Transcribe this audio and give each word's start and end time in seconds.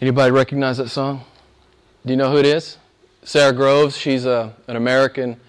Anybody 0.00 0.30
recognize 0.30 0.76
that 0.76 0.90
song? 0.90 1.24
Do 2.04 2.12
you 2.12 2.16
know 2.16 2.30
who 2.30 2.36
it 2.36 2.44
is? 2.44 2.76
Sara 3.22 3.52
Groves. 3.52 3.96
She's 3.96 4.26
a, 4.26 4.54
an 4.68 4.76
American 4.76 5.40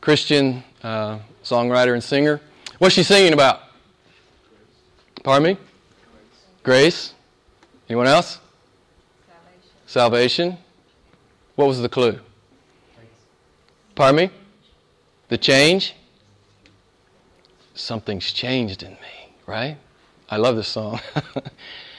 Christian 0.00 0.64
uh, 0.82 1.20
songwriter 1.44 1.94
and 1.94 2.02
singer. 2.02 2.40
What's 2.78 2.96
she 2.96 3.04
singing 3.04 3.32
about? 3.32 3.60
Pardon 5.22 5.54
me? 5.54 5.58
Grace. 6.64 7.14
Anyone 7.88 8.08
else? 8.08 8.40
Salvation. 9.28 9.70
Salvation. 9.86 10.58
What 11.54 11.68
was 11.68 11.80
the 11.80 11.88
clue? 11.88 12.18
Pardon 13.94 14.16
me? 14.16 14.30
The 15.28 15.38
change? 15.38 15.94
Something's 17.74 18.32
changed 18.32 18.82
in 18.82 18.90
me, 18.90 19.34
right? 19.46 19.76
I 20.28 20.38
love 20.38 20.56
this 20.56 20.66
song. 20.66 21.00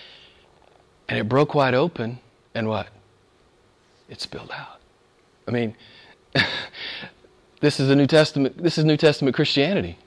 and 1.14 1.20
it 1.20 1.30
broke 1.30 1.53
wide 1.53 1.76
open, 1.76 2.17
and 2.55 2.67
what? 2.67 2.88
It 4.09 4.20
spilled 4.20 4.49
out. 4.49 4.80
I 5.48 5.52
mean, 5.52 5.76
this 7.62 7.80
is 7.80 7.91
a 7.91 7.95
New 7.95 8.08
Testament. 8.08 8.58
This 8.58 8.80
is 8.80 8.84
New 8.84 8.98
Testament 8.98 9.35
Christianity. 9.35 9.99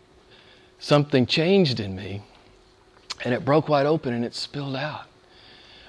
Something 0.80 1.24
changed 1.24 1.78
in 1.78 1.94
me, 1.94 2.22
and 3.24 3.32
it 3.32 3.44
broke 3.44 3.68
wide 3.68 3.86
open, 3.86 4.14
and 4.14 4.24
it 4.24 4.34
spilled 4.34 4.74
out. 4.74 5.02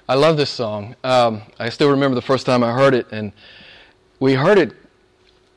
I 0.07 0.13
love 0.13 0.37
this 0.37 0.51
song. 0.51 0.95
Um, 1.03 1.41
I 1.57 1.69
still 1.69 1.89
remember 1.89 2.13
the 2.13 2.21
first 2.21 2.45
time 2.45 2.63
I 2.63 2.71
heard 2.71 2.93
it, 2.93 3.07
and 3.11 3.31
we 4.19 4.35
heard 4.35 4.59
it 4.59 4.73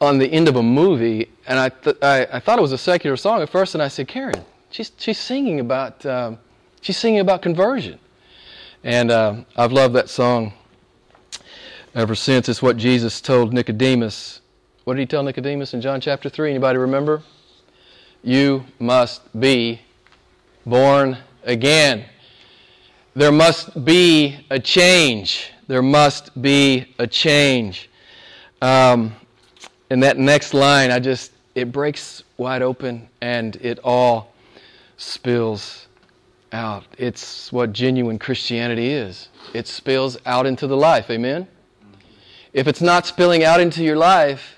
on 0.01 0.17
the 0.17 0.33
end 0.33 0.49
of 0.49 0.57
a 0.57 0.63
movie, 0.63 1.29
and 1.47 1.59
I, 1.59 1.69
th- 1.69 1.99
I, 2.01 2.27
I, 2.33 2.41
thought 2.41 2.59
it 2.59 2.63
was 2.63 2.73
a 2.73 2.79
secular 2.79 3.19
song 3.19 3.43
at 3.43 3.51
first, 3.51 3.75
and 3.75 3.83
I 3.83 3.89
said, 3.89 4.09
Karen, 4.09 4.43
she's, 4.71 4.91
she's 4.97 5.19
singing 5.19 5.61
about 5.61 6.07
um, 6.07 6.39
she's 6.81 6.97
singing 6.97 7.21
about 7.21 7.43
conversion, 7.43 7.99
and 8.85 9.11
uh, 9.11 9.37
I've 9.57 9.73
loved 9.73 9.95
that 9.95 10.09
song 10.09 10.53
ever 11.95 12.15
since. 12.15 12.49
It's 12.49 12.63
what 12.63 12.77
Jesus 12.77 13.21
told 13.21 13.53
Nicodemus. 13.53 14.41
What 14.85 14.95
did 14.95 15.01
he 15.01 15.07
tell 15.07 15.23
Nicodemus 15.23 15.75
in 15.75 15.81
John 15.81 16.01
chapter 16.01 16.29
three? 16.29 16.51
Anybody 16.51 16.79
remember? 16.79 17.23
You 18.23 18.65
must 18.79 19.39
be 19.39 19.81
born 20.65 21.19
again. 21.45 22.05
There 23.15 23.33
must 23.33 23.85
be 23.85 24.47
a 24.51 24.59
change. 24.59 25.53
There 25.67 25.83
must 25.83 26.41
be 26.41 26.95
a 26.99 27.07
change. 27.07 27.91
Um, 28.63 29.15
and 29.91 30.03
that 30.03 30.19
next 30.19 30.55
line, 30.55 30.91
I 30.91 30.99
just, 30.99 31.33
it 31.55 31.73
breaks 31.73 32.23
wide 32.37 32.63
open 32.63 33.09
and 33.21 33.57
it 33.57 33.79
all 33.83 34.33
spills 34.97 35.87
out. 36.53 36.85
It's 36.99 37.53
what 37.53 37.73
genuine 37.73 38.19
Christianity 38.19 38.93
is. 38.93 39.29
It 39.55 39.67
spills 39.67 40.19
out 40.27 40.47
into 40.47 40.67
the 40.67 40.77
life. 40.77 41.11
Amen? 41.11 41.47
If 42.53 42.67
it's 42.67 42.81
not 42.81 43.07
spilling 43.07 43.45
out 43.45 43.61
into 43.61 43.85
your 43.85 43.97
life, 43.97 44.57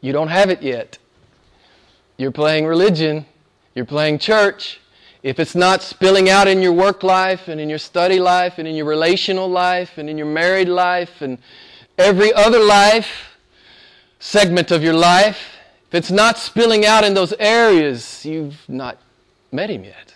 you 0.00 0.12
don't 0.12 0.28
have 0.28 0.50
it 0.50 0.62
yet. 0.62 0.98
You're 2.16 2.32
playing 2.32 2.66
religion, 2.66 3.26
you're 3.74 3.86
playing 3.86 4.18
church. 4.18 4.80
If 5.22 5.40
it's 5.40 5.54
not 5.54 5.82
spilling 5.82 6.28
out 6.28 6.46
in 6.46 6.60
your 6.60 6.72
work 6.72 7.02
life 7.02 7.48
and 7.48 7.58
in 7.58 7.70
your 7.70 7.78
study 7.78 8.20
life 8.20 8.58
and 8.58 8.68
in 8.68 8.74
your 8.74 8.84
relational 8.84 9.48
life 9.48 9.96
and 9.96 10.10
in 10.10 10.18
your 10.18 10.26
married 10.26 10.68
life 10.68 11.22
and 11.22 11.38
every 11.96 12.32
other 12.34 12.62
life, 12.62 13.38
segment 14.18 14.70
of 14.70 14.82
your 14.82 14.92
life, 14.92 15.56
if 15.88 15.94
it's 15.94 16.10
not 16.10 16.36
spilling 16.36 16.84
out 16.84 17.04
in 17.04 17.14
those 17.14 17.32
areas, 17.38 18.26
you've 18.26 18.68
not 18.68 18.98
met 19.50 19.70
Him 19.70 19.84
yet. 19.84 20.13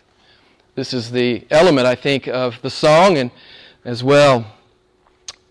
This 0.78 0.94
is 0.94 1.10
the 1.10 1.44
element, 1.50 1.88
I 1.88 1.96
think, 1.96 2.28
of 2.28 2.62
the 2.62 2.70
song 2.70 3.18
and 3.18 3.32
as 3.84 4.04
well 4.04 4.46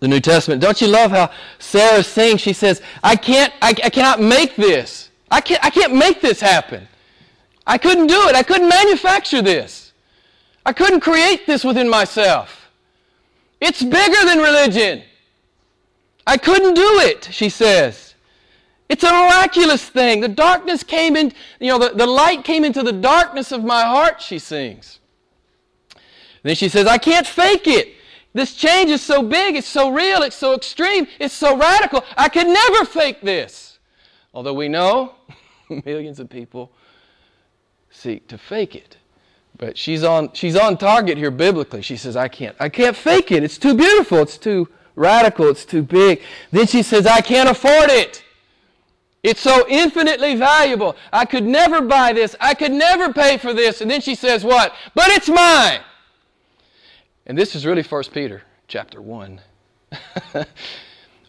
the 0.00 0.08
New 0.08 0.20
Testament. 0.20 0.62
Don't 0.62 0.80
you 0.80 0.86
love 0.86 1.10
how 1.10 1.30
Sara 1.58 2.02
sings? 2.02 2.40
She 2.40 2.54
says, 2.54 2.80
I 3.04 3.14
can't, 3.14 3.52
I, 3.60 3.74
I 3.84 3.90
cannot 3.90 4.22
make 4.22 4.56
this. 4.56 5.10
I 5.30 5.42
can't, 5.42 5.62
I 5.62 5.68
can't 5.68 5.94
make 5.94 6.22
this 6.22 6.40
happen. 6.40 6.88
I 7.66 7.76
couldn't 7.76 8.06
do 8.06 8.28
it. 8.28 8.36
I 8.36 8.42
couldn't 8.42 8.70
manufacture 8.70 9.42
this. 9.42 9.92
I 10.64 10.72
couldn't 10.72 11.00
create 11.00 11.46
this 11.46 11.62
within 11.62 11.90
myself. 11.90 12.70
It's 13.60 13.82
bigger 13.82 14.24
than 14.24 14.38
religion. 14.38 15.02
I 16.26 16.38
couldn't 16.38 16.72
do 16.72 17.00
it, 17.00 17.28
she 17.30 17.50
says. 17.50 18.14
It's 18.88 19.04
a 19.04 19.12
miraculous 19.12 19.86
thing. 19.86 20.22
The 20.22 20.28
darkness 20.28 20.82
came 20.82 21.16
in, 21.16 21.34
you 21.60 21.68
know, 21.68 21.78
the, 21.78 21.90
the 21.94 22.06
light 22.06 22.44
came 22.44 22.64
into 22.64 22.82
the 22.82 22.94
darkness 22.94 23.52
of 23.52 23.62
my 23.62 23.82
heart, 23.82 24.22
she 24.22 24.38
sings. 24.38 25.00
Then 26.42 26.56
she 26.56 26.68
says, 26.68 26.86
I 26.86 26.98
can't 26.98 27.26
fake 27.26 27.66
it. 27.66 27.94
This 28.34 28.54
change 28.54 28.90
is 28.90 29.02
so 29.02 29.22
big, 29.22 29.56
it's 29.56 29.66
so 29.66 29.90
real, 29.90 30.22
it's 30.22 30.36
so 30.36 30.54
extreme, 30.54 31.06
it's 31.18 31.34
so 31.34 31.56
radical. 31.56 32.04
I 32.16 32.28
could 32.28 32.46
never 32.46 32.84
fake 32.84 33.20
this. 33.20 33.78
Although 34.32 34.54
we 34.54 34.68
know 34.68 35.14
millions 35.84 36.20
of 36.20 36.28
people 36.28 36.70
seek 37.90 38.28
to 38.28 38.38
fake 38.38 38.76
it. 38.76 38.96
But 39.56 39.76
she's 39.76 40.04
on, 40.04 40.32
she's 40.34 40.56
on 40.56 40.76
target 40.76 41.18
here 41.18 41.32
biblically. 41.32 41.82
She 41.82 41.96
says, 41.96 42.16
I 42.16 42.28
can't, 42.28 42.54
I 42.60 42.68
can't 42.68 42.96
fake 42.96 43.32
it. 43.32 43.42
It's 43.42 43.58
too 43.58 43.74
beautiful. 43.74 44.18
It's 44.18 44.38
too 44.38 44.68
radical. 44.94 45.48
It's 45.48 45.64
too 45.64 45.82
big. 45.82 46.22
Then 46.52 46.66
she 46.66 46.82
says, 46.82 47.06
I 47.06 47.20
can't 47.20 47.48
afford 47.48 47.90
it. 47.90 48.22
It's 49.24 49.40
so 49.40 49.66
infinitely 49.68 50.36
valuable. 50.36 50.94
I 51.12 51.24
could 51.24 51.44
never 51.44 51.80
buy 51.80 52.12
this. 52.12 52.36
I 52.40 52.54
could 52.54 52.70
never 52.70 53.12
pay 53.12 53.36
for 53.36 53.52
this. 53.52 53.80
And 53.80 53.90
then 53.90 54.00
she 54.00 54.14
says, 54.14 54.44
What? 54.44 54.72
But 54.94 55.08
it's 55.08 55.28
mine. 55.28 55.80
And 57.28 57.36
this 57.36 57.54
is 57.54 57.66
really 57.66 57.82
1 57.82 58.04
Peter 58.12 58.42
chapter 58.66 59.02
1. 59.02 59.40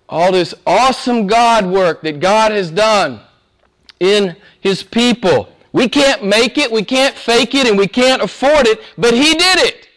All 0.09 0.31
this 0.31 0.55
awesome 0.65 1.27
God 1.27 1.67
work 1.67 2.01
that 2.01 2.21
God 2.21 2.53
has 2.53 2.71
done 2.71 3.19
in 3.99 4.35
His 4.61 4.81
people. 4.81 5.49
We 5.73 5.89
can't 5.89 6.23
make 6.23 6.57
it, 6.57 6.71
we 6.71 6.83
can't 6.83 7.15
fake 7.15 7.53
it, 7.53 7.67
and 7.67 7.77
we 7.77 7.87
can't 7.87 8.21
afford 8.21 8.65
it, 8.65 8.81
but 8.97 9.13
He 9.13 9.35
did 9.35 9.59
it. 9.59 9.89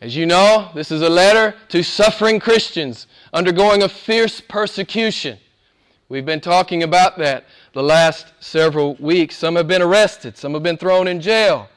As 0.00 0.16
you 0.16 0.26
know, 0.26 0.70
this 0.74 0.90
is 0.90 1.02
a 1.02 1.08
letter 1.08 1.54
to 1.68 1.82
suffering 1.82 2.40
Christians 2.40 3.06
undergoing 3.32 3.82
a 3.82 3.88
fierce 3.88 4.40
persecution. 4.40 5.38
We've 6.08 6.26
been 6.26 6.40
talking 6.40 6.82
about 6.82 7.16
that 7.18 7.44
the 7.74 7.82
last 7.82 8.32
several 8.40 8.96
weeks. 8.96 9.36
Some 9.36 9.54
have 9.54 9.68
been 9.68 9.82
arrested, 9.82 10.36
some 10.36 10.54
have 10.54 10.64
been 10.64 10.78
thrown 10.78 11.06
in 11.06 11.20
jail, 11.20 11.68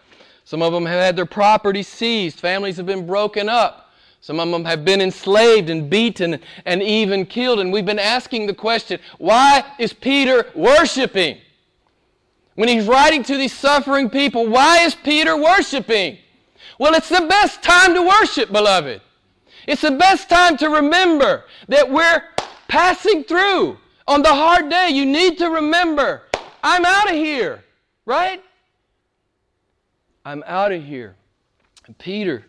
some 0.45 0.61
of 0.61 0.73
them 0.73 0.85
have 0.85 0.99
had 0.99 1.15
their 1.15 1.25
property 1.25 1.83
seized, 1.83 2.39
families 2.39 2.77
have 2.77 2.85
been 2.85 3.05
broken 3.05 3.49
up. 3.49 3.79
Some 4.19 4.39
of 4.39 4.49
them 4.51 4.63
have 4.63 4.85
been 4.85 5.01
enslaved 5.01 5.69
and 5.69 5.89
beaten 5.89 6.39
and 6.65 6.81
even 6.81 7.25
killed. 7.25 7.59
And 7.59 7.73
we've 7.73 7.85
been 7.85 7.99
asking 7.99 8.47
the 8.47 8.53
question 8.53 8.99
why 9.17 9.65
is 9.79 9.91
Peter 9.91 10.49
worshiping? 10.55 11.39
When 12.55 12.69
he's 12.69 12.87
writing 12.87 13.23
to 13.23 13.35
these 13.35 13.51
suffering 13.51 14.09
people, 14.09 14.47
why 14.47 14.79
is 14.85 14.95
Peter 14.95 15.35
worshiping? 15.35 16.19
Well, 16.79 16.93
it's 16.93 17.09
the 17.09 17.25
best 17.27 17.63
time 17.63 17.93
to 17.95 18.01
worship, 18.01 18.51
beloved. 18.51 19.01
It's 19.67 19.81
the 19.81 19.91
best 19.91 20.29
time 20.29 20.57
to 20.57 20.69
remember 20.69 21.45
that 21.67 21.89
we're 21.89 22.23
passing 22.67 23.23
through. 23.23 23.77
On 24.07 24.21
the 24.21 24.33
hard 24.33 24.69
day, 24.69 24.89
you 24.89 25.05
need 25.05 25.37
to 25.39 25.49
remember 25.49 26.23
I'm 26.63 26.85
out 26.85 27.09
of 27.09 27.15
here, 27.15 27.63
right? 28.05 28.42
I'm 30.25 30.43
out 30.45 30.71
of 30.71 30.83
here. 30.83 31.15
And 31.85 31.97
Peter 31.97 32.45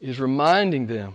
is 0.00 0.18
reminding 0.18 0.86
them. 0.86 1.14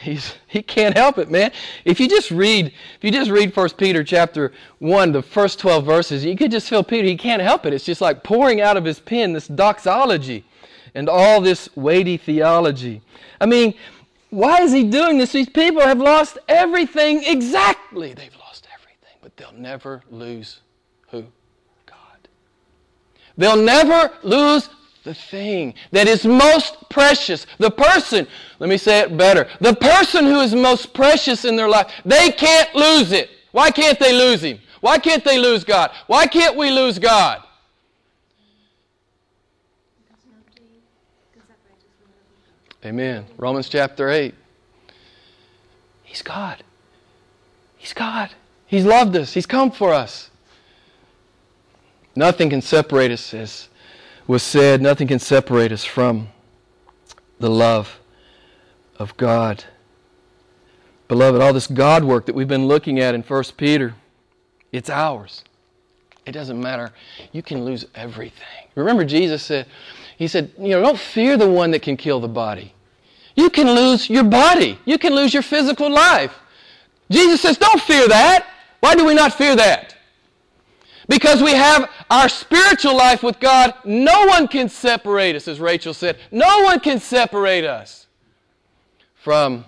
He's, 0.00 0.34
he 0.46 0.62
can't 0.62 0.96
help 0.96 1.18
it, 1.18 1.28
man. 1.30 1.50
If 1.84 1.98
you 1.98 2.08
just 2.08 2.30
read, 2.30 2.66
if 2.66 3.02
you 3.02 3.10
just 3.10 3.30
read 3.30 3.54
1 3.54 3.70
Peter 3.70 4.04
chapter 4.04 4.52
1, 4.78 5.10
the 5.10 5.22
first 5.22 5.58
12 5.58 5.84
verses, 5.84 6.24
you 6.24 6.36
could 6.36 6.52
just 6.52 6.68
feel 6.68 6.84
Peter, 6.84 7.08
he 7.08 7.16
can't 7.16 7.42
help 7.42 7.66
it. 7.66 7.72
It's 7.72 7.84
just 7.84 8.00
like 8.00 8.22
pouring 8.22 8.60
out 8.60 8.76
of 8.76 8.84
his 8.84 9.00
pen 9.00 9.32
this 9.32 9.48
doxology 9.48 10.44
and 10.94 11.08
all 11.08 11.40
this 11.40 11.68
weighty 11.76 12.16
theology. 12.16 13.02
I 13.40 13.46
mean, 13.46 13.74
why 14.30 14.60
is 14.62 14.72
he 14.72 14.84
doing 14.84 15.18
this? 15.18 15.32
These 15.32 15.48
people 15.48 15.82
have 15.82 15.98
lost 15.98 16.38
everything 16.48 17.24
exactly. 17.24 18.14
They've 18.14 18.36
lost 18.38 18.68
everything, 18.72 19.16
but 19.20 19.36
they'll 19.36 19.52
never 19.52 20.02
lose 20.10 20.60
who? 21.08 21.24
God. 21.86 22.28
They'll 23.36 23.56
never 23.56 24.12
lose 24.22 24.68
the 25.08 25.14
thing 25.14 25.72
that 25.90 26.06
is 26.06 26.26
most 26.26 26.76
precious. 26.90 27.46
The 27.56 27.70
person, 27.70 28.26
let 28.58 28.68
me 28.68 28.76
say 28.76 29.00
it 29.00 29.16
better, 29.16 29.48
the 29.58 29.74
person 29.74 30.26
who 30.26 30.40
is 30.40 30.54
most 30.54 30.92
precious 30.92 31.46
in 31.46 31.56
their 31.56 31.68
life, 31.68 31.90
they 32.04 32.30
can't 32.30 32.74
lose 32.74 33.10
it. 33.12 33.30
Why 33.52 33.70
can't 33.70 33.98
they 33.98 34.12
lose 34.12 34.44
Him? 34.44 34.58
Why 34.82 34.98
can't 34.98 35.24
they 35.24 35.38
lose 35.38 35.64
God? 35.64 35.92
Why 36.08 36.26
can't 36.26 36.56
we 36.56 36.70
lose 36.70 36.98
God? 36.98 37.42
Amen. 42.84 43.24
Romans 43.38 43.70
chapter 43.70 44.10
8. 44.10 44.34
He's 46.04 46.20
God. 46.20 46.62
He's 47.78 47.94
God. 47.94 48.28
He's 48.66 48.84
loved 48.84 49.16
us, 49.16 49.32
He's 49.32 49.46
come 49.46 49.70
for 49.70 49.94
us. 49.94 50.28
Nothing 52.14 52.50
can 52.50 52.60
separate 52.60 53.10
us, 53.10 53.32
as 53.32 53.68
was 54.28 54.44
said, 54.44 54.80
nothing 54.80 55.08
can 55.08 55.18
separate 55.18 55.72
us 55.72 55.84
from 55.84 56.28
the 57.40 57.50
love 57.50 57.98
of 58.96 59.16
God. 59.16 59.64
Beloved, 61.08 61.40
all 61.40 61.52
this 61.52 61.66
God 61.66 62.04
work 62.04 62.26
that 62.26 62.34
we've 62.34 62.46
been 62.46 62.66
looking 62.66 63.00
at 63.00 63.14
in 63.14 63.22
1 63.22 63.44
Peter, 63.56 63.94
it's 64.70 64.90
ours. 64.90 65.42
It 66.26 66.32
doesn't 66.32 66.60
matter. 66.60 66.92
You 67.32 67.42
can 67.42 67.64
lose 67.64 67.86
everything. 67.94 68.68
Remember, 68.74 69.04
Jesus 69.04 69.42
said, 69.42 69.66
He 70.18 70.28
said, 70.28 70.52
you 70.58 70.68
know, 70.68 70.82
don't 70.82 70.98
fear 70.98 71.36
the 71.36 71.48
one 71.48 71.70
that 71.70 71.80
can 71.80 71.96
kill 71.96 72.20
the 72.20 72.28
body. 72.28 72.74
You 73.34 73.50
can 73.50 73.70
lose 73.70 74.10
your 74.10 74.24
body. 74.24 74.78
You 74.84 74.98
can 74.98 75.14
lose 75.14 75.32
your 75.32 75.44
physical 75.44 75.90
life. 75.90 76.34
Jesus 77.10 77.40
says, 77.40 77.56
don't 77.56 77.80
fear 77.80 78.06
that. 78.08 78.46
Why 78.80 78.94
do 78.94 79.04
we 79.04 79.14
not 79.14 79.32
fear 79.32 79.56
that? 79.56 79.94
Because 81.08 81.42
we 81.42 81.52
have 81.52 81.90
our 82.10 82.28
spiritual 82.28 82.94
life 82.94 83.22
with 83.22 83.40
God. 83.40 83.74
No 83.84 84.26
one 84.26 84.46
can 84.46 84.68
separate 84.68 85.34
us, 85.34 85.48
as 85.48 85.58
Rachel 85.58 85.94
said. 85.94 86.18
No 86.30 86.62
one 86.62 86.80
can 86.80 87.00
separate 87.00 87.64
us 87.64 88.06
from 89.14 89.64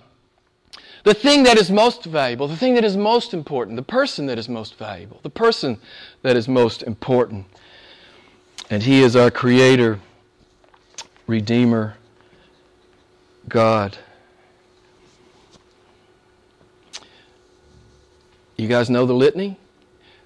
the 1.04 1.14
thing 1.14 1.44
that 1.44 1.56
is 1.56 1.70
most 1.70 2.04
valuable, 2.04 2.46
the 2.46 2.56
thing 2.56 2.74
that 2.74 2.84
is 2.84 2.96
most 2.96 3.32
important, 3.32 3.76
the 3.76 3.82
person 3.82 4.26
that 4.26 4.38
is 4.38 4.48
most 4.48 4.76
valuable, 4.76 5.18
the 5.22 5.30
person 5.30 5.78
that 6.22 6.36
is 6.36 6.46
most 6.46 6.82
important. 6.82 7.46
And 8.68 8.82
He 8.82 9.02
is 9.02 9.16
our 9.16 9.30
Creator, 9.30 9.98
Redeemer, 11.26 11.96
God. 13.48 13.96
You 18.56 18.68
guys 18.68 18.90
know 18.90 19.06
the 19.06 19.14
litany? 19.14 19.56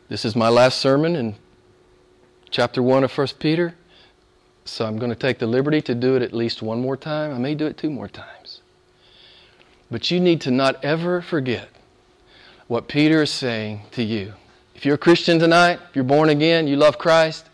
This 0.06 0.26
is 0.26 0.36
my 0.36 0.50
last 0.50 0.80
sermon 0.80 1.16
in 1.16 1.34
chapter 2.50 2.82
1 2.82 3.04
of 3.04 3.16
1 3.16 3.28
Peter. 3.38 3.74
So 4.66 4.84
I'm 4.84 4.98
going 4.98 5.10
to 5.10 5.16
take 5.16 5.38
the 5.38 5.46
liberty 5.46 5.80
to 5.80 5.94
do 5.94 6.14
it 6.14 6.20
at 6.20 6.34
least 6.34 6.60
one 6.60 6.80
more 6.80 6.96
time. 6.96 7.32
I 7.32 7.38
may 7.38 7.54
do 7.54 7.66
it 7.66 7.78
two 7.78 7.88
more 7.88 8.08
times. 8.08 8.60
But 9.90 10.10
you 10.10 10.20
need 10.20 10.42
to 10.42 10.50
not 10.50 10.84
ever 10.84 11.22
forget 11.22 11.70
what 12.68 12.86
Peter 12.86 13.22
is 13.22 13.30
saying 13.30 13.80
to 13.92 14.02
you. 14.02 14.34
If 14.74 14.84
you're 14.84 14.96
a 14.96 14.98
Christian 14.98 15.38
tonight, 15.38 15.80
if 15.88 15.96
you're 15.96 16.04
born 16.04 16.28
again, 16.28 16.66
you 16.66 16.76
love 16.76 16.98
Christ, 16.98 17.48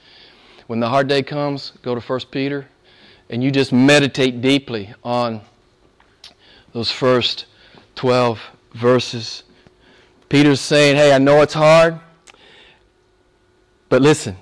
when 0.66 0.80
the 0.80 0.88
hard 0.88 1.06
day 1.06 1.22
comes, 1.22 1.72
go 1.82 1.94
to 1.94 2.00
1 2.00 2.20
Peter 2.32 2.66
and 3.28 3.44
you 3.44 3.52
just 3.52 3.72
meditate 3.72 4.40
deeply 4.40 4.92
on 5.04 5.40
those 6.72 6.90
first 6.90 7.46
12 7.94 8.40
verses. 8.74 9.44
Peter's 10.28 10.60
saying, 10.60 10.96
Hey, 10.96 11.12
I 11.12 11.18
know 11.18 11.42
it's 11.42 11.54
hard, 11.54 12.00
but 13.90 14.00
listen, 14.00 14.36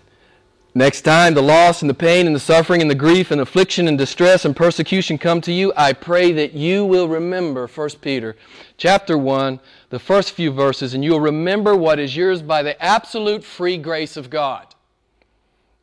Next 0.79 1.03
time 1.03 1.35
the 1.35 1.43
loss 1.43 1.83
and 1.83 1.91
the 1.91 1.95
pain 1.95 2.27
and 2.27 2.37
the 2.37 2.41
suffering 2.41 2.81
and 2.81 2.89
the 2.89 2.95
grief 2.95 3.33
and 3.33 3.41
affliction 3.41 3.89
and 3.89 3.99
distress 3.99 4.45
and 4.45 4.55
persecution 4.55 5.19
come 5.19 5.41
to 5.41 5.53
you, 5.53 5.73
I 5.77 5.93
pray 5.93 6.31
that 6.31 6.53
you 6.53 6.85
will 6.85 7.09
remember 7.09 7.67
1 7.67 7.89
Peter 8.01 8.37
chapter 8.77 9.19
1, 9.19 9.59
the 9.91 9.99
first 9.99 10.31
few 10.33 10.53
verses, 10.53 10.95
and 10.95 11.03
you'll 11.03 11.19
remember 11.19 11.75
what 11.75 11.99
is 11.99 12.15
yours 12.15 12.43
by 12.43 12.63
the 12.63 12.81
absolute 12.81 13.43
free 13.43 13.77
grace 13.77 14.17
of 14.17 14.31
God. 14.31 14.73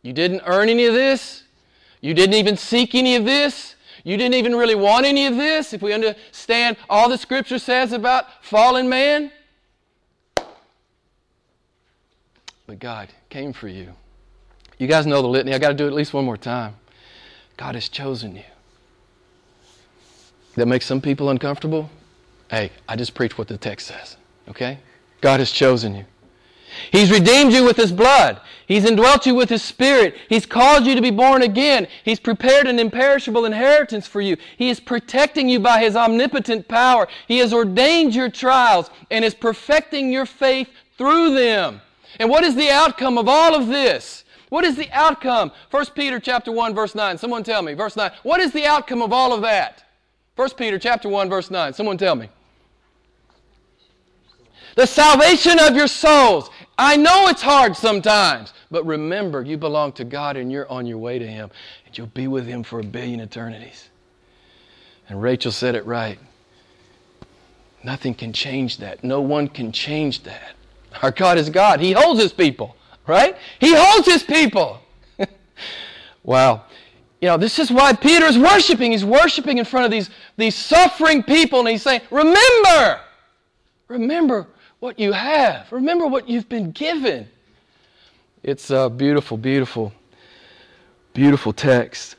You 0.02 0.14
didn't 0.14 0.44
earn 0.46 0.70
any 0.70 0.86
of 0.86 0.94
this. 0.94 1.44
You 2.00 2.14
didn't 2.14 2.36
even 2.36 2.56
seek 2.56 2.96
any 2.96 3.18
of 3.18 3.26
this. 3.26 3.76
You 4.06 4.16
didn't 4.16 4.36
even 4.36 4.56
really 4.56 4.76
want 4.76 5.06
any 5.06 5.26
of 5.26 5.36
this. 5.36 5.74
If 5.74 5.82
we 5.82 5.92
understand 5.92 6.78
all 6.90 7.10
the 7.10 7.18
Scripture 7.18 7.60
says 7.60 7.92
about 7.92 8.46
fallen 8.46 8.88
man. 8.88 9.32
But 12.68 12.80
God 12.80 13.10
came 13.30 13.54
for 13.54 13.68
you. 13.68 13.94
You 14.78 14.88
guys 14.88 15.06
know 15.06 15.22
the 15.22 15.28
litany. 15.28 15.54
I 15.54 15.60
got 15.60 15.70
to 15.70 15.74
do 15.74 15.86
it 15.86 15.90
at 15.90 15.94
least 15.94 16.14
one 16.14 16.26
more 16.26 16.38
time. 16.38 16.76
God 17.58 17.76
has 17.76 17.88
chosen 17.88 18.36
you. 18.36 18.44
That 20.56 20.68
makes 20.68 20.86
some 20.86 21.02
people 21.02 21.30
uncomfortable. 21.30 21.90
Hey, 22.50 22.72
I 22.88 22.96
just 22.96 23.14
preach 23.14 23.38
what 23.38 23.48
the 23.48 23.58
text 23.58 23.88
says. 23.88 24.18
Okay? 24.50 24.80
God 25.22 25.40
has 25.40 25.52
chosen 25.52 25.96
you. 25.96 26.06
He's 26.92 27.12
redeemed 27.12 27.54
you 27.54 27.64
with 27.64 27.78
His 27.78 27.92
blood. 27.92 28.42
He's 28.68 28.86
indwelt 28.86 29.26
you 29.26 29.36
with 29.36 29.50
His 29.50 29.62
Spirit. 29.62 30.16
He's 30.28 30.46
called 30.46 30.86
you 30.86 30.96
to 30.96 31.02
be 31.02 31.12
born 31.12 31.42
again. 31.42 31.88
He's 32.04 32.20
prepared 32.20 32.68
an 32.68 32.80
imperishable 32.80 33.46
inheritance 33.46 34.08
for 34.08 34.20
you. 34.22 34.36
He 34.58 34.70
is 34.70 34.80
protecting 34.80 35.48
you 35.48 35.60
by 35.60 35.80
His 35.80 35.96
omnipotent 35.96 36.68
power. 36.68 37.08
He 37.28 37.38
has 37.38 37.54
ordained 37.54 38.14
your 38.14 38.30
trials 38.30 38.90
and 39.10 39.24
is 39.24 39.34
perfecting 39.34 40.12
your 40.12 40.26
faith 40.26 40.70
through 40.98 41.36
them. 41.36 41.82
And 42.20 42.30
what 42.30 42.44
is 42.44 42.56
the 42.56 42.70
outcome 42.70 43.18
of 43.18 43.28
all 43.28 43.56
of 43.56 43.68
this? 43.68 44.24
What 44.50 44.64
is 44.64 44.76
the 44.76 44.90
outcome? 44.92 45.52
1 45.72 45.86
Peter 45.96 46.20
chapter 46.20 46.52
1 46.52 46.74
verse 46.76 46.96
9. 46.96 47.18
Someone 47.18 47.44
tell 47.44 47.62
me. 47.62 47.74
Verse 47.74 47.96
9. 47.96 48.12
What 48.24 48.40
is 48.40 48.52
the 48.52 48.66
outcome 48.66 49.02
of 49.02 49.12
all 49.12 49.34
of 49.34 49.42
that? 49.42 49.84
1 50.36 50.50
Peter 50.52 50.78
chapter 50.78 51.10
1 51.10 51.30
verse 51.30 51.50
9. 51.50 51.74
Someone 51.74 51.98
tell 51.98 52.16
me. 52.16 52.30
The 54.76 54.86
salvation 54.86 55.60
of 55.60 55.76
your 55.76 55.88
souls. 55.88 56.50
I 56.78 56.98
know 56.98 57.30
it's 57.30 57.42
hard 57.42 57.78
sometimes, 57.78 58.54
but 58.70 58.86
remember 58.86 59.42
you 59.42 59.58
belong 59.58 59.94
to 59.94 60.04
God 60.04 60.36
and 60.36 60.52
you're 60.52 60.70
on 60.70 60.86
your 60.86 60.98
way 60.98 61.18
to 61.18 61.26
him 61.26 61.50
and 61.86 61.98
you'll 61.98 62.08
be 62.08 62.28
with 62.28 62.46
him 62.46 62.64
for 62.64 62.80
a 62.80 62.84
billion 62.84 63.22
eternities. 63.22 63.90
And 65.08 65.22
Rachel 65.22 65.52
said 65.52 65.76
it 65.76 65.86
right. 65.86 66.20
Nothing 67.84 68.14
can 68.14 68.34
change 68.34 68.80
that. 68.80 69.04
No 69.04 69.22
one 69.22 69.48
can 69.48 69.72
change 69.72 70.24
that. 70.24 70.56
Our 71.02 71.12
God 71.12 71.38
is 71.38 71.50
God. 71.50 71.80
He 71.80 71.92
holds 71.92 72.22
his 72.22 72.34
people 72.34 72.76
right? 73.08 73.36
He 73.60 73.74
holds 73.76 74.08
his 74.08 74.24
people. 74.24 74.80
wow. 76.24 76.64
You 77.22 77.30
know, 77.30 77.38
this 77.38 77.60
is 77.60 77.72
why 77.72 77.94
Peter 77.94 78.26
is 78.26 78.38
worshiping. 78.38 78.92
He's 78.92 79.06
worshiping 79.06 79.58
in 79.58 79.66
front 79.66 79.86
of 79.86 79.92
these, 79.92 80.10
these 80.38 80.56
suffering 80.56 81.24
people, 81.24 81.60
and 81.60 81.70
he's 81.70 81.82
saying, 81.82 82.02
Remember! 82.12 83.00
Remember 83.88 84.48
what 84.80 85.00
you 85.00 85.12
have. 85.12 85.72
Remember 85.72 86.08
what 86.08 86.28
you've 86.28 86.50
been 86.50 86.72
given. 86.72 87.28
It's 88.44 88.70
a 88.70 88.90
beautiful, 88.90 89.38
beautiful, 89.38 89.94
beautiful 91.14 91.54
text. 91.54 92.16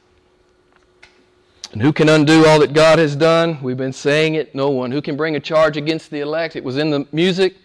And 1.73 1.83
who 1.83 1.93
can 1.93 2.09
undo 2.09 2.47
all 2.47 2.61
that 2.61 2.73
God 2.73 2.99
has 2.99 3.17
done? 3.17 3.61
We've 3.63 3.77
been 3.77 3.93
saying 3.93 4.37
it. 4.37 4.55
No 4.55 4.71
one. 4.71 4.93
Who 4.93 5.03
can 5.03 5.17
bring 5.17 5.37
a 5.37 5.41
charge 5.41 5.77
against 5.77 6.11
the 6.11 6.21
elect? 6.21 6.57
It 6.57 6.65
was 6.65 6.77
in 6.77 6.91
the 6.91 7.07
music. 7.13 7.57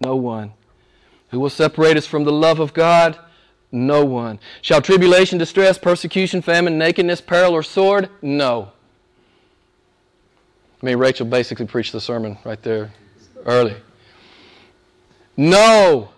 No 0.00 0.16
one. 0.16 0.52
Who 1.30 1.40
will 1.40 1.50
separate 1.50 1.96
us 1.96 2.06
from 2.06 2.24
the 2.24 2.32
love 2.32 2.60
of 2.60 2.72
God? 2.72 3.18
No 3.72 4.04
one. 4.04 4.38
Shall 4.62 4.80
tribulation, 4.80 5.38
distress, 5.38 5.78
persecution, 5.78 6.40
famine, 6.42 6.78
nakedness, 6.78 7.20
peril, 7.20 7.52
or 7.52 7.62
sword? 7.62 8.08
No. 8.22 8.72
I 10.82 10.86
mean, 10.86 10.98
Rachel 10.98 11.26
basically 11.26 11.66
preached 11.66 11.92
the 11.92 12.00
sermon 12.00 12.38
right 12.44 12.62
there 12.62 12.92
early. 13.44 13.74
No. 15.36 16.10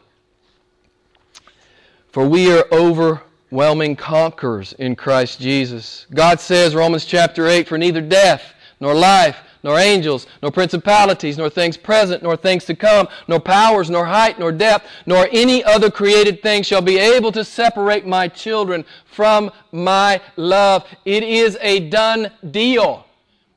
For 2.12 2.28
we 2.28 2.52
are 2.52 2.64
overwhelming 2.72 3.96
conquerors 3.96 4.72
in 4.74 4.96
Christ 4.96 5.40
Jesus. 5.40 6.06
God 6.12 6.40
says, 6.40 6.74
Romans 6.74 7.04
chapter 7.04 7.46
8, 7.46 7.68
for 7.68 7.78
neither 7.78 8.00
death, 8.00 8.54
nor 8.80 8.94
life, 8.94 9.38
nor 9.62 9.78
angels, 9.78 10.26
nor 10.42 10.50
principalities, 10.50 11.38
nor 11.38 11.50
things 11.50 11.76
present, 11.76 12.22
nor 12.22 12.36
things 12.36 12.64
to 12.66 12.74
come, 12.74 13.08
nor 13.26 13.40
powers, 13.40 13.90
nor 13.90 14.06
height, 14.06 14.38
nor 14.38 14.52
depth, 14.52 14.86
nor 15.06 15.28
any 15.32 15.62
other 15.64 15.90
created 15.90 16.42
thing 16.42 16.62
shall 16.62 16.82
be 16.82 16.98
able 16.98 17.32
to 17.32 17.44
separate 17.44 18.06
my 18.06 18.28
children 18.28 18.84
from 19.04 19.50
my 19.72 20.20
love. 20.36 20.84
It 21.04 21.22
is 21.22 21.58
a 21.60 21.88
done 21.88 22.30
deal. 22.50 23.06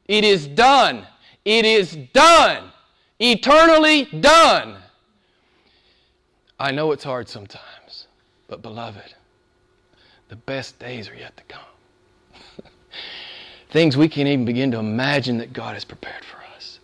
It 0.08 0.24
is 0.24 0.48
done. 0.48 1.06
It 1.46 1.66
is 1.66 1.96
done. 2.14 2.72
Eternally 3.20 4.06
done. 4.06 4.78
I 6.60 6.72
know 6.72 6.92
it's 6.92 7.04
hard 7.04 7.28
sometimes, 7.28 8.08
but 8.48 8.62
beloved, 8.62 9.16
the 10.30 10.36
best 10.36 10.78
days 10.80 11.10
are 11.10 11.16
yet 11.16 11.36
to 11.38 11.44
come 11.44 11.71
things 13.72 13.98
we 13.98 14.10
can't 14.10 14.28
even 14.28 14.46
begin 14.46 14.70
to 14.72 14.80
imagine 14.80 15.38
that 15.40 15.54
God 15.54 15.74
has 15.74 15.86
prepared 15.86 16.24
for 16.26 16.38
us. 16.56 16.80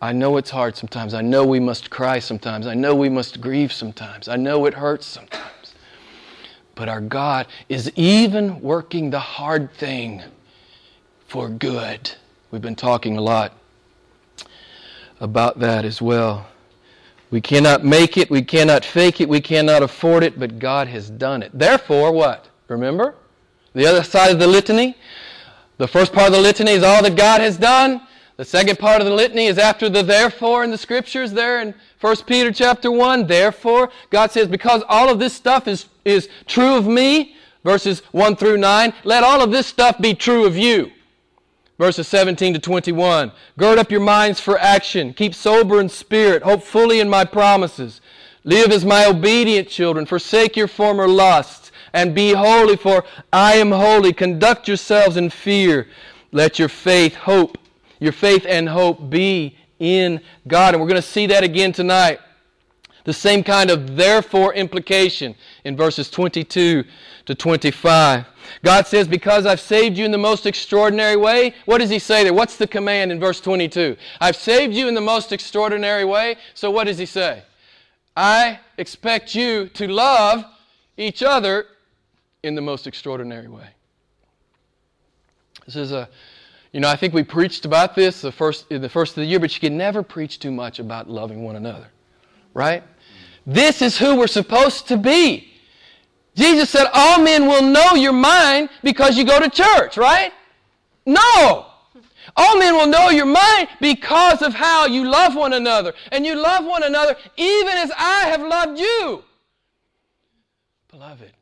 I 0.00 0.12
know 0.12 0.36
it's 0.36 0.50
hard 0.50 0.76
sometimes. 0.76 1.14
I 1.14 1.22
know 1.22 1.44
we 1.44 1.58
must 1.58 1.90
cry 1.90 2.18
sometimes. 2.18 2.66
I 2.66 2.74
know 2.74 2.94
we 2.94 3.08
must 3.08 3.40
grieve 3.40 3.72
sometimes. 3.72 4.28
I 4.28 4.36
know 4.36 4.66
it 4.66 4.74
hurts 4.74 5.06
sometimes. 5.06 5.74
But 6.74 6.88
our 6.88 7.00
God 7.00 7.46
is 7.68 7.90
even 7.96 8.60
working 8.60 9.10
the 9.10 9.20
hard 9.20 9.72
thing 9.72 10.22
for 11.26 11.48
good. 11.48 12.12
We've 12.50 12.62
been 12.62 12.76
talking 12.76 13.16
a 13.16 13.22
lot 13.22 13.54
about 15.20 15.60
that 15.60 15.84
as 15.84 16.02
well. 16.02 16.46
We 17.30 17.40
cannot 17.40 17.84
make 17.84 18.18
it, 18.18 18.28
we 18.28 18.42
cannot 18.42 18.84
fake 18.84 19.22
it, 19.22 19.28
we 19.28 19.40
cannot 19.40 19.82
afford 19.82 20.22
it, 20.22 20.38
but 20.38 20.58
God 20.58 20.88
has 20.88 21.08
done 21.08 21.42
it. 21.42 21.50
Therefore, 21.54 22.12
what? 22.12 22.50
Remember? 22.68 23.14
The 23.72 23.86
other 23.86 24.02
side 24.02 24.32
of 24.32 24.38
the 24.38 24.46
litany? 24.46 24.96
The 25.82 25.88
first 25.88 26.12
part 26.12 26.28
of 26.28 26.32
the 26.34 26.40
litany 26.40 26.70
is 26.70 26.84
all 26.84 27.02
that 27.02 27.16
God 27.16 27.40
has 27.40 27.56
done. 27.56 28.02
The 28.36 28.44
second 28.44 28.78
part 28.78 29.00
of 29.00 29.04
the 29.04 29.12
litany 29.12 29.46
is 29.46 29.58
after 29.58 29.88
the 29.88 30.04
therefore 30.04 30.62
in 30.62 30.70
the 30.70 30.78
scriptures 30.78 31.32
there 31.32 31.60
in 31.60 31.74
1 32.00 32.16
Peter 32.24 32.52
chapter 32.52 32.88
1. 32.92 33.26
Therefore, 33.26 33.90
God 34.10 34.30
says, 34.30 34.46
because 34.46 34.84
all 34.88 35.08
of 35.08 35.18
this 35.18 35.32
stuff 35.32 35.66
is, 35.66 35.86
is 36.04 36.28
true 36.46 36.76
of 36.76 36.86
me, 36.86 37.34
verses 37.64 37.98
1 38.12 38.36
through 38.36 38.58
9, 38.58 38.92
let 39.02 39.24
all 39.24 39.42
of 39.42 39.50
this 39.50 39.66
stuff 39.66 40.00
be 40.00 40.14
true 40.14 40.46
of 40.46 40.56
you. 40.56 40.92
Verses 41.78 42.06
17 42.06 42.54
to 42.54 42.60
21. 42.60 43.32
Gird 43.58 43.76
up 43.76 43.90
your 43.90 44.02
minds 44.02 44.38
for 44.38 44.56
action. 44.60 45.12
Keep 45.12 45.34
sober 45.34 45.80
in 45.80 45.88
spirit. 45.88 46.44
Hope 46.44 46.62
fully 46.62 47.00
in 47.00 47.08
my 47.08 47.24
promises. 47.24 48.00
Live 48.44 48.70
as 48.70 48.84
my 48.84 49.04
obedient 49.04 49.68
children. 49.68 50.06
Forsake 50.06 50.56
your 50.56 50.68
former 50.68 51.08
lusts. 51.08 51.61
And 51.92 52.14
be 52.14 52.32
holy, 52.32 52.76
for 52.76 53.04
I 53.32 53.54
am 53.54 53.70
holy. 53.70 54.12
Conduct 54.12 54.68
yourselves 54.68 55.16
in 55.16 55.30
fear. 55.30 55.88
Let 56.32 56.58
your 56.58 56.68
faith, 56.68 57.14
hope, 57.14 57.58
your 58.00 58.12
faith 58.12 58.46
and 58.48 58.68
hope 58.68 59.10
be 59.10 59.56
in 59.78 60.20
God. 60.48 60.74
And 60.74 60.80
we're 60.80 60.88
going 60.88 61.00
to 61.00 61.06
see 61.06 61.26
that 61.26 61.44
again 61.44 61.72
tonight. 61.72 62.20
The 63.04 63.12
same 63.12 63.42
kind 63.42 63.70
of 63.70 63.96
therefore 63.96 64.54
implication 64.54 65.34
in 65.64 65.76
verses 65.76 66.08
22 66.08 66.84
to 67.26 67.34
25. 67.34 68.26
God 68.62 68.86
says, 68.86 69.08
Because 69.08 69.44
I've 69.44 69.60
saved 69.60 69.98
you 69.98 70.04
in 70.04 70.12
the 70.12 70.18
most 70.18 70.46
extraordinary 70.46 71.16
way. 71.16 71.54
What 71.64 71.78
does 71.78 71.90
He 71.90 71.98
say 71.98 72.22
there? 72.22 72.32
What's 72.32 72.56
the 72.56 72.66
command 72.66 73.10
in 73.10 73.18
verse 73.18 73.40
22? 73.40 73.96
I've 74.20 74.36
saved 74.36 74.74
you 74.74 74.88
in 74.88 74.94
the 74.94 75.00
most 75.00 75.32
extraordinary 75.32 76.04
way. 76.04 76.36
So 76.54 76.70
what 76.70 76.84
does 76.84 76.98
He 76.98 77.06
say? 77.06 77.42
I 78.16 78.60
expect 78.78 79.34
you 79.34 79.68
to 79.68 79.88
love 79.88 80.44
each 80.96 81.22
other 81.22 81.66
in 82.42 82.54
the 82.54 82.62
most 82.62 82.86
extraordinary 82.86 83.48
way. 83.48 83.68
This 85.66 85.76
is 85.76 85.92
a, 85.92 86.08
you 86.72 86.80
know, 86.80 86.88
I 86.88 86.96
think 86.96 87.14
we 87.14 87.22
preached 87.22 87.64
about 87.64 87.94
this 87.94 88.20
the 88.20 88.32
first, 88.32 88.68
the 88.68 88.88
first 88.88 89.12
of 89.12 89.16
the 89.16 89.26
year, 89.26 89.38
but 89.38 89.54
you 89.54 89.60
can 89.60 89.76
never 89.76 90.02
preach 90.02 90.38
too 90.38 90.50
much 90.50 90.78
about 90.78 91.08
loving 91.08 91.44
one 91.44 91.56
another, 91.56 91.88
right? 92.54 92.82
This 93.46 93.82
is 93.82 93.98
who 93.98 94.16
we're 94.16 94.26
supposed 94.26 94.88
to 94.88 94.96
be. 94.96 95.48
Jesus 96.34 96.70
said, 96.70 96.86
All 96.92 97.20
men 97.20 97.46
will 97.46 97.62
know 97.62 97.94
you're 97.94 98.12
mine 98.12 98.68
because 98.82 99.16
you 99.16 99.24
go 99.24 99.38
to 99.38 99.50
church, 99.50 99.96
right? 99.96 100.32
No! 101.04 101.66
All 102.36 102.58
men 102.58 102.74
will 102.74 102.86
know 102.86 103.10
you're 103.10 103.26
mine 103.26 103.68
because 103.80 104.42
of 104.42 104.54
how 104.54 104.86
you 104.86 105.04
love 105.04 105.34
one 105.34 105.52
another. 105.52 105.92
And 106.12 106.24
you 106.24 106.34
love 106.34 106.64
one 106.64 106.82
another 106.82 107.16
even 107.36 107.76
as 107.76 107.90
I 107.96 108.28
have 108.28 108.40
loved 108.40 108.78
you. 108.78 109.24
Beloved, 110.88 111.32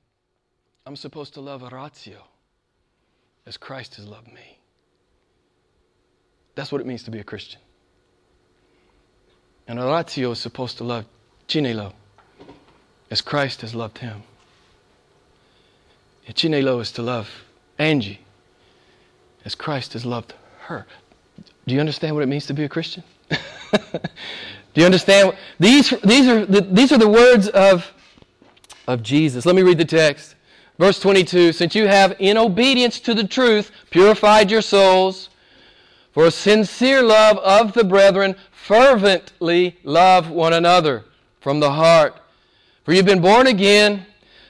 I'm 0.90 0.97
supposed 0.97 1.35
to 1.35 1.40
love 1.40 1.62
Oratio 1.62 2.25
as 3.47 3.56
Christ 3.56 3.94
has 3.94 4.09
loved 4.09 4.26
me. 4.26 4.59
That's 6.56 6.73
what 6.73 6.80
it 6.80 6.87
means 6.88 7.04
to 7.04 7.12
be 7.12 7.20
a 7.20 7.23
Christian. 7.23 7.61
And 9.68 9.78
Oratio 9.78 10.32
is 10.32 10.40
supposed 10.40 10.78
to 10.78 10.85
love 10.85 11.04
Chinelo 11.47 11.92
as 13.09 13.20
Christ 13.20 13.61
has 13.61 13.73
loved 13.73 13.99
him. 13.99 14.25
And 16.26 16.35
Chinelo 16.35 16.80
is 16.80 16.90
to 16.90 17.02
love 17.02 17.44
Angie 17.78 18.18
as 19.44 19.54
Christ 19.54 19.92
has 19.92 20.04
loved 20.04 20.35
her. 20.62 20.88
Do 21.68 21.75
you 21.76 21.78
understand 21.78 22.16
what 22.16 22.25
it 22.25 22.28
means 22.28 22.47
to 22.47 22.52
be 22.52 22.64
a 22.64 22.68
Christian? 22.68 23.04
Do 23.30 23.38
you 24.75 24.87
understand? 24.87 25.37
These, 25.61 25.90
these, 26.02 26.26
are 26.26 26.44
the, 26.44 26.62
these 26.62 26.90
are 26.90 26.99
the 26.99 27.09
words 27.09 27.47
of, 27.47 27.92
of 28.88 29.04
Jesus. 29.04 29.47
Let 29.47 29.54
me 29.54 29.62
read 29.62 29.78
the 29.78 29.85
text. 29.85 30.35
Verse 30.81 30.99
22 30.99 31.53
Since 31.53 31.75
you 31.75 31.87
have, 31.87 32.17
in 32.19 32.39
obedience 32.39 33.01
to 33.01 33.13
the 33.13 33.27
truth, 33.27 33.71
purified 33.91 34.51
your 34.51 34.63
souls 34.63 35.29
for 36.13 36.31
sincere 36.31 37.03
love 37.03 37.37
of 37.39 37.75
the 37.75 37.85
brethren, 37.85 38.35
fervently 38.51 39.79
love 39.85 40.31
one 40.31 40.55
another 40.55 41.05
from 41.39 41.61
the 41.61 41.71
heart. 41.71 42.19
For 42.83 42.95
you've 42.95 43.05
been 43.05 43.21
born 43.21 43.47
again, 43.47 44.07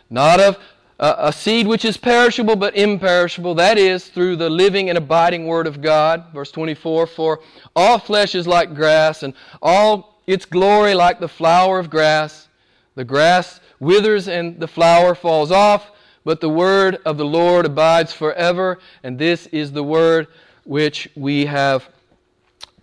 not 0.08 0.38
of 0.38 0.56
uh, 1.00 1.16
a 1.18 1.32
seed 1.32 1.66
which 1.66 1.84
is 1.84 1.96
perishable 1.96 2.54
but 2.54 2.76
imperishable, 2.76 3.56
that 3.56 3.76
is, 3.76 4.06
through 4.06 4.36
the 4.36 4.48
living 4.48 4.88
and 4.88 4.96
abiding 4.96 5.48
Word 5.48 5.66
of 5.66 5.82
God. 5.82 6.26
Verse 6.32 6.52
24 6.52 7.08
For 7.08 7.40
all 7.74 7.98
flesh 7.98 8.36
is 8.36 8.46
like 8.46 8.72
grass, 8.76 9.24
and 9.24 9.34
all 9.60 10.22
its 10.28 10.44
glory 10.44 10.94
like 10.94 11.18
the 11.18 11.26
flower 11.26 11.80
of 11.80 11.90
grass. 11.90 12.46
The 12.94 13.04
grass 13.04 13.58
withers 13.80 14.28
and 14.28 14.60
the 14.60 14.68
flower 14.68 15.16
falls 15.16 15.50
off, 15.50 15.90
but 16.24 16.40
the 16.40 16.48
Word 16.48 16.98
of 17.04 17.16
the 17.16 17.24
Lord 17.24 17.66
abides 17.66 18.12
forever. 18.12 18.78
And 19.02 19.18
this 19.18 19.46
is 19.48 19.72
the 19.72 19.84
Word 19.84 20.28
which 20.64 21.08
we 21.14 21.46
have 21.46 21.88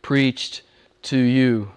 preached 0.02 0.64
to 1.04 1.18
you. 1.18 1.72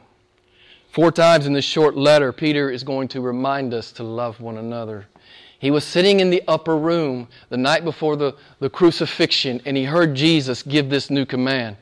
Four 0.90 1.12
times 1.12 1.47
in 1.47 1.52
this 1.52 1.64
short 1.64 1.97
letter, 1.97 2.33
Peter 2.33 2.71
is 2.71 2.83
going 2.83 3.09
to 3.09 3.21
remind 3.21 3.73
us 3.75 3.93
to 3.93 4.02
love 4.02 4.40
one 4.40 4.59
another. 4.59 5.07
He 5.61 5.71
was 5.71 5.85
sitting 5.85 6.21
in 6.21 6.31
the 6.31 6.43
upper 6.49 6.76
room 6.76 7.29
the 7.50 7.57
night 7.57 7.85
before 7.85 8.17
the, 8.17 8.35
the 8.61 8.71
crucifixion, 8.71 9.61
and 9.67 9.76
he 9.76 9.85
heard 9.85 10.14
Jesus 10.14 10.62
give 10.62 10.88
this 10.88 11.11
new 11.11 11.26
command. 11.26 11.76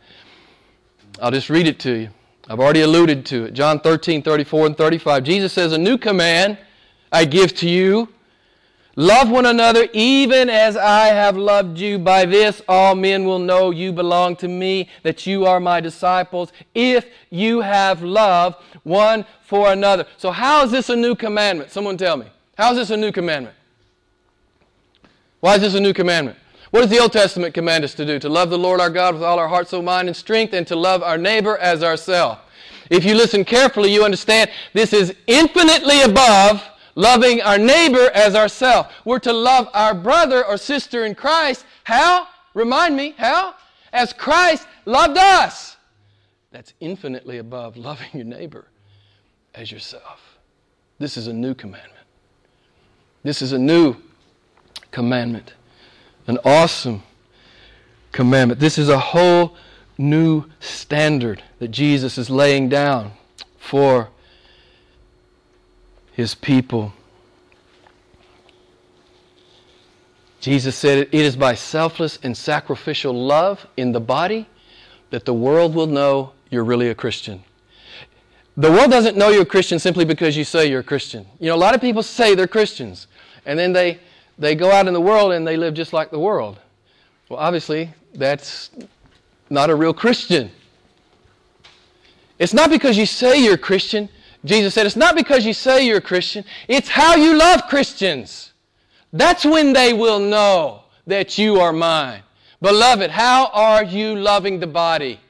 I'll 1.23 1.31
just 1.31 1.49
read 1.49 1.67
it 1.67 1.79
to 1.81 1.93
you. 1.93 2.09
I've 2.49 2.61
already 2.61 2.81
alluded 2.81 3.25
to 3.27 3.45
it. 3.45 3.55
John 3.55 3.79
13, 3.81 4.23
34 4.23 4.67
and 4.67 4.77
35. 4.77 5.23
Jesus 5.23 5.53
says, 5.53 5.73
A 5.73 5.79
new 5.79 5.97
command 5.97 6.59
I 7.13 7.25
give 7.25 7.55
to 7.57 7.69
you. 7.69 8.09
Love 8.99 9.31
one 9.31 9.47
another 9.47 9.87
even 9.93 10.51
as 10.51 10.77
I 10.77 11.07
have 11.07 11.37
loved 11.37 11.79
you. 11.79 12.01
By 12.01 12.25
this 12.25 12.61
all 12.67 12.97
men 12.97 13.25
will 13.25 13.39
know 13.39 13.71
you 13.71 13.93
belong 13.93 14.35
to 14.37 14.49
me, 14.49 14.89
that 15.05 15.25
you 15.25 15.47
are 15.47 15.61
my 15.61 15.81
disciples, 15.81 16.51
if 16.75 17.07
you 17.31 17.61
have 17.61 18.03
love 18.03 18.57
one 18.83 19.25
for 19.41 19.71
another. 19.71 20.05
So, 20.17 20.33
how 20.33 20.65
is 20.65 20.73
this 20.73 20.89
a 20.89 20.97
new 20.97 21.15
commandment? 21.15 21.71
Someone 21.71 21.97
tell 21.97 22.17
me. 22.17 22.27
How 22.57 22.73
is 22.73 22.77
this 22.77 22.91
a 22.91 22.97
new 22.97 23.13
commandment? 23.13 23.55
Why 25.39 25.55
is 25.55 25.61
this 25.61 25.75
a 25.77 25.81
new 25.81 25.93
commandment? 25.93 26.37
What 26.73 26.81
does 26.81 26.91
the 26.91 26.99
Old 26.99 27.13
Testament 27.13 27.55
command 27.55 27.85
us 27.85 27.95
to 27.95 28.05
do? 28.05 28.19
To 28.19 28.29
love 28.29 28.51
the 28.51 28.59
Lord 28.59 28.81
our 28.81 28.91
God 28.91 29.15
with 29.15 29.23
all 29.23 29.39
our 29.39 29.47
heart, 29.47 29.69
soul, 29.69 29.83
mind, 29.83 30.09
and 30.09 30.17
strength, 30.17 30.53
and 30.53 30.67
to 30.67 30.75
love 30.75 31.05
our 31.05 31.17
neighbor 31.17 31.57
as 31.59 31.85
ourselves. 31.85 32.41
If 32.91 33.05
you 33.05 33.15
listen 33.15 33.45
carefully, 33.45 33.95
you 33.95 34.05
understand 34.05 34.51
this 34.73 34.93
is 34.93 35.15
infinitely 35.29 36.03
above 36.03 36.65
loving 36.99 37.41
our 37.41 37.59
neighbor 37.59 38.11
as 38.13 38.35
ourselves. 38.35 38.89
We're 39.05 39.21
to 39.21 39.33
love 39.33 39.69
our 39.73 39.95
brother 39.95 40.45
or 40.45 40.57
sister 40.57 41.07
in 41.07 41.15
Christ. 41.15 41.65
How? 41.85 42.27
Remind 42.55 42.97
me, 42.97 43.15
how? 43.17 43.55
As 43.93 44.13
Christ 44.13 44.67
loved 44.85 45.17
us. 45.17 45.77
That's 46.51 46.75
infinitely 46.81 47.39
above 47.39 47.77
loving 47.89 48.09
your 48.13 48.25
neighbor 48.25 48.67
as 49.55 49.71
yourself. 49.71 50.39
This 50.99 51.17
is 51.17 51.29
a 51.29 51.33
new 51.33 51.55
commandment. 51.55 51.95
This 53.23 53.43
is 53.43 53.53
a 53.53 53.59
new 53.59 53.95
commandment. 54.91 55.55
An 56.27 56.39
awesome 56.45 57.05
commandment. 58.11 58.59
This 58.59 58.77
is 58.77 58.89
a 58.89 58.99
whole 58.99 59.55
new 59.99 60.47
standard 60.59 61.45
that 61.61 61.69
Jesus 61.69 62.19
is 62.19 62.29
laying 62.29 62.69
down 62.69 63.13
for 63.57 64.09
his 66.19 66.35
people. 66.35 66.93
Jesus 70.41 70.75
said, 70.75 70.99
It 70.99 71.15
is 71.15 71.37
by 71.37 71.55
selfless 71.55 72.19
and 72.25 72.37
sacrificial 72.37 73.15
love 73.15 73.65
in 73.77 73.93
the 73.93 74.01
body 74.01 74.49
that 75.11 75.25
the 75.25 75.33
world 75.33 75.77
will 75.77 75.87
know 75.87 76.33
you're 76.51 76.65
really 76.65 76.89
a 76.89 76.95
Christian. 76.95 77.45
The 78.57 78.69
world 78.69 78.91
doesn't 78.91 79.17
know 79.17 79.29
you're 79.29 79.43
a 79.43 79.47
Christian 79.47 79.79
simply 79.79 80.05
because 80.05 80.37
you 80.37 80.43
say 80.43 80.69
you're 80.69 80.81
a 80.81 80.83
Christian. 80.83 81.25
You 81.39 81.51
know, 81.51 81.55
a 81.55 81.57
lot 81.57 81.77
of 81.77 81.81
people 81.81 82.03
say 82.03 82.35
they're 82.35 82.49
Christians, 82.49 83.07
and 83.47 83.57
then 83.57 83.73
they 83.73 84.01
they 84.41 84.57
go 84.57 84.73
out 84.73 84.89
in 84.89 84.95
the 84.95 85.01
world 85.01 85.31
and 85.31 85.47
they 85.47 85.57
live 85.57 85.75
just 85.75 85.93
like 85.93 86.11
the 86.11 86.19
world. 86.19 86.59
Well, 87.29 87.39
obviously, 87.39 87.91
that's 88.13 88.71
not 89.51 89.71
a 89.71 89.75
real 89.77 89.95
Christian. 89.95 90.51
It's 92.41 92.55
not 92.55 92.71
because 92.71 92.99
you 92.99 93.07
say 93.07 93.41
you're 93.41 93.55
a 93.55 93.59
Christian. 93.59 94.09
Jesus 94.45 94.75
said, 94.75 94.87
it's 94.87 94.97
not 94.97 95.17
because 95.17 95.45
you 95.45 95.53
say 95.53 95.87
you're 95.87 95.99
a 95.99 96.03
Christian, 96.03 96.45
it's 96.69 96.89
how 96.89 97.17
you 97.17 97.37
love 97.37 97.63
Christians. 97.69 98.53
That's 99.13 99.45
when 99.45 99.73
they 99.73 99.93
will 99.93 100.21
know 100.21 100.85
that 101.07 101.39
you 101.39 101.61
are 101.61 101.73
mine. 101.73 102.23
Beloved, 102.61 103.11
how 103.11 103.47
are 103.53 103.85
you 103.85 104.15
loving 104.17 104.61
the 104.61 104.67
body? 104.67 105.21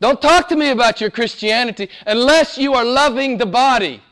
Don't 0.00 0.20
talk 0.20 0.48
to 0.48 0.56
me 0.56 0.70
about 0.70 1.00
your 1.00 1.10
Christianity 1.10 1.88
unless 2.06 2.58
you 2.58 2.74
are 2.74 2.84
loving 2.84 3.38
the 3.38 3.46
body. 3.46 4.02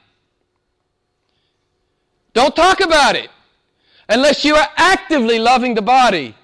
Don't 2.32 2.54
talk 2.54 2.80
about 2.80 3.16
it 3.16 3.28
unless 4.08 4.44
you 4.44 4.54
are 4.54 4.68
actively 4.76 5.38
loving 5.38 5.74
the 5.74 5.82
body. 5.82 6.36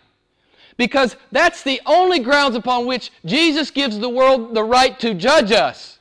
Because 0.76 1.16
that's 1.32 1.62
the 1.62 1.80
only 1.86 2.18
grounds 2.18 2.56
upon 2.56 2.86
which 2.86 3.10
Jesus 3.24 3.70
gives 3.70 3.98
the 3.98 4.08
world 4.08 4.54
the 4.54 4.64
right 4.64 4.98
to 5.00 5.14
judge 5.14 5.52
us. 5.52 5.95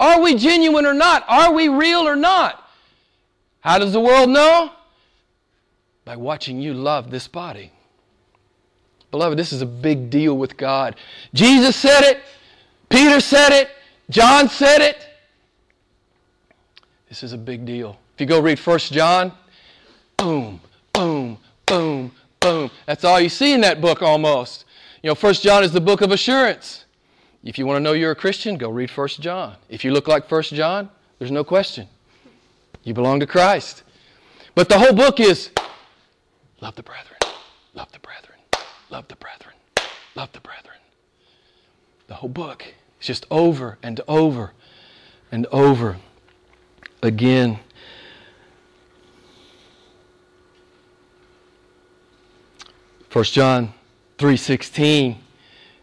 Are 0.00 0.20
we 0.20 0.34
genuine 0.34 0.86
or 0.86 0.94
not? 0.94 1.24
Are 1.28 1.52
we 1.52 1.68
real 1.68 2.00
or 2.00 2.16
not? 2.16 2.64
How 3.60 3.78
does 3.78 3.92
the 3.92 4.00
world 4.00 4.30
know? 4.30 4.70
By 6.04 6.16
watching 6.16 6.60
you 6.60 6.72
love 6.72 7.10
this 7.10 7.28
body. 7.28 7.72
Beloved, 9.10 9.38
this 9.38 9.52
is 9.52 9.62
a 9.62 9.66
big 9.66 10.10
deal 10.10 10.36
with 10.36 10.56
God. 10.56 10.96
Jesus 11.34 11.74
said 11.74 12.02
it, 12.02 12.20
Peter 12.88 13.20
said 13.20 13.52
it, 13.52 13.70
John 14.10 14.48
said 14.48 14.80
it. 14.80 15.06
This 17.08 17.22
is 17.22 17.32
a 17.32 17.38
big 17.38 17.64
deal. 17.64 17.98
If 18.14 18.20
you 18.20 18.26
go 18.26 18.40
read 18.40 18.58
1 18.58 18.78
John, 18.78 19.32
boom, 20.16 20.60
boom, 20.92 21.38
boom, 21.66 22.12
boom. 22.38 22.70
That's 22.86 23.04
all 23.04 23.20
you 23.20 23.28
see 23.28 23.52
in 23.52 23.62
that 23.62 23.80
book 23.80 24.02
almost. 24.02 24.66
You 25.02 25.08
know, 25.08 25.14
First 25.14 25.42
John 25.42 25.64
is 25.64 25.72
the 25.72 25.80
book 25.80 26.00
of 26.00 26.10
assurance. 26.10 26.84
If 27.44 27.58
you 27.58 27.66
want 27.66 27.76
to 27.76 27.80
know 27.80 27.92
you're 27.92 28.10
a 28.10 28.16
Christian, 28.16 28.56
go 28.56 28.68
read 28.68 28.90
First 28.90 29.20
John. 29.20 29.56
If 29.68 29.84
you 29.84 29.92
look 29.92 30.08
like 30.08 30.28
First 30.28 30.52
John, 30.52 30.90
there's 31.18 31.30
no 31.30 31.44
question. 31.44 31.88
You 32.82 32.94
belong 32.94 33.20
to 33.20 33.26
Christ. 33.26 33.82
But 34.54 34.68
the 34.68 34.78
whole 34.78 34.92
book 34.92 35.20
is 35.20 35.50
love 36.60 36.74
the 36.74 36.82
brethren, 36.82 37.18
love 37.74 37.92
the 37.92 38.00
brethren, 38.00 38.38
love 38.90 39.06
the 39.08 39.16
brethren, 39.16 39.54
love 40.16 40.32
the 40.32 40.40
brethren. 40.40 40.76
The 42.08 42.14
whole 42.14 42.30
book 42.30 42.64
is 43.00 43.06
just 43.06 43.26
over 43.30 43.78
and 43.82 44.00
over 44.08 44.52
and 45.30 45.46
over 45.46 45.98
again. 47.02 47.60
First 53.08 53.32
John 53.32 53.74
3:16 54.18 55.18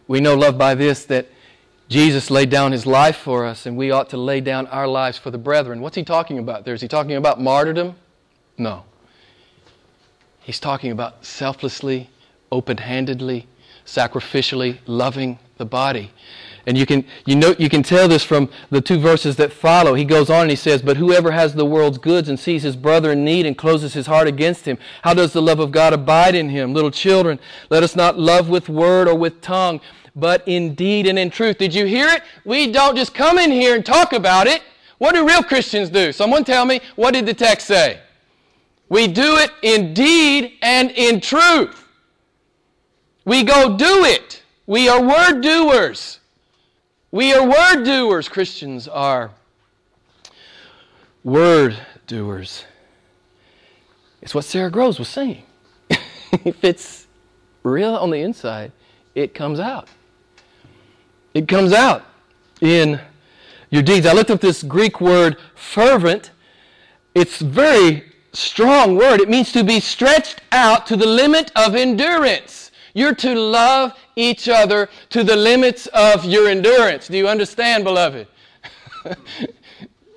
we 0.08 0.20
know 0.20 0.36
love 0.36 0.58
by 0.58 0.76
this 0.76 1.06
that 1.06 1.28
Jesus 1.88 2.32
laid 2.32 2.50
down 2.50 2.72
his 2.72 2.86
life 2.86 3.18
for 3.18 3.46
us 3.46 3.65
and 3.65 3.77
we 3.77 3.92
ought 3.92 4.10
to 4.10 4.18
lay 4.18 4.42
down 4.42 4.68
our 4.68 4.88
lives 4.88 5.18
for 5.18 5.30
the 5.30 5.38
brethren. 5.38 5.82
What's 5.82 5.96
he 5.96 6.04
talking 6.04 6.39
about 6.39 6.65
there? 6.65 6.74
Is 6.74 6.82
he 6.82 6.88
talking 6.88 7.13
about 7.13 7.39
martyrdom? 7.39 7.96
No. 8.58 8.84
He's 10.39 10.60
talking 10.60 10.92
about 10.92 11.25
selflessly, 11.25 12.10
open-handedly, 12.51 13.48
sacrificially 13.86 14.80
loving 14.86 15.39
the 15.58 15.65
body. 15.65 16.12
And 16.68 16.77
you 16.77 16.86
can, 16.86 17.06
you, 17.25 17.36
know, 17.36 17.56
you 17.60 17.70
can 17.70 17.84
tell 17.84 18.08
this 18.08 18.24
from 18.24 18.50
the 18.72 18.82
two 18.82 19.00
verses 19.00 19.36
that 19.36 19.54
follow. 19.54 19.94
He 19.94 20.04
goes 20.04 20.30
on 20.30 20.42
and 20.42 20.50
he 20.50 20.56
says, 20.56 20.82
But 20.82 20.98
whoever 20.98 21.32
has 21.32 21.54
the 21.54 21.65
world's 21.65 22.00
goods 22.00 22.27
and 22.27 22.39
sees 22.39 22.63
his 22.63 22.75
brother 22.75 23.12
in 23.12 23.24
need 23.24 23.46
and 23.46 23.56
closes 23.58 23.94
his 23.94 24.08
heart 24.08 24.27
against 24.27 24.65
him, 24.65 24.77
how 25.04 25.13
does 25.13 25.34
the 25.34 25.42
love 25.42 25.60
of 25.60 25.72
God 25.72 25.94
abide 25.94 26.34
in 26.34 26.50
him? 26.50 26.74
Little 26.74 26.92
children, 26.92 27.39
let 27.70 27.84
us 27.84 27.96
not 27.96 28.18
love 28.18 28.50
with 28.50 28.68
word 28.68 29.08
or 29.08 29.15
with 29.15 29.42
tongue, 29.42 29.80
but 30.16 30.44
in 30.46 30.76
deed 30.76 31.08
and 31.08 31.20
in 31.20 31.30
truth. 31.30 31.58
Did 31.58 31.74
you 31.74 31.86
hear 31.86 32.08
it? 32.08 32.24
We 32.46 32.72
don't 32.72 32.96
just 32.96 33.14
come 33.14 33.38
in 33.38 33.52
here 33.52 33.76
and 33.76 33.86
talk 33.86 34.14
about 34.14 34.48
it. 34.48 34.62
What 34.98 35.14
do 35.14 35.28
real 35.28 35.44
Christians 35.44 35.90
do? 35.90 36.12
Someone 36.12 36.44
tell 36.44 36.66
me, 36.66 36.80
what 36.96 37.14
did 37.14 37.26
the 37.26 37.34
text 37.34 37.68
say? 37.68 38.00
We 38.88 39.08
do 39.08 39.38
it 39.38 39.52
in 39.62 39.94
deed 39.94 40.54
and 40.62 40.92
in 40.92 41.20
truth. 41.20 41.86
We 43.26 43.44
go 43.44 43.76
do 43.76 44.06
it. 44.06 44.44
We 44.68 44.88
are 44.88 45.02
word 45.02 45.42
doers. 45.42 46.20
We 47.12 47.34
are 47.34 47.48
word 47.48 47.84
doers. 47.84 48.30
Christians 48.30 48.88
are 48.88 49.32
word 51.24 51.76
doers. 52.08 52.64
It's 54.22 54.34
what 54.34 54.46
Sara 54.46 54.72
Groves 54.72 55.00
was 55.00 55.10
saying. 55.10 55.44
if 55.90 56.64
it's 56.64 57.08
real 57.64 57.96
on 57.96 58.12
the 58.12 58.18
inside, 58.18 58.72
it 59.14 59.34
comes 59.34 59.60
out. 59.60 59.90
It 61.36 61.50
comes 61.50 61.74
out 61.74 62.06
in 62.62 63.00
your 63.70 63.84
deeds. 63.84 64.06
I 64.06 64.13
looked 64.13 64.32
up 64.32 64.39
this 64.39 64.63
Greek 64.63 65.01
word 65.01 65.38
fervent. 65.54 66.32
It's 67.13 67.42
a 67.42 67.46
very 67.46 68.06
strong 68.32 68.96
word. 68.96 69.20
It 69.20 69.30
means 69.30 69.51
to 69.51 69.63
be 69.65 69.82
stretched 69.82 70.42
out 70.54 70.88
to 70.88 70.96
the 70.96 71.06
limit 71.06 71.51
of 71.58 71.75
endurance. 71.75 72.72
You're 72.94 73.15
to 73.15 73.36
love 73.36 73.92
each 74.15 74.48
other 74.48 74.89
to 75.10 75.25
the 75.25 75.36
limits 75.36 75.88
of 75.88 76.24
your 76.24 76.48
endurance. 76.48 77.10
Do 77.10 77.18
you 77.18 77.27
understand, 77.27 77.84
beloved? 77.84 78.27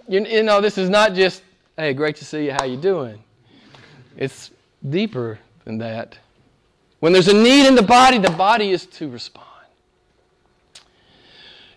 you, 0.08 0.25
you 0.25 0.44
know, 0.44 0.60
this 0.60 0.78
is 0.78 0.88
not 0.88 1.14
just, 1.14 1.42
hey, 1.76 1.94
great 1.94 2.14
to 2.16 2.25
see 2.25 2.44
you, 2.44 2.52
how 2.52 2.62
you 2.62 2.76
doing? 2.76 3.18
It's 4.16 4.52
deeper 4.88 5.40
than 5.64 5.78
that. 5.78 6.16
When 7.00 7.12
there's 7.12 7.26
a 7.26 7.34
need 7.34 7.66
in 7.66 7.75
the 7.75 7.82
body, 7.82 8.18
the 8.18 8.30
body 8.30 8.70
is 8.70 8.87
to 8.87 9.08
respond. 9.08 9.48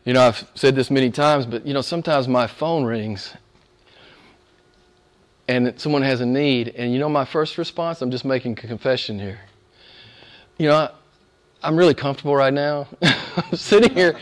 You 0.03 0.13
know, 0.13 0.21
I've 0.21 0.47
said 0.55 0.75
this 0.75 0.89
many 0.89 1.11
times, 1.11 1.45
but 1.45 1.65
you 1.65 1.73
know, 1.73 1.81
sometimes 1.81 2.27
my 2.27 2.47
phone 2.47 2.83
rings 2.83 3.33
and 5.47 5.79
someone 5.79 6.01
has 6.01 6.21
a 6.21 6.25
need, 6.25 6.69
and 6.69 6.93
you 6.93 6.99
know, 6.99 7.09
my 7.09 7.25
first 7.25 7.57
response, 7.57 8.01
I'm 8.01 8.09
just 8.09 8.25
making 8.25 8.53
a 8.53 8.67
confession 8.67 9.19
here. 9.19 9.41
You 10.57 10.69
know, 10.69 10.89
I'm 11.61 11.75
really 11.75 11.93
comfortable 11.93 12.35
right 12.35 12.53
now. 12.53 12.87
I'm 13.01 13.55
sitting 13.55 13.93
here, 13.93 14.17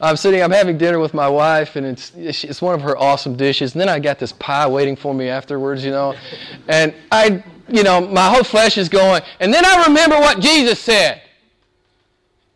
I'm 0.00 0.16
sitting, 0.16 0.42
I'm 0.42 0.50
having 0.50 0.76
dinner 0.76 0.98
with 0.98 1.14
my 1.14 1.28
wife, 1.28 1.76
and 1.76 1.86
it's 1.86 2.12
it's 2.16 2.60
one 2.60 2.74
of 2.74 2.82
her 2.82 2.98
awesome 2.98 3.36
dishes. 3.36 3.72
And 3.72 3.80
then 3.80 3.88
I 3.88 4.00
got 4.00 4.18
this 4.18 4.32
pie 4.32 4.66
waiting 4.66 4.96
for 4.96 5.14
me 5.14 5.28
afterwards, 5.28 5.84
you 5.84 5.92
know, 5.92 6.14
and 6.68 6.94
I, 7.10 7.42
you 7.68 7.82
know, 7.82 8.00
my 8.00 8.28
whole 8.28 8.44
flesh 8.44 8.76
is 8.76 8.88
going. 8.88 9.22
And 9.40 9.54
then 9.54 9.64
I 9.64 9.84
remember 9.86 10.16
what 10.16 10.40
Jesus 10.40 10.78
said. 10.80 11.22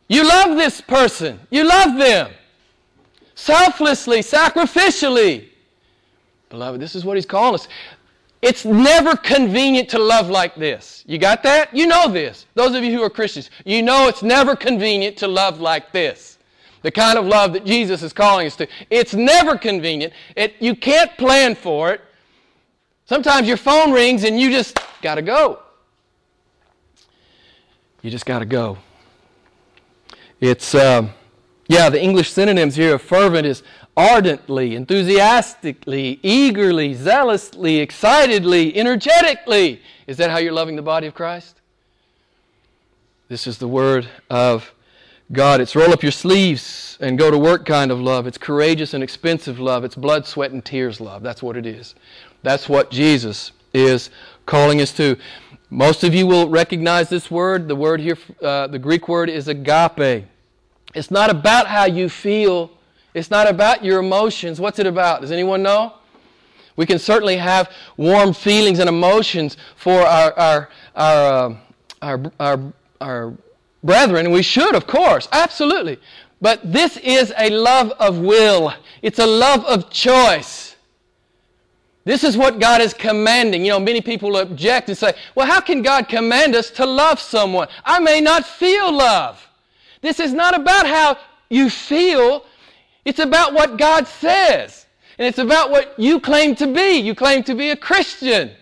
You 0.08 0.26
love 0.26 0.56
this 0.56 0.80
person. 0.80 1.40
You 1.50 1.64
love 1.64 1.96
them. 1.96 2.30
Selflessly, 3.36 4.20
sacrificially. 4.20 5.48
Beloved, 6.48 6.80
this 6.80 6.94
is 6.94 7.04
what 7.04 7.16
he's 7.16 7.26
calling 7.26 7.54
us. 7.54 7.68
It's 8.40 8.64
never 8.64 9.14
convenient 9.14 9.90
to 9.90 9.98
love 9.98 10.30
like 10.30 10.56
this. 10.56 11.04
You 11.06 11.18
got 11.18 11.42
that? 11.42 11.74
You 11.74 11.86
know 11.86 12.10
this. 12.10 12.46
Those 12.54 12.74
of 12.74 12.82
you 12.82 12.92
who 12.92 13.02
are 13.02 13.10
Christians, 13.10 13.50
you 13.64 13.82
know 13.82 14.08
it's 14.08 14.22
never 14.22 14.56
convenient 14.56 15.18
to 15.18 15.28
love 15.28 15.60
like 15.60 15.92
this. 15.92 16.38
The 16.80 16.90
kind 16.90 17.18
of 17.18 17.26
love 17.26 17.52
that 17.52 17.66
Jesus 17.66 18.02
is 18.02 18.12
calling 18.12 18.46
us 18.46 18.56
to. 18.56 18.68
It's 18.88 19.12
never 19.12 19.58
convenient. 19.58 20.14
It, 20.34 20.54
you 20.58 20.74
can't 20.74 21.14
plan 21.18 21.54
for 21.54 21.92
it. 21.92 22.00
Sometimes 23.04 23.46
your 23.46 23.56
phone 23.58 23.92
rings 23.92 24.24
and 24.24 24.40
you 24.40 24.50
just 24.50 24.78
got 25.02 25.16
to 25.16 25.22
go. 25.22 25.60
You 28.00 28.10
just 28.10 28.24
got 28.26 28.38
to 28.38 28.46
go. 28.46 28.78
It's, 30.40 30.74
uh, 30.74 31.08
yeah, 31.68 31.88
the 31.90 32.00
English 32.00 32.30
synonyms 32.30 32.76
here 32.76 32.94
of 32.94 33.02
fervent 33.02 33.46
is 33.46 33.62
ardently, 33.96 34.76
enthusiastically, 34.76 36.20
eagerly, 36.22 36.94
zealously, 36.94 37.78
excitedly, 37.78 38.76
energetically. 38.76 39.80
Is 40.06 40.16
that 40.18 40.30
how 40.30 40.38
you're 40.38 40.52
loving 40.52 40.76
the 40.76 40.82
body 40.82 41.06
of 41.06 41.14
Christ? 41.14 41.60
This 43.28 43.46
is 43.46 43.58
the 43.58 43.66
word 43.66 44.08
of 44.30 44.72
God. 45.32 45.60
It's 45.60 45.74
roll 45.74 45.92
up 45.92 46.02
your 46.02 46.12
sleeves 46.12 46.96
and 47.00 47.18
go 47.18 47.30
to 47.30 47.38
work 47.38 47.66
kind 47.66 47.90
of 47.90 48.00
love. 48.00 48.26
It's 48.28 48.38
courageous 48.38 48.94
and 48.94 49.02
expensive 49.02 49.58
love. 49.58 49.82
It's 49.82 49.96
blood, 49.96 50.26
sweat, 50.26 50.52
and 50.52 50.64
tears 50.64 51.00
love. 51.00 51.22
That's 51.22 51.42
what 51.42 51.56
it 51.56 51.66
is. 51.66 51.96
That's 52.42 52.68
what 52.68 52.90
Jesus 52.92 53.50
is 53.74 54.10
calling 54.44 54.80
us 54.80 54.92
to. 54.92 55.16
Most 55.68 56.04
of 56.04 56.14
you 56.14 56.28
will 56.28 56.48
recognize 56.48 57.08
this 57.08 57.28
word. 57.28 57.66
The 57.66 57.74
word 57.74 58.00
here, 58.00 58.16
uh, 58.40 58.68
the 58.68 58.78
Greek 58.78 59.08
word 59.08 59.28
is 59.28 59.48
agape. 59.48 60.26
It's 60.94 61.10
not 61.10 61.30
about 61.30 61.66
how 61.66 61.84
you 61.84 62.08
feel 62.08 62.70
it's 63.16 63.30
not 63.30 63.48
about 63.48 63.82
your 63.82 63.98
emotions. 63.98 64.60
What's 64.60 64.78
it 64.78 64.86
about? 64.86 65.22
Does 65.22 65.32
anyone 65.32 65.62
know? 65.62 65.94
We 66.76 66.84
can 66.84 66.98
certainly 66.98 67.38
have 67.38 67.70
warm 67.96 68.34
feelings 68.34 68.78
and 68.78 68.90
emotions 68.90 69.56
for 69.74 70.02
our, 70.02 70.38
our, 70.38 70.68
our, 70.94 71.50
uh, 71.50 71.54
our, 72.02 72.32
our, 72.38 72.72
our 73.00 73.34
brethren, 73.82 74.30
we 74.30 74.42
should, 74.42 74.74
of 74.74 74.86
course, 74.86 75.28
absolutely. 75.32 75.98
But 76.42 76.70
this 76.70 76.98
is 76.98 77.32
a 77.38 77.48
love 77.48 77.92
of 77.92 78.18
will, 78.18 78.74
it's 79.00 79.18
a 79.18 79.26
love 79.26 79.64
of 79.64 79.88
choice. 79.88 80.76
This 82.04 82.22
is 82.22 82.36
what 82.36 82.60
God 82.60 82.82
is 82.82 82.92
commanding. 82.92 83.64
You 83.64 83.70
know, 83.70 83.80
many 83.80 84.02
people 84.02 84.36
object 84.36 84.90
and 84.90 84.98
say, 84.98 85.14
well, 85.34 85.46
how 85.46 85.60
can 85.60 85.80
God 85.80 86.06
command 86.08 86.54
us 86.54 86.70
to 86.72 86.84
love 86.84 87.18
someone? 87.18 87.66
I 87.82 87.98
may 87.98 88.20
not 88.20 88.46
feel 88.46 88.92
love. 88.92 89.45
This 90.06 90.20
is 90.20 90.32
not 90.32 90.54
about 90.54 90.86
how 90.86 91.18
you 91.48 91.68
feel, 91.68 92.44
it's 93.04 93.18
about 93.18 93.52
what 93.52 93.76
God 93.76 94.06
says. 94.06 94.86
And 95.18 95.26
it's 95.26 95.38
about 95.38 95.70
what 95.70 95.98
you 95.98 96.20
claim 96.20 96.54
to 96.56 96.66
be. 96.72 96.98
You 96.98 97.14
claim 97.14 97.42
to 97.44 97.54
be 97.54 97.70
a 97.70 97.76
Christian. 97.76 98.52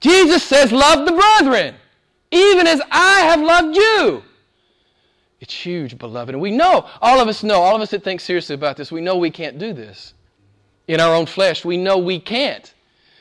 Jesus 0.00 0.42
says, 0.42 0.72
Love 0.72 1.04
the 1.04 1.12
brethren, 1.12 1.74
even 2.30 2.66
as 2.66 2.80
I 2.90 3.20
have 3.20 3.40
loved 3.40 3.76
you. 3.76 4.22
It's 5.40 5.52
huge, 5.52 5.98
beloved. 5.98 6.34
And 6.34 6.40
we 6.40 6.50
know, 6.50 6.88
all 7.02 7.20
of 7.20 7.28
us 7.28 7.42
know, 7.42 7.60
all 7.60 7.76
of 7.76 7.82
us 7.82 7.90
that 7.90 8.04
think 8.04 8.20
seriously 8.20 8.54
about 8.54 8.78
this, 8.78 8.90
we 8.90 9.02
know 9.02 9.16
we 9.16 9.30
can't 9.30 9.58
do 9.58 9.74
this. 9.74 10.14
In 10.88 11.00
our 11.00 11.14
own 11.14 11.26
flesh, 11.26 11.62
we 11.62 11.76
know 11.76 11.98
we 11.98 12.20
can't. 12.20 12.72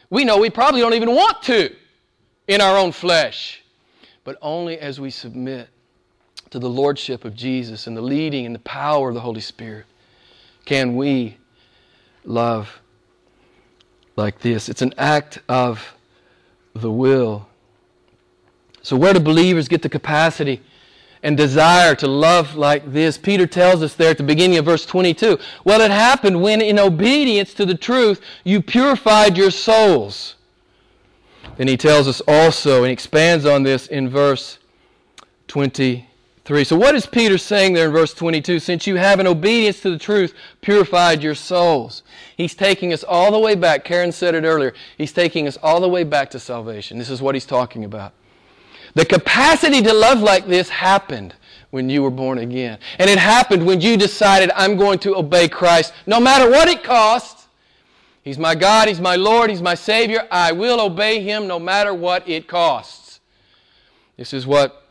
We 0.09 0.23
know 0.23 0.37
we 0.37 0.49
probably 0.49 0.79
don't 0.79 0.93
even 0.93 1.13
want 1.13 1.41
to 1.43 1.75
in 2.47 2.61
our 2.61 2.77
own 2.77 2.93
flesh. 2.93 3.63
But 4.23 4.37
only 4.41 4.77
as 4.79 5.01
we 5.01 5.09
submit 5.09 5.67
to 6.53 6.59
the 6.59 6.69
lordship 6.69 7.25
of 7.25 7.35
Jesus 7.35 7.87
and 7.87 7.97
the 7.97 8.01
leading 8.01 8.45
and 8.45 8.53
the 8.53 8.59
power 8.59 9.09
of 9.09 9.15
the 9.15 9.21
Holy 9.21 9.41
Spirit, 9.41 9.87
can 10.65 10.95
we 10.95 11.35
love 12.25 12.79
like 14.15 14.37
this? 14.37 14.69
It's 14.69 14.83
an 14.83 14.93
act 14.95 15.39
of 15.49 15.95
the 16.75 16.91
will. 16.91 17.47
So, 18.83 18.95
where 18.95 19.15
do 19.15 19.19
believers 19.19 19.67
get 19.67 19.81
the 19.81 19.89
capacity 19.89 20.61
and 21.23 21.35
desire 21.35 21.95
to 21.95 22.07
love 22.07 22.53
like 22.53 22.93
this? 22.93 23.17
Peter 23.17 23.47
tells 23.47 23.81
us 23.81 23.95
there 23.95 24.11
at 24.11 24.19
the 24.19 24.23
beginning 24.23 24.59
of 24.59 24.65
verse 24.65 24.85
22. 24.85 25.39
Well, 25.63 25.81
it 25.81 25.89
happened 25.89 26.39
when, 26.39 26.61
in 26.61 26.77
obedience 26.77 27.55
to 27.55 27.65
the 27.65 27.73
truth, 27.73 28.21
you 28.43 28.61
purified 28.61 29.37
your 29.37 29.49
souls. 29.49 30.35
Then 31.57 31.67
he 31.67 31.77
tells 31.77 32.07
us 32.07 32.21
also, 32.27 32.83
and 32.83 32.91
expands 32.91 33.47
on 33.47 33.63
this 33.63 33.87
in 33.87 34.07
verse 34.07 34.59
23. 35.47 36.09
So, 36.45 36.75
what 36.75 36.93
is 36.93 37.05
Peter 37.05 37.37
saying 37.37 37.73
there 37.73 37.85
in 37.85 37.93
verse 37.93 38.13
22? 38.13 38.59
Since 38.59 38.85
you 38.85 38.97
have 38.97 39.21
in 39.21 39.27
obedience 39.27 39.79
to 39.81 39.91
the 39.91 39.97
truth 39.97 40.33
purified 40.59 41.23
your 41.23 41.35
souls. 41.35 42.03
He's 42.35 42.53
taking 42.53 42.91
us 42.91 43.03
all 43.03 43.31
the 43.31 43.39
way 43.39 43.55
back. 43.55 43.85
Karen 43.85 44.11
said 44.11 44.35
it 44.35 44.43
earlier. 44.43 44.73
He's 44.97 45.13
taking 45.13 45.47
us 45.47 45.57
all 45.63 45.79
the 45.79 45.87
way 45.87 46.03
back 46.03 46.29
to 46.31 46.39
salvation. 46.39 46.97
This 46.97 47.09
is 47.09 47.21
what 47.21 47.33
he's 47.33 47.45
talking 47.45 47.85
about. 47.85 48.11
The 48.93 49.05
capacity 49.05 49.81
to 49.83 49.93
love 49.93 50.19
like 50.19 50.45
this 50.45 50.67
happened 50.67 51.33
when 51.71 51.89
you 51.89 52.03
were 52.03 52.11
born 52.11 52.37
again. 52.37 52.77
And 52.99 53.09
it 53.09 53.17
happened 53.17 53.65
when 53.65 53.79
you 53.79 53.95
decided, 53.95 54.51
I'm 54.53 54.75
going 54.75 54.99
to 54.99 55.15
obey 55.15 55.47
Christ 55.47 55.93
no 56.05 56.19
matter 56.19 56.49
what 56.49 56.67
it 56.67 56.83
costs. 56.83 57.47
He's 58.21 58.37
my 58.37 58.53
God, 58.53 58.89
He's 58.89 59.01
my 59.01 59.15
Lord, 59.15 59.49
He's 59.49 59.61
my 59.61 59.75
Savior. 59.75 60.27
I 60.29 60.51
will 60.51 60.81
obey 60.81 61.21
Him 61.21 61.47
no 61.47 61.57
matter 61.57 61.93
what 61.93 62.27
it 62.27 62.47
costs. 62.47 63.21
This 64.17 64.33
is 64.33 64.45
what 64.45 64.82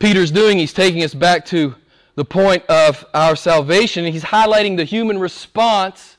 Peter's 0.00 0.30
doing. 0.30 0.58
He's 0.58 0.72
taking 0.72 1.04
us 1.04 1.12
back 1.12 1.44
to 1.46 1.74
the 2.14 2.24
point 2.24 2.64
of 2.66 3.04
our 3.12 3.36
salvation. 3.36 4.06
He's 4.06 4.24
highlighting 4.24 4.78
the 4.78 4.84
human 4.84 5.18
response 5.18 6.16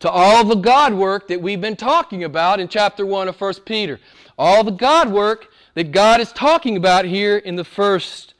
to 0.00 0.10
all 0.10 0.44
the 0.44 0.54
God 0.54 0.92
work 0.92 1.28
that 1.28 1.40
we've 1.40 1.60
been 1.60 1.76
talking 1.76 2.24
about 2.24 2.60
in 2.60 2.68
chapter 2.68 3.06
1 3.06 3.28
of 3.28 3.40
1 3.40 3.54
Peter. 3.64 3.98
All 4.38 4.62
the 4.62 4.70
God 4.70 5.10
work 5.10 5.48
that 5.74 5.92
God 5.92 6.20
is 6.20 6.30
talking 6.32 6.76
about 6.76 7.06
here 7.06 7.38
in 7.38 7.56
the 7.56 7.64
first 7.64 8.34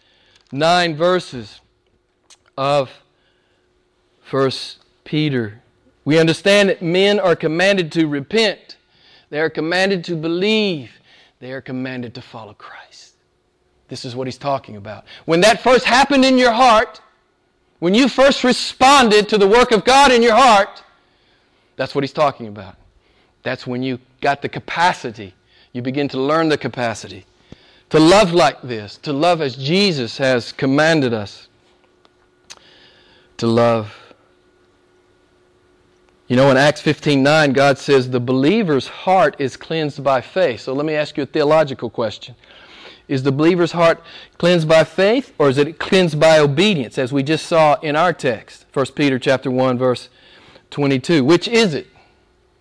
nine 0.52 0.94
verses 0.94 1.60
of 2.58 2.90
1 4.30 4.50
Peter. 5.04 5.62
We 6.04 6.18
understand 6.18 6.68
that 6.68 6.82
men 6.82 7.18
are 7.18 7.36
commanded 7.36 7.92
to 7.92 8.06
repent, 8.06 8.76
they 9.30 9.40
are 9.40 9.50
commanded 9.50 10.04
to 10.04 10.16
believe, 10.16 10.92
they 11.38 11.52
are 11.52 11.62
commanded 11.62 12.14
to 12.16 12.20
follow 12.20 12.52
Christ. 12.52 12.91
This 13.92 14.06
is 14.06 14.16
what 14.16 14.26
he's 14.26 14.38
talking 14.38 14.76
about. 14.76 15.04
When 15.26 15.42
that 15.42 15.60
first 15.60 15.84
happened 15.84 16.24
in 16.24 16.38
your 16.38 16.50
heart, 16.50 17.02
when 17.78 17.92
you 17.92 18.08
first 18.08 18.42
responded 18.42 19.28
to 19.28 19.36
the 19.36 19.46
work 19.46 19.70
of 19.70 19.84
God 19.84 20.10
in 20.10 20.22
your 20.22 20.34
heart, 20.34 20.82
that's 21.76 21.94
what 21.94 22.02
he's 22.02 22.14
talking 22.14 22.48
about. 22.48 22.76
That's 23.42 23.66
when 23.66 23.82
you 23.82 23.98
got 24.22 24.40
the 24.40 24.48
capacity 24.48 25.34
you 25.74 25.82
begin 25.82 26.08
to 26.08 26.18
learn 26.18 26.48
the 26.48 26.56
capacity 26.56 27.26
to 27.90 28.00
love 28.00 28.32
like 28.32 28.62
this, 28.62 28.96
to 28.96 29.12
love 29.12 29.42
as 29.42 29.56
Jesus 29.56 30.16
has 30.16 30.52
commanded 30.52 31.12
us 31.12 31.48
to 33.36 33.46
love. 33.46 33.94
You 36.28 36.36
know, 36.36 36.50
in 36.50 36.56
Acts 36.56 36.80
15:9, 36.80 37.52
God 37.52 37.76
says 37.76 38.08
the 38.08 38.20
believer's 38.20 38.88
heart 38.88 39.36
is 39.38 39.58
cleansed 39.58 40.02
by 40.02 40.22
faith. 40.22 40.62
So 40.62 40.72
let 40.72 40.86
me 40.86 40.94
ask 40.94 41.18
you 41.18 41.24
a 41.24 41.26
theological 41.26 41.90
question. 41.90 42.34
Is 43.12 43.24
the 43.24 43.30
believer's 43.30 43.72
heart 43.72 44.02
cleansed 44.38 44.66
by 44.66 44.84
faith 44.84 45.34
or 45.38 45.50
is 45.50 45.58
it 45.58 45.78
cleansed 45.78 46.18
by 46.18 46.38
obedience 46.38 46.96
as 46.96 47.12
we 47.12 47.22
just 47.22 47.44
saw 47.44 47.78
in 47.80 47.94
our 47.94 48.14
text? 48.14 48.64
1 48.72 48.86
Peter 48.94 49.18
chapter 49.18 49.50
1 49.50 49.76
verse 49.76 50.08
22. 50.70 51.22
Which 51.22 51.46
is 51.46 51.74
it? 51.74 51.88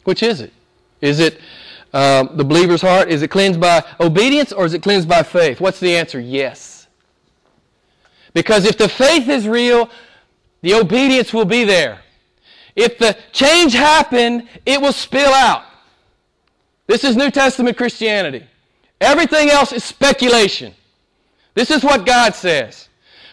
Which 0.03 0.21
is 0.21 0.41
it? 0.41 0.51
Is 0.99 1.21
it 1.21 1.39
um, 1.93 2.31
the 2.33 2.43
believer's 2.43 2.81
heart? 2.81 3.09
Is 3.09 3.21
it 3.21 3.29
cleansed 3.29 3.61
by 3.61 3.81
obedience 4.01 4.51
or 4.51 4.65
is 4.65 4.73
it 4.73 4.83
cleansed 4.83 5.07
by 5.07 5.23
faith? 5.23 5.61
What's 5.61 5.79
the 5.79 5.95
answer? 5.95 6.19
Yes. 6.19 6.87
Because 8.33 8.65
if 8.65 8.77
the 8.77 8.89
faith 8.89 9.29
is 9.29 9.47
real, 9.47 9.89
the 10.63 10.73
obedience 10.73 11.33
will 11.33 11.45
be 11.45 11.63
there. 11.63 12.01
If 12.75 12.97
the 12.97 13.17
change 13.31 13.71
happened, 13.71 14.49
it 14.65 14.81
will 14.81 14.91
spill 14.91 15.33
out. 15.33 15.63
This 16.87 17.05
is 17.05 17.15
New 17.15 17.31
Testament 17.31 17.77
Christianity. 17.77 18.47
Everything 19.01 19.49
else 19.49 19.73
is 19.73 19.83
speculation. 19.83 20.73
This 21.55 21.71
is 21.71 21.83
what 21.83 22.05
God 22.05 22.35
says. 22.35 22.87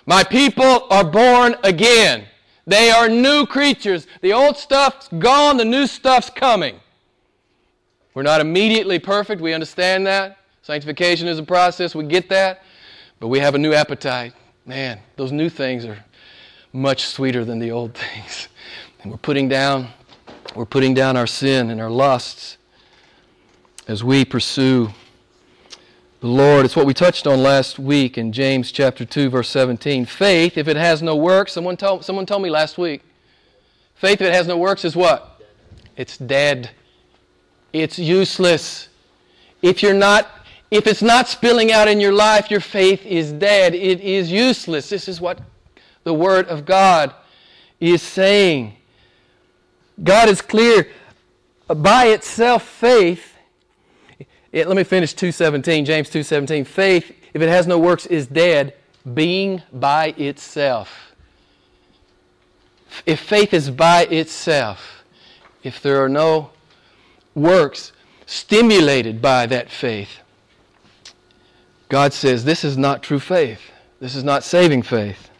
My 0.06 0.24
people 0.24 0.86
are 0.90 1.04
born 1.04 1.54
again. 1.62 2.24
They 2.66 2.90
are 2.90 3.08
new 3.08 3.46
creatures. 3.46 4.06
The 4.22 4.32
old 4.32 4.56
stuff's 4.56 5.08
gone, 5.18 5.58
the 5.58 5.64
new 5.64 5.86
stuff's 5.86 6.30
coming. 6.30 6.80
We're 8.14 8.22
not 8.22 8.40
immediately 8.40 8.98
perfect. 8.98 9.40
We 9.40 9.52
understand 9.52 10.06
that. 10.06 10.38
Sanctification 10.62 11.28
is 11.28 11.38
a 11.38 11.42
process. 11.42 11.94
We 11.94 12.04
get 12.04 12.28
that. 12.30 12.62
But 13.20 13.28
we 13.28 13.38
have 13.38 13.54
a 13.54 13.58
new 13.58 13.74
appetite. 13.74 14.32
Man, 14.64 14.98
those 15.16 15.32
new 15.32 15.48
things 15.48 15.84
are 15.84 16.02
much 16.72 17.06
sweeter 17.06 17.44
than 17.44 17.58
the 17.58 17.70
old 17.70 17.94
things. 18.12 18.48
And 19.02 19.10
we're 19.10 19.18
putting 19.18 19.48
down 19.48 19.88
we're 20.54 20.64
putting 20.64 20.94
down 20.94 21.16
our 21.16 21.26
sin 21.26 21.70
and 21.70 21.80
our 21.80 21.90
lusts 21.90 22.56
as 23.86 24.02
we 24.02 24.24
pursue 24.24 24.88
the 26.20 26.26
Lord. 26.26 26.64
It's 26.64 26.74
what 26.74 26.86
we 26.86 26.94
touched 26.94 27.26
on 27.26 27.42
last 27.42 27.78
week 27.78 28.18
in 28.18 28.32
James 28.32 28.72
chapter 28.72 29.04
2 29.04 29.30
verse 29.30 29.48
17. 29.50 30.04
Faith, 30.04 30.58
if 30.58 30.66
it 30.66 30.76
has 30.76 31.02
no 31.02 31.14
works, 31.14 31.52
someone 31.52 31.76
told, 31.76 32.04
someone 32.04 32.26
told 32.26 32.42
me 32.42 32.50
last 32.50 32.76
week. 32.76 33.02
Faith 33.94 34.20
if 34.20 34.28
it 34.28 34.34
has 34.34 34.46
no 34.46 34.56
works 34.56 34.84
is 34.84 34.96
what? 34.96 35.40
It's 35.96 36.18
dead. 36.18 36.70
It's 37.72 37.98
useless. 37.98 38.88
If 39.62 39.82
you're 39.82 39.94
not 39.94 40.28
if 40.70 40.86
it's 40.86 41.00
not 41.00 41.28
spilling 41.28 41.72
out 41.72 41.88
in 41.88 41.98
your 41.98 42.12
life, 42.12 42.50
your 42.50 42.60
faith 42.60 43.06
is 43.06 43.32
dead. 43.32 43.74
It 43.74 44.02
is 44.02 44.30
useless. 44.30 44.90
This 44.90 45.08
is 45.08 45.18
what 45.18 45.40
the 46.04 46.12
Word 46.12 46.46
of 46.48 46.66
God 46.66 47.14
is 47.80 48.02
saying. 48.02 48.76
God 50.02 50.28
is 50.28 50.42
clear. 50.42 50.88
By 51.68 52.08
itself, 52.08 52.64
faith. 52.64 53.37
It, 54.52 54.66
let 54.66 54.76
me 54.76 54.84
finish 54.84 55.14
2:17, 55.14 55.84
James 55.84 56.08
2:17. 56.08 56.66
Faith, 56.66 57.12
if 57.34 57.42
it 57.42 57.48
has 57.48 57.66
no 57.66 57.78
works, 57.78 58.06
is 58.06 58.26
dead, 58.26 58.74
being 59.14 59.62
by 59.72 60.14
itself. 60.16 61.12
If 63.04 63.20
faith 63.20 63.52
is 63.52 63.70
by 63.70 64.06
itself, 64.06 65.04
if 65.62 65.82
there 65.82 66.02
are 66.02 66.08
no 66.08 66.50
works 67.34 67.92
stimulated 68.26 69.22
by 69.22 69.46
that 69.46 69.70
faith. 69.70 70.20
God 71.88 72.12
says 72.12 72.44
this 72.44 72.64
is 72.64 72.76
not 72.76 73.02
true 73.02 73.20
faith. 73.20 73.60
This 74.00 74.14
is 74.14 74.22
not 74.22 74.44
saving 74.44 74.82
faith. 74.82 75.30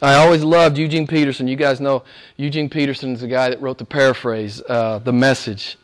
I 0.00 0.14
always 0.14 0.44
loved 0.44 0.78
Eugene 0.78 1.06
Peterson. 1.06 1.48
You 1.48 1.56
guys 1.56 1.80
know 1.80 2.04
Eugene 2.36 2.68
Peterson 2.68 3.12
is 3.12 3.22
the 3.22 3.28
guy 3.28 3.48
that 3.48 3.60
wrote 3.60 3.78
the 3.78 3.84
paraphrase, 3.84 4.62
uh, 4.68 4.98
the 4.98 5.12
message. 5.12 5.76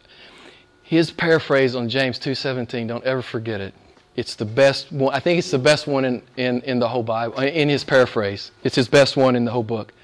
His 0.92 1.10
paraphrase 1.10 1.74
on 1.74 1.88
James 1.88 2.18
2.17, 2.18 2.86
don't 2.86 3.02
ever 3.04 3.22
forget 3.22 3.62
it. 3.62 3.72
It's 4.14 4.34
the 4.34 4.44
best 4.44 4.92
one. 4.92 5.14
I 5.14 5.20
think 5.20 5.38
it's 5.38 5.50
the 5.50 5.58
best 5.58 5.86
one 5.86 6.04
in, 6.04 6.22
in, 6.36 6.60
in 6.60 6.80
the 6.80 6.88
whole 6.88 7.02
Bible, 7.02 7.38
uh, 7.38 7.44
in 7.44 7.70
his 7.70 7.82
paraphrase. 7.82 8.50
It's 8.62 8.76
his 8.76 8.88
best 8.88 9.16
one 9.16 9.34
in 9.34 9.46
the 9.46 9.52
whole 9.52 9.62
book. 9.62 9.94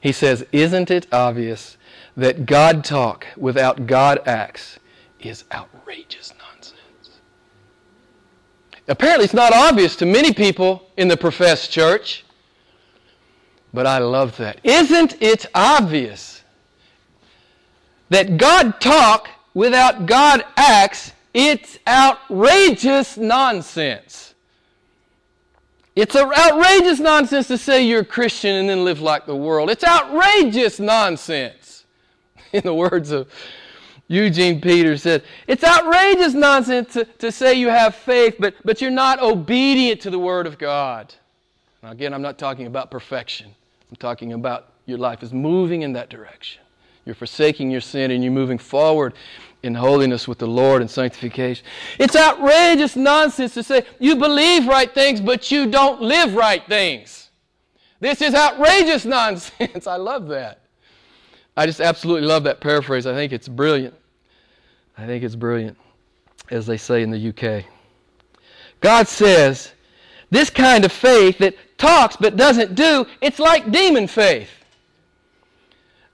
He 0.00 0.12
says, 0.12 0.46
Isn't 0.52 0.92
it 0.92 1.08
obvious 1.10 1.78
that 2.16 2.46
God 2.46 2.84
talk 2.84 3.26
without 3.36 3.88
God 3.88 4.22
acts 4.24 4.78
is 5.18 5.42
outrageous 5.52 6.32
nonsense. 6.38 7.18
Apparently, 8.86 9.24
it's 9.24 9.34
not 9.34 9.52
obvious 9.52 9.96
to 9.96 10.06
many 10.06 10.32
people 10.32 10.88
in 10.96 11.08
the 11.08 11.16
professed 11.16 11.72
church, 11.72 12.24
but 13.74 13.84
I 13.84 13.98
love 13.98 14.36
that. 14.36 14.60
Isn't 14.62 15.20
it 15.20 15.46
obvious 15.56 16.44
that 18.10 18.36
God 18.36 18.80
talk 18.80 19.30
without 19.54 20.06
God 20.06 20.44
acts? 20.56 21.12
It's 21.34 21.78
outrageous 21.86 23.16
nonsense. 23.16 24.34
It's 25.94 26.14
outrageous 26.14 27.00
nonsense 27.00 27.48
to 27.48 27.58
say 27.58 27.84
you're 27.84 28.00
a 28.00 28.04
Christian 28.04 28.54
and 28.56 28.68
then 28.68 28.84
live 28.84 29.00
like 29.00 29.26
the 29.26 29.36
world. 29.36 29.68
It's 29.68 29.84
outrageous 29.84 30.78
nonsense. 30.78 31.68
in 32.52 32.62
the 32.62 32.74
words 32.74 33.10
of 33.10 33.28
Eugene 34.08 34.60
Peters 34.60 35.02
said, 35.02 35.22
it's 35.46 35.62
outrageous 35.62 36.34
nonsense 36.34 36.92
to, 36.94 37.04
to 37.04 37.30
say 37.30 37.54
you 37.54 37.68
have 37.68 37.94
faith, 37.94 38.36
but, 38.38 38.54
but 38.64 38.80
you're 38.80 38.90
not 38.90 39.20
obedient 39.20 40.00
to 40.02 40.10
the 40.10 40.18
Word 40.18 40.46
of 40.46 40.58
God. 40.58 41.14
Now, 41.82 41.90
again, 41.90 42.14
I'm 42.14 42.22
not 42.22 42.38
talking 42.38 42.66
about 42.66 42.90
perfection. 42.90 43.54
I'm 43.90 43.96
talking 43.96 44.32
about 44.32 44.72
your 44.86 44.98
life 44.98 45.22
is 45.22 45.32
moving 45.32 45.82
in 45.82 45.92
that 45.92 46.08
direction. 46.08 46.62
You're 47.08 47.14
forsaking 47.14 47.70
your 47.70 47.80
sin 47.80 48.10
and 48.10 48.22
you're 48.22 48.34
moving 48.34 48.58
forward 48.58 49.14
in 49.62 49.74
holiness 49.74 50.28
with 50.28 50.36
the 50.36 50.46
Lord 50.46 50.82
and 50.82 50.90
sanctification. 50.90 51.64
It's 51.98 52.14
outrageous 52.14 52.96
nonsense 52.96 53.54
to 53.54 53.62
say 53.62 53.86
you 53.98 54.16
believe 54.16 54.66
right 54.66 54.92
things, 54.92 55.18
but 55.18 55.50
you 55.50 55.70
don't 55.70 56.02
live 56.02 56.34
right 56.34 56.62
things. 56.66 57.30
This 57.98 58.20
is 58.20 58.34
outrageous 58.34 59.04
nonsense. 59.06 59.86
I 59.86 59.96
love 59.96 60.28
that. 60.28 60.60
I 61.56 61.64
just 61.64 61.80
absolutely 61.80 62.28
love 62.28 62.44
that 62.44 62.60
paraphrase. 62.60 63.06
I 63.06 63.14
think 63.14 63.32
it's 63.32 63.48
brilliant. 63.48 63.94
I 64.98 65.06
think 65.06 65.24
it's 65.24 65.34
brilliant, 65.34 65.78
as 66.50 66.66
they 66.66 66.76
say 66.76 67.02
in 67.02 67.10
the 67.10 67.30
UK. 67.30 67.64
God 68.82 69.08
says 69.08 69.72
this 70.28 70.50
kind 70.50 70.84
of 70.84 70.92
faith 70.92 71.38
that 71.38 71.56
talks 71.78 72.16
but 72.16 72.36
doesn't 72.36 72.74
do, 72.74 73.06
it's 73.22 73.38
like 73.38 73.72
demon 73.72 74.08
faith. 74.08 74.57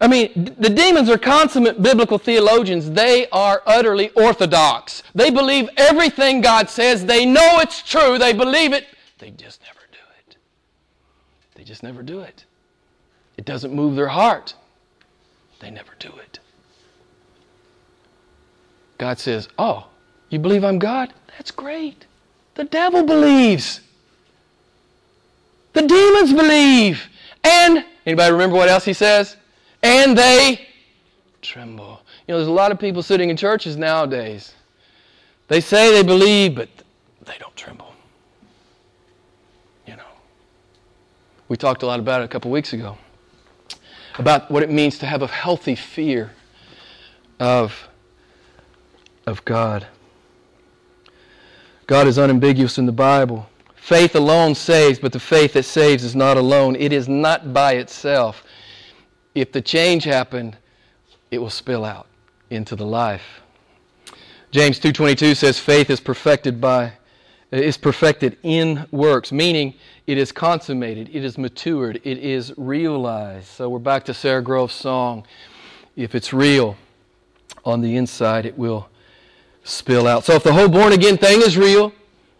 I 0.04 0.06
mean, 0.06 0.54
the 0.58 0.68
demons 0.68 1.08
are 1.08 1.16
consummate 1.16 1.80
biblical 1.80 2.18
theologians. 2.18 2.90
They 2.90 3.26
are 3.30 3.62
utterly 3.64 4.10
orthodox. 4.10 5.02
They 5.14 5.30
believe 5.30 5.70
everything 5.78 6.42
God 6.42 6.68
says. 6.68 7.06
They 7.06 7.24
know 7.24 7.60
it's 7.60 7.80
true. 7.82 8.18
They 8.18 8.34
believe 8.34 8.74
it 8.74 8.86
they 9.18 9.30
just 9.30 9.62
never 9.62 9.80
do 9.90 9.98
it. 10.28 10.36
They 11.54 11.64
just 11.64 11.82
never 11.82 12.02
do 12.02 12.20
it. 12.20 12.44
It 13.38 13.46
doesn't 13.46 13.72
move 13.72 13.96
their 13.96 14.08
heart. 14.08 14.54
They 15.60 15.70
never 15.70 15.92
do 15.98 16.12
it. 16.20 16.38
God 18.98 19.18
says, 19.18 19.48
Oh, 19.58 19.86
you 20.28 20.38
believe 20.38 20.64
I'm 20.64 20.78
God? 20.78 21.14
That's 21.28 21.50
great. 21.50 22.04
The 22.56 22.64
devil 22.64 23.04
believes. 23.04 23.80
The 25.72 25.86
demons 25.86 26.34
believe. 26.34 27.08
And, 27.42 27.86
anybody 28.04 28.32
remember 28.32 28.56
what 28.56 28.68
else 28.68 28.84
he 28.84 28.92
says? 28.92 29.38
And 29.84 30.16
they 30.16 30.66
tremble. 31.42 32.00
You 32.26 32.32
know, 32.32 32.38
there's 32.38 32.48
a 32.48 32.52
lot 32.52 32.72
of 32.72 32.78
people 32.78 33.02
sitting 33.02 33.28
in 33.28 33.36
churches 33.36 33.76
nowadays. 33.76 34.54
They 35.48 35.60
say 35.60 35.92
they 35.92 36.02
believe, 36.02 36.54
but 36.54 36.70
they 37.26 37.36
don't 37.38 37.54
tremble. 37.54 37.92
You 39.86 39.96
know. 39.96 40.02
We 41.48 41.58
talked 41.58 41.82
a 41.82 41.86
lot 41.86 42.00
about 42.00 42.22
it 42.22 42.24
a 42.24 42.28
couple 42.28 42.50
weeks 42.50 42.72
ago. 42.72 42.96
About 44.18 44.50
what 44.50 44.62
it 44.62 44.70
means 44.70 44.96
to 45.00 45.06
have 45.06 45.20
a 45.20 45.26
healthy 45.26 45.74
fear 45.74 46.32
of, 47.38 47.88
of 49.26 49.44
God. 49.44 49.86
God 51.86 52.06
is 52.06 52.18
unambiguous 52.18 52.78
in 52.78 52.86
the 52.86 52.92
Bible. 52.92 53.50
Faith 53.74 54.16
alone 54.16 54.54
saves, 54.54 54.98
but 54.98 55.12
the 55.12 55.20
faith 55.20 55.52
that 55.52 55.64
saves 55.64 56.04
is 56.04 56.16
not 56.16 56.38
alone. 56.38 56.74
It 56.74 56.90
is 56.90 57.06
not 57.06 57.52
by 57.52 57.74
itself. 57.74 58.43
If 59.34 59.52
the 59.52 59.60
change 59.60 60.04
happened, 60.04 60.56
it 61.30 61.38
will 61.38 61.50
spill 61.50 61.84
out 61.84 62.06
into 62.50 62.76
the 62.76 62.86
life. 62.86 63.40
James 64.50 64.78
2:22 64.78 65.34
says 65.34 65.58
faith 65.58 65.90
is 65.90 65.98
perfected 65.98 66.60
by 66.60 66.92
is 67.50 67.76
perfected 67.76 68.36
in 68.42 68.86
works, 68.90 69.30
meaning 69.30 69.74
it 70.06 70.18
is 70.18 70.32
consummated, 70.32 71.08
it 71.12 71.24
is 71.24 71.38
matured, 71.38 72.00
it 72.04 72.18
is 72.18 72.52
realized. 72.56 73.46
So 73.46 73.68
we're 73.68 73.78
back 73.78 74.04
to 74.06 74.14
Sara 74.14 74.42
Grove's 74.42 74.74
song. 74.74 75.24
If 75.96 76.14
it's 76.14 76.32
real 76.32 76.76
on 77.64 77.80
the 77.80 77.96
inside, 77.96 78.44
it 78.44 78.58
will 78.58 78.88
spill 79.62 80.06
out. 80.06 80.24
So 80.24 80.34
if 80.34 80.42
the 80.42 80.52
whole 80.52 80.68
born 80.68 80.92
again 80.92 81.16
thing 81.16 81.40
is 81.40 81.56
real, 81.56 81.92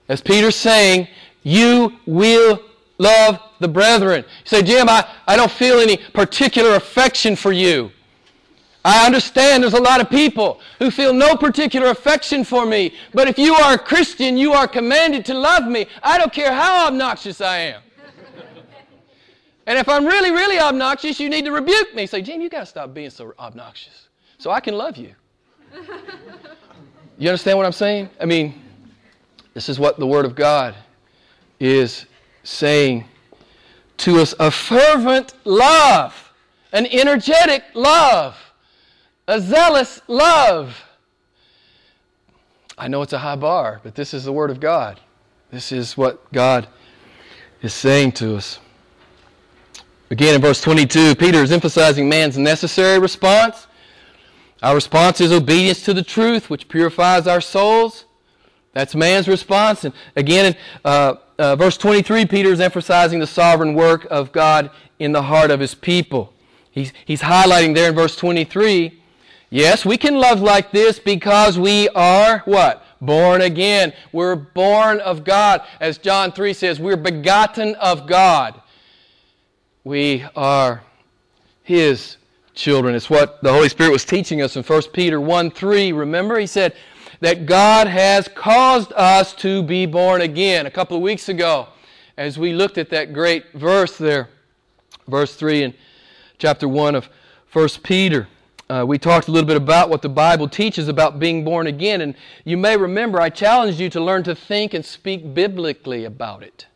as 0.08 0.20
Peter's 0.20 0.56
saying, 0.56 1.08
you 1.42 1.98
will 2.06 2.60
love 2.98 3.40
the 3.60 3.68
brethren. 3.68 4.24
You 4.26 4.46
say, 4.46 4.62
Jim, 4.62 4.88
I, 4.88 5.08
I 5.26 5.36
don't 5.36 5.50
feel 5.50 5.78
any 5.78 5.96
particular 5.96 6.76
affection 6.76 7.36
for 7.36 7.52
you. 7.52 7.90
I 8.84 9.06
understand 9.06 9.62
there's 9.62 9.72
a 9.72 9.80
lot 9.80 10.02
of 10.02 10.10
people 10.10 10.60
who 10.78 10.90
feel 10.90 11.14
no 11.14 11.36
particular 11.36 11.88
affection 11.88 12.44
for 12.44 12.66
me. 12.66 12.94
But 13.14 13.28
if 13.28 13.38
you 13.38 13.54
are 13.54 13.74
a 13.74 13.78
Christian, 13.78 14.36
you 14.36 14.52
are 14.52 14.68
commanded 14.68 15.24
to 15.26 15.34
love 15.34 15.66
me. 15.66 15.86
I 16.02 16.18
don't 16.18 16.32
care 16.32 16.52
how 16.52 16.86
obnoxious 16.88 17.40
I 17.40 17.58
am. 17.58 17.82
and 19.66 19.78
if 19.78 19.88
I'm 19.88 20.04
really, 20.04 20.30
really 20.30 20.58
obnoxious, 20.58 21.18
you 21.18 21.30
need 21.30 21.46
to 21.46 21.52
rebuke 21.52 21.94
me. 21.94 22.06
Say, 22.06 22.20
Jim, 22.20 22.42
you 22.42 22.50
got 22.50 22.60
to 22.60 22.66
stop 22.66 22.92
being 22.92 23.08
so 23.08 23.32
obnoxious 23.38 24.08
so 24.36 24.50
I 24.50 24.60
can 24.60 24.76
love 24.76 24.98
you. 24.98 25.14
you 27.18 27.30
understand 27.30 27.56
what 27.56 27.64
I'm 27.64 27.72
saying? 27.72 28.10
I 28.20 28.26
mean, 28.26 28.62
this 29.54 29.70
is 29.70 29.78
what 29.78 29.98
the 29.98 30.06
Word 30.06 30.26
of 30.26 30.34
God 30.34 30.74
is 31.58 32.04
saying 32.44 33.06
to 33.96 34.20
us 34.20 34.34
a 34.38 34.50
fervent 34.50 35.34
love, 35.44 36.32
an 36.72 36.86
energetic 36.86 37.64
love 37.74 38.36
a 39.26 39.40
zealous 39.40 40.00
love. 40.06 40.82
I 42.76 42.88
know 42.88 43.02
it's 43.02 43.12
a 43.12 43.18
high 43.18 43.36
bar, 43.36 43.80
but 43.82 43.94
this 43.94 44.12
is 44.12 44.24
the 44.24 44.32
Word 44.32 44.50
of 44.50 44.60
God. 44.60 45.00
This 45.50 45.72
is 45.72 45.96
what 45.96 46.32
God 46.32 46.66
is 47.62 47.72
saying 47.72 48.12
to 48.12 48.36
us. 48.36 48.58
Again, 50.10 50.34
in 50.34 50.40
verse 50.40 50.60
22, 50.60 51.14
Peter 51.14 51.38
is 51.38 51.52
emphasizing 51.52 52.08
man's 52.08 52.36
necessary 52.36 52.98
response. 52.98 53.66
Our 54.62 54.74
response 54.74 55.20
is 55.20 55.32
obedience 55.32 55.82
to 55.84 55.94
the 55.94 56.02
truth, 56.02 56.50
which 56.50 56.68
purifies 56.68 57.26
our 57.26 57.40
souls. 57.40 58.04
That's 58.72 58.94
man's 58.94 59.28
response. 59.28 59.84
And 59.84 59.94
again, 60.16 60.46
in 60.46 60.56
uh, 60.84 61.14
uh, 61.38 61.56
verse 61.56 61.76
23, 61.76 62.26
Peter 62.26 62.50
is 62.50 62.60
emphasizing 62.60 63.20
the 63.20 63.26
sovereign 63.26 63.74
work 63.74 64.06
of 64.10 64.32
God 64.32 64.70
in 64.98 65.12
the 65.12 65.22
heart 65.22 65.50
of 65.50 65.60
his 65.60 65.74
people. 65.74 66.32
He's, 66.70 66.92
he's 67.04 67.22
highlighting 67.22 67.74
there 67.74 67.90
in 67.90 67.94
verse 67.94 68.16
23 68.16 69.00
Yes, 69.54 69.84
we 69.84 69.96
can 69.96 70.16
love 70.16 70.40
like 70.40 70.72
this 70.72 70.98
because 70.98 71.60
we 71.60 71.88
are 71.90 72.40
what? 72.40 72.84
Born 73.00 73.40
again. 73.40 73.92
We're 74.10 74.34
born 74.34 74.98
of 74.98 75.22
God. 75.22 75.62
As 75.78 75.96
John 75.96 76.32
3 76.32 76.52
says, 76.52 76.80
we're 76.80 76.96
begotten 76.96 77.76
of 77.76 78.08
God. 78.08 78.60
We 79.84 80.24
are 80.34 80.82
His 81.62 82.16
children. 82.54 82.96
It's 82.96 83.08
what 83.08 83.40
the 83.44 83.52
Holy 83.52 83.68
Spirit 83.68 83.92
was 83.92 84.04
teaching 84.04 84.42
us 84.42 84.56
in 84.56 84.64
1 84.64 84.82
Peter 84.92 85.20
1 85.20 85.52
3. 85.52 85.92
Remember, 85.92 86.36
He 86.36 86.48
said 86.48 86.74
that 87.24 87.46
God 87.46 87.86
has 87.86 88.28
caused 88.28 88.92
us 88.92 89.32
to 89.36 89.62
be 89.62 89.86
born 89.86 90.20
again. 90.20 90.66
A 90.66 90.70
couple 90.70 90.94
of 90.94 91.02
weeks 91.02 91.30
ago, 91.30 91.68
as 92.18 92.38
we 92.38 92.52
looked 92.52 92.76
at 92.76 92.90
that 92.90 93.14
great 93.14 93.50
verse 93.54 93.96
there, 93.96 94.28
verse 95.08 95.34
3 95.34 95.62
in 95.62 95.74
chapter 96.36 96.68
1 96.68 96.94
of 96.94 97.08
1 97.50 97.68
Peter. 97.82 98.28
Uh, 98.68 98.84
we 98.86 98.98
talked 98.98 99.28
a 99.28 99.30
little 99.30 99.48
bit 99.48 99.56
about 99.56 99.88
what 99.88 100.02
the 100.02 100.08
Bible 100.10 100.46
teaches 100.46 100.86
about 100.86 101.18
being 101.18 101.44
born 101.44 101.66
again, 101.66 102.02
and 102.02 102.14
you 102.44 102.58
may 102.58 102.76
remember 102.76 103.18
I 103.18 103.30
challenged 103.30 103.80
you 103.80 103.88
to 103.88 104.02
learn 104.02 104.22
to 104.24 104.34
think 104.34 104.74
and 104.74 104.84
speak 104.84 105.32
biblically 105.32 106.04
about 106.04 106.42
it. 106.42 106.66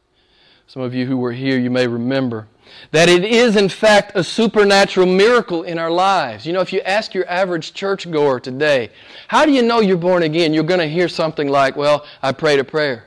Some 0.66 0.80
of 0.80 0.94
you 0.94 1.04
who 1.04 1.18
were 1.18 1.32
here, 1.32 1.58
you 1.58 1.68
may 1.68 1.86
remember 1.86 2.48
that 2.90 3.08
it 3.08 3.24
is, 3.24 3.56
in 3.56 3.68
fact, 3.68 4.12
a 4.14 4.24
supernatural 4.24 5.06
miracle 5.06 5.62
in 5.62 5.78
our 5.78 5.90
lives. 5.90 6.46
You 6.46 6.52
know, 6.52 6.60
if 6.60 6.72
you 6.72 6.80
ask 6.82 7.14
your 7.14 7.28
average 7.28 7.74
churchgoer 7.74 8.40
today, 8.40 8.90
how 9.28 9.44
do 9.44 9.52
you 9.52 9.62
know 9.62 9.80
you're 9.80 9.96
born 9.96 10.22
again? 10.22 10.54
You're 10.54 10.64
going 10.64 10.80
to 10.80 10.88
hear 10.88 11.08
something 11.08 11.48
like, 11.48 11.76
Well, 11.76 12.06
I 12.22 12.32
prayed 12.32 12.58
a 12.58 12.64
prayer, 12.64 13.04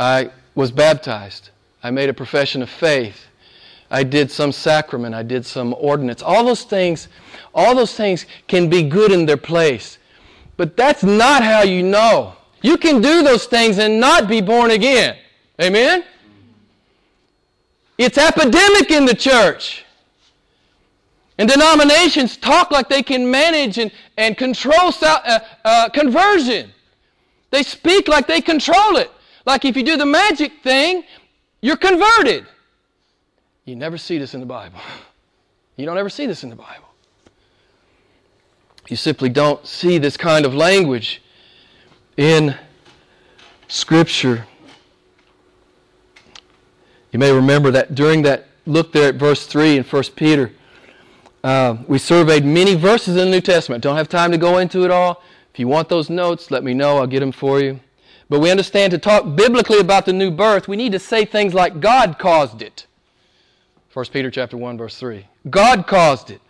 I 0.00 0.30
was 0.54 0.70
baptized, 0.70 1.50
I 1.82 1.90
made 1.90 2.08
a 2.08 2.14
profession 2.14 2.62
of 2.62 2.70
faith. 2.70 3.26
I 3.90 4.02
did 4.02 4.30
some 4.32 4.50
sacrament, 4.50 5.14
I 5.14 5.22
did 5.22 5.46
some 5.46 5.74
ordinance. 5.78 6.20
All 6.22 6.44
those 6.44 6.64
things, 6.64 7.06
all 7.54 7.74
those 7.74 7.94
things 7.94 8.26
can 8.48 8.68
be 8.68 8.82
good 8.82 9.12
in 9.12 9.26
their 9.26 9.36
place. 9.36 9.98
But 10.56 10.76
that's 10.76 11.04
not 11.04 11.44
how 11.44 11.62
you 11.62 11.82
know. 11.82 12.34
You 12.62 12.78
can 12.78 13.00
do 13.00 13.22
those 13.22 13.46
things 13.46 13.78
and 13.78 14.00
not 14.00 14.28
be 14.28 14.40
born 14.40 14.70
again. 14.70 15.16
Amen? 15.60 16.04
It's 17.98 18.18
epidemic 18.18 18.90
in 18.90 19.04
the 19.04 19.14
church. 19.14 19.84
And 21.38 21.48
denominations 21.48 22.36
talk 22.36 22.70
like 22.70 22.88
they 22.88 23.02
can 23.02 23.30
manage 23.30 23.78
and, 23.78 23.90
and 24.16 24.36
control 24.36 24.92
uh, 25.02 25.38
uh, 25.64 25.88
conversion. 25.90 26.72
They 27.50 27.62
speak 27.62 28.08
like 28.08 28.26
they 28.26 28.40
control 28.40 28.96
it. 28.96 29.10
Like 29.44 29.64
if 29.64 29.76
you 29.76 29.82
do 29.82 29.96
the 29.96 30.06
magic 30.06 30.62
thing, 30.62 31.04
you're 31.60 31.76
converted. 31.76 32.46
You 33.64 33.76
never 33.76 33.98
see 33.98 34.18
this 34.18 34.34
in 34.34 34.40
the 34.40 34.46
Bible. 34.46 34.78
You 35.76 35.84
don't 35.84 35.98
ever 35.98 36.08
see 36.08 36.26
this 36.26 36.42
in 36.42 36.50
the 36.50 36.56
Bible. 36.56 36.86
You 38.88 38.96
simply 38.96 39.28
don't 39.28 39.66
see 39.66 39.98
this 39.98 40.16
kind 40.16 40.46
of 40.46 40.54
language 40.54 41.20
in 42.16 42.56
Scripture. 43.68 44.46
You 47.16 47.20
may 47.20 47.32
remember 47.32 47.70
that 47.70 47.94
during 47.94 48.20
that 48.24 48.44
look 48.66 48.92
there 48.92 49.08
at 49.08 49.14
verse 49.14 49.46
3 49.46 49.78
in 49.78 49.84
1 49.84 50.02
Peter, 50.16 50.52
uh, 51.42 51.78
we 51.88 51.96
surveyed 51.96 52.44
many 52.44 52.74
verses 52.74 53.16
in 53.16 53.30
the 53.30 53.30
New 53.30 53.40
Testament. 53.40 53.82
Don't 53.82 53.96
have 53.96 54.10
time 54.10 54.32
to 54.32 54.36
go 54.36 54.58
into 54.58 54.84
it 54.84 54.90
all. 54.90 55.22
If 55.50 55.58
you 55.58 55.66
want 55.66 55.88
those 55.88 56.10
notes, 56.10 56.50
let 56.50 56.62
me 56.62 56.74
know. 56.74 56.98
I'll 56.98 57.06
get 57.06 57.20
them 57.20 57.32
for 57.32 57.58
you. 57.58 57.80
But 58.28 58.40
we 58.40 58.50
understand 58.50 58.90
to 58.90 58.98
talk 58.98 59.34
biblically 59.34 59.78
about 59.78 60.04
the 60.04 60.12
new 60.12 60.30
birth, 60.30 60.68
we 60.68 60.76
need 60.76 60.92
to 60.92 60.98
say 60.98 61.24
things 61.24 61.54
like 61.54 61.80
God 61.80 62.18
caused 62.18 62.60
it. 62.60 62.86
1 63.94 64.04
Peter 64.12 64.30
chapter 64.30 64.58
1 64.58 64.76
verse 64.76 64.98
3. 64.98 65.26
God 65.48 65.86
caused 65.86 66.28
it. 66.28 66.42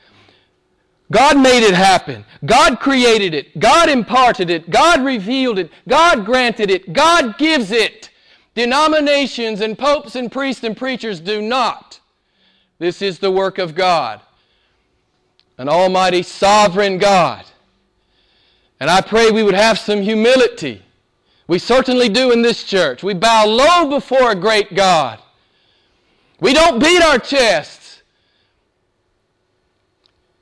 God 1.13 1.39
made 1.39 1.63
it 1.65 1.75
happen. 1.75 2.25
God 2.45 2.81
created 2.81 3.35
it. 3.35 3.57
God 3.61 3.89
imparted 3.89 4.51
it. 4.51 4.69
God 4.69 5.05
revealed 5.05 5.61
it. 5.61 5.71
God 5.87 6.27
granted 6.27 6.73
it. 6.73 6.93
God 6.93 7.39
gives 7.39 7.71
it. 7.71 8.11
Denominations 8.57 9.61
and 9.61 9.79
popes 9.79 10.17
and 10.17 10.33
priests 10.33 10.65
and 10.65 10.75
preachers 10.75 11.21
do 11.21 11.43
not. 11.43 12.01
This 12.79 13.03
is 13.03 13.19
the 13.19 13.31
work 13.31 13.59
of 13.59 13.75
God. 13.75 14.23
An 15.59 15.69
almighty 15.69 16.23
sovereign 16.23 16.97
God. 16.97 17.45
And 18.81 18.89
I 18.89 19.03
pray 19.03 19.31
we 19.31 19.43
would 19.43 19.55
have 19.55 19.79
some 19.79 20.01
humility. 20.01 20.83
We 21.47 21.59
certainly 21.59 22.09
do 22.09 22.33
in 22.33 22.41
this 22.41 22.65
church. 22.65 23.03
We 23.03 23.13
bow 23.13 23.45
low 23.45 23.91
before 23.91 24.31
a 24.31 24.35
great 24.35 24.75
God. 24.75 25.21
We 26.41 26.55
don't 26.55 26.81
beat 26.81 27.03
our 27.03 27.19
chests. 27.19 28.01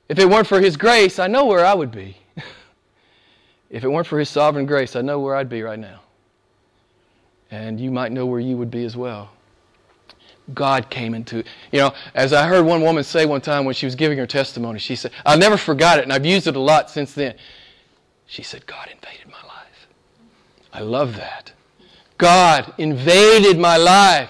If 0.07 0.19
it 0.19 0.29
weren't 0.29 0.47
for 0.47 0.61
His 0.61 0.77
grace, 0.77 1.19
I 1.19 1.27
know 1.27 1.45
where 1.45 1.65
I 1.65 1.73
would 1.73 1.91
be. 1.91 2.15
if 3.69 3.83
it 3.83 3.89
weren't 3.89 4.07
for 4.07 4.19
His 4.19 4.29
sovereign 4.29 4.65
grace, 4.65 4.95
I 4.95 5.01
know 5.01 5.19
where 5.19 5.35
I'd 5.35 5.49
be 5.49 5.63
right 5.63 5.79
now. 5.79 5.99
And 7.55 7.79
you 7.79 7.89
might 7.89 8.11
know 8.11 8.25
where 8.25 8.41
you 8.41 8.57
would 8.57 8.69
be 8.69 8.83
as 8.83 8.97
well. 8.97 9.29
God 10.53 10.89
came 10.89 11.15
into, 11.15 11.37
you 11.71 11.79
know, 11.79 11.93
as 12.13 12.33
I 12.33 12.47
heard 12.47 12.65
one 12.65 12.81
woman 12.81 13.03
say 13.03 13.25
one 13.25 13.41
time 13.41 13.65
when 13.65 13.73
she 13.73 13.85
was 13.85 13.95
giving 13.95 14.17
her 14.17 14.27
testimony, 14.27 14.77
she 14.77 14.95
said, 14.95 15.11
I 15.25 15.37
never 15.37 15.57
forgot 15.57 15.97
it, 15.97 16.03
and 16.03 16.13
I've 16.13 16.25
used 16.25 16.47
it 16.47 16.55
a 16.55 16.59
lot 16.59 16.91
since 16.91 17.13
then. 17.13 17.35
She 18.27 18.43
said, 18.43 18.65
God 18.67 18.89
invaded 18.91 19.27
my 19.27 19.47
life. 19.47 19.87
I 20.71 20.81
love 20.81 21.15
that. 21.15 21.53
God 22.17 22.73
invaded 22.77 23.57
my 23.57 23.77
life. 23.77 24.29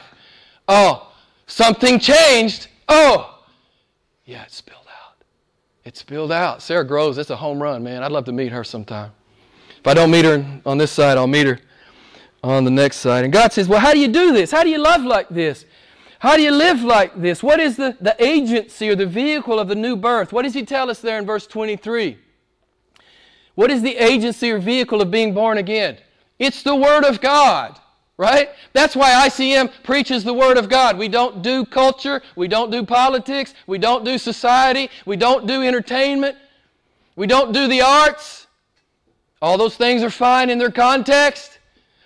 Oh, 0.67 1.11
something 1.47 1.99
changed. 1.99 2.67
Oh, 2.87 3.39
yeah, 4.25 4.43
it 4.43 4.51
spilled 4.51 4.87
out. 4.87 5.15
It 5.83 5.97
spilled 5.97 6.31
out. 6.31 6.61
Sara 6.61 6.85
Groves, 6.85 7.17
that's 7.17 7.31
a 7.31 7.35
home 7.35 7.61
run, 7.61 7.83
man. 7.83 8.03
I'd 8.03 8.11
love 8.11 8.25
to 8.25 8.31
meet 8.31 8.51
her 8.51 8.63
sometime. 8.63 9.11
If 9.79 9.87
I 9.87 9.93
don't 9.93 10.11
meet 10.11 10.25
her 10.25 10.61
on 10.65 10.77
this 10.77 10.91
side, 10.91 11.17
I'll 11.17 11.27
meet 11.27 11.47
her 11.47 11.59
on 12.45 12.63
the 12.63 12.71
next 12.71 12.97
side. 12.97 13.23
And 13.23 13.33
God 13.33 13.51
says, 13.51 13.67
Well, 13.67 13.79
how 13.79 13.93
do 13.93 13.99
you 13.99 14.07
do 14.07 14.31
this? 14.31 14.51
How 14.51 14.63
do 14.63 14.69
you 14.69 14.77
love 14.77 15.01
like 15.01 15.29
this? 15.29 15.65
How 16.19 16.35
do 16.35 16.41
you 16.41 16.51
live 16.51 16.81
like 16.81 17.19
this? 17.19 17.43
What 17.43 17.59
is 17.59 17.75
the, 17.75 17.97
the 17.99 18.15
agency 18.23 18.89
or 18.89 18.95
the 18.95 19.05
vehicle 19.05 19.59
of 19.59 19.67
the 19.67 19.75
new 19.75 19.95
birth? 19.95 20.31
What 20.31 20.43
does 20.43 20.53
he 20.53 20.63
tell 20.63 20.89
us 20.89 20.99
there 21.01 21.19
in 21.19 21.25
verse 21.25 21.45
23? 21.45 22.17
What 23.55 23.71
is 23.71 23.81
the 23.81 23.95
agency 23.97 24.51
or 24.51 24.59
vehicle 24.59 25.01
of 25.01 25.11
being 25.11 25.33
born 25.33 25.57
again? 25.57 25.97
It's 26.39 26.63
the 26.63 26.75
Word 26.75 27.03
of 27.03 27.21
God, 27.21 27.79
right? 28.17 28.49
That's 28.73 28.95
why 28.95 29.27
ICM 29.27 29.71
preaches 29.83 30.23
the 30.23 30.33
Word 30.33 30.57
of 30.57 30.69
God. 30.69 30.97
We 30.97 31.07
don't 31.07 31.41
do 31.41 31.65
culture, 31.65 32.21
we 32.35 32.47
don't 32.47 32.71
do 32.71 32.83
politics, 32.83 33.53
we 33.67 33.77
don't 33.77 34.03
do 34.03 34.17
society, 34.17 34.89
we 35.05 35.15
don't 35.15 35.47
do 35.47 35.63
entertainment, 35.63 36.37
we 37.15 37.27
don't 37.27 37.53
do 37.53 37.67
the 37.67 37.81
arts. 37.81 38.47
All 39.41 39.57
those 39.57 39.75
things 39.75 40.01
are 40.03 40.09
fine 40.09 40.49
in 40.49 40.57
their 40.57 40.71
context 40.71 41.55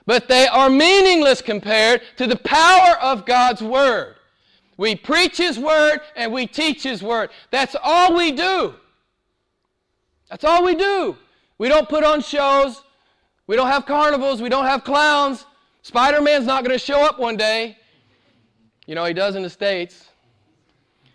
but 0.10 0.28
they 0.28 0.48
are 0.48 0.72
meaningless 0.72 1.40
compared 1.40 2.02
to 2.18 2.26
the 2.26 2.36
power 2.38 2.98
of 3.00 3.28
God's 3.28 3.62
Word. 3.62 4.16
We 4.76 4.96
preach 4.96 5.38
His 5.38 5.60
Word 5.60 6.00
and 6.16 6.34
we 6.34 6.48
teach 6.48 6.82
His 6.82 7.04
Word. 7.04 7.30
That's 7.52 7.76
all 7.84 8.16
we 8.16 8.32
do. 8.32 8.74
That's 10.28 10.44
all 10.44 10.66
we 10.66 10.74
do. 10.74 11.16
We 11.60 11.68
don't 11.70 11.88
put 11.88 12.04
on 12.04 12.22
shows. 12.22 12.82
We 13.46 13.56
don't 13.56 13.68
have 13.68 13.86
carnivals. 13.86 14.42
We 14.42 14.50
don't 14.50 14.66
have 14.66 14.84
clowns. 14.84 15.46
Spider 15.84 16.22
Man's 16.22 16.48
not 16.48 16.64
going 16.64 16.76
to 16.76 16.84
show 16.84 17.06
up 17.06 17.20
one 17.20 17.38
day. 17.38 17.78
You 18.88 18.96
know, 18.96 19.06
he 19.06 19.14
does 19.14 19.36
in 19.36 19.44
the 19.44 19.50
States. 19.52 20.10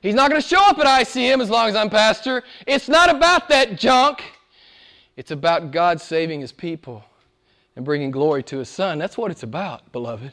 He's 0.02 0.14
not 0.14 0.30
going 0.30 0.40
to 0.40 0.46
show 0.46 0.62
up 0.68 0.78
at 0.78 0.86
ICM 0.86 1.42
as 1.42 1.50
long 1.50 1.68
as 1.68 1.74
I'm 1.74 1.90
pastor. 1.90 2.44
It's 2.64 2.88
not 2.88 3.10
about 3.10 3.48
that 3.48 3.76
junk, 3.76 4.22
it's 5.16 5.32
about 5.32 5.72
God 5.72 6.00
saving 6.00 6.42
His 6.42 6.52
people 6.52 7.04
and 7.76 7.84
bringing 7.84 8.10
glory 8.10 8.42
to 8.44 8.58
his 8.58 8.68
son. 8.68 8.98
That's 8.98 9.18
what 9.18 9.30
it's 9.30 9.42
about, 9.42 9.90
beloved. 9.92 10.22
And 10.22 10.32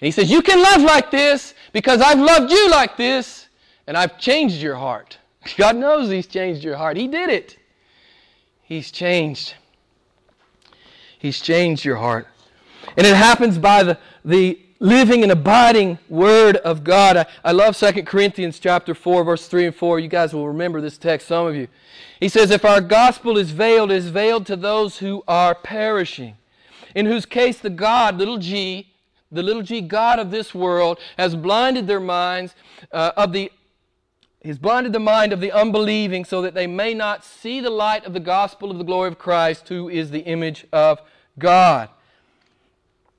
he 0.00 0.10
says, 0.10 0.30
You 0.30 0.42
can 0.42 0.60
love 0.62 0.82
like 0.82 1.10
this 1.10 1.54
because 1.72 2.00
I've 2.00 2.18
loved 2.18 2.50
you 2.50 2.70
like 2.70 2.96
this 2.96 3.48
and 3.86 3.96
I've 3.96 4.18
changed 4.18 4.60
your 4.62 4.76
heart. 4.76 5.18
God 5.56 5.76
knows 5.76 6.10
he's 6.10 6.26
changed 6.26 6.64
your 6.64 6.76
heart. 6.76 6.96
He 6.96 7.08
did 7.08 7.30
it. 7.30 7.58
He's 8.62 8.90
changed. 8.90 9.54
He's 11.18 11.40
changed 11.40 11.84
your 11.84 11.96
heart. 11.96 12.26
And 12.96 13.06
it 13.06 13.14
happens 13.14 13.58
by 13.58 13.82
the, 13.82 13.98
the 14.24 14.58
living 14.78 15.22
and 15.22 15.30
abiding 15.30 15.98
word 16.08 16.56
of 16.56 16.82
God. 16.82 17.16
I, 17.16 17.26
I 17.44 17.52
love 17.52 17.76
2 17.76 18.04
Corinthians 18.04 18.58
chapter 18.58 18.94
4, 18.94 19.24
verse 19.24 19.46
3 19.46 19.66
and 19.66 19.74
4. 19.74 20.00
You 20.00 20.08
guys 20.08 20.32
will 20.32 20.48
remember 20.48 20.80
this 20.80 20.98
text, 20.98 21.28
some 21.28 21.46
of 21.46 21.54
you. 21.54 21.68
He 22.20 22.28
says, 22.28 22.50
If 22.50 22.64
our 22.64 22.80
gospel 22.80 23.36
is 23.36 23.50
veiled, 23.50 23.90
it 23.90 23.96
is 23.96 24.08
veiled 24.08 24.46
to 24.46 24.56
those 24.56 24.98
who 24.98 25.22
are 25.28 25.54
perishing 25.54 26.36
in 26.94 27.06
whose 27.06 27.26
case 27.26 27.58
the 27.58 27.70
God, 27.70 28.16
little 28.16 28.38
g, 28.38 28.92
the 29.30 29.42
little 29.42 29.62
g 29.62 29.80
God 29.80 30.18
of 30.18 30.30
this 30.30 30.54
world, 30.54 30.98
has 31.16 31.34
blinded 31.36 31.86
their 31.86 32.00
minds 32.00 32.54
uh, 32.92 33.12
of 33.16 33.32
the 33.32 33.50
He's 34.42 34.58
blinded 34.58 34.94
the 34.94 35.00
mind 35.00 35.34
of 35.34 35.40
the 35.40 35.52
unbelieving 35.52 36.24
so 36.24 36.40
that 36.40 36.54
they 36.54 36.66
may 36.66 36.94
not 36.94 37.24
see 37.24 37.60
the 37.60 37.68
light 37.68 38.06
of 38.06 38.14
the 38.14 38.20
gospel 38.20 38.70
of 38.70 38.78
the 38.78 38.84
glory 38.84 39.08
of 39.08 39.18
Christ, 39.18 39.68
who 39.68 39.90
is 39.90 40.10
the 40.10 40.20
image 40.20 40.66
of 40.72 41.02
God. 41.38 41.90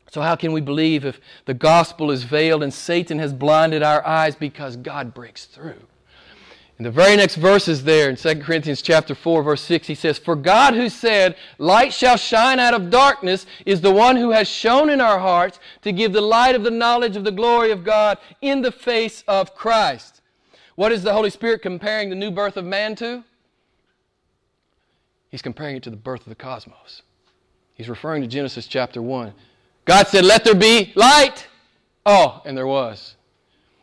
So, 0.09 0.21
how 0.21 0.35
can 0.35 0.51
we 0.51 0.61
believe 0.61 1.05
if 1.05 1.21
the 1.45 1.53
gospel 1.53 2.09
is 2.11 2.23
veiled 2.23 2.63
and 2.63 2.73
Satan 2.73 3.19
has 3.19 3.33
blinded 3.33 3.83
our 3.83 4.05
eyes 4.05 4.35
because 4.35 4.75
God 4.75 5.13
breaks 5.13 5.45
through? 5.45 5.87
In 6.81 6.85
the 6.85 6.89
very 6.89 7.15
next 7.15 7.35
verses 7.35 7.83
there 7.83 8.09
in 8.09 8.15
2 8.15 8.41
Corinthians 8.41 8.81
chapter 8.81 9.13
4 9.13 9.43
verse 9.43 9.61
6 9.61 9.85
he 9.85 9.93
says, 9.93 10.17
"For 10.17 10.35
God 10.35 10.73
who 10.73 10.89
said, 10.89 11.35
light 11.59 11.93
shall 11.93 12.17
shine 12.17 12.59
out 12.59 12.73
of 12.73 12.89
darkness 12.89 13.45
is 13.67 13.81
the 13.81 13.91
one 13.91 14.15
who 14.15 14.31
has 14.31 14.47
shone 14.47 14.89
in 14.89 14.99
our 14.99 15.19
hearts 15.19 15.59
to 15.83 15.91
give 15.91 16.11
the 16.11 16.21
light 16.21 16.55
of 16.55 16.63
the 16.63 16.71
knowledge 16.71 17.15
of 17.15 17.23
the 17.23 17.31
glory 17.31 17.69
of 17.69 17.83
God 17.83 18.17
in 18.41 18.63
the 18.63 18.71
face 18.71 19.23
of 19.27 19.53
Christ." 19.53 20.21
What 20.73 20.91
is 20.91 21.03
the 21.03 21.13
Holy 21.13 21.29
Spirit 21.29 21.61
comparing 21.61 22.09
the 22.09 22.15
new 22.15 22.31
birth 22.31 22.57
of 22.57 22.65
man 22.65 22.95
to? 22.95 23.25
He's 25.29 25.43
comparing 25.43 25.75
it 25.75 25.83
to 25.83 25.91
the 25.91 25.95
birth 25.95 26.21
of 26.21 26.29
the 26.29 26.35
cosmos. 26.35 27.03
He's 27.75 27.89
referring 27.89 28.23
to 28.23 28.27
Genesis 28.27 28.65
chapter 28.65 29.03
1. 29.03 29.35
God 29.85 30.07
said, 30.07 30.25
"Let 30.25 30.43
there 30.43 30.55
be 30.55 30.93
light." 30.95 31.45
Oh, 32.07 32.41
and 32.43 32.57
there 32.57 32.65
was. 32.65 33.17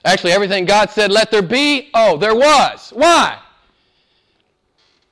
Actually, 0.04 0.32
everything 0.32 0.64
God 0.64 0.90
said, 0.90 1.10
let 1.10 1.30
there 1.30 1.42
be, 1.42 1.90
oh, 1.94 2.16
there 2.16 2.34
was. 2.34 2.90
Why? 2.90 3.38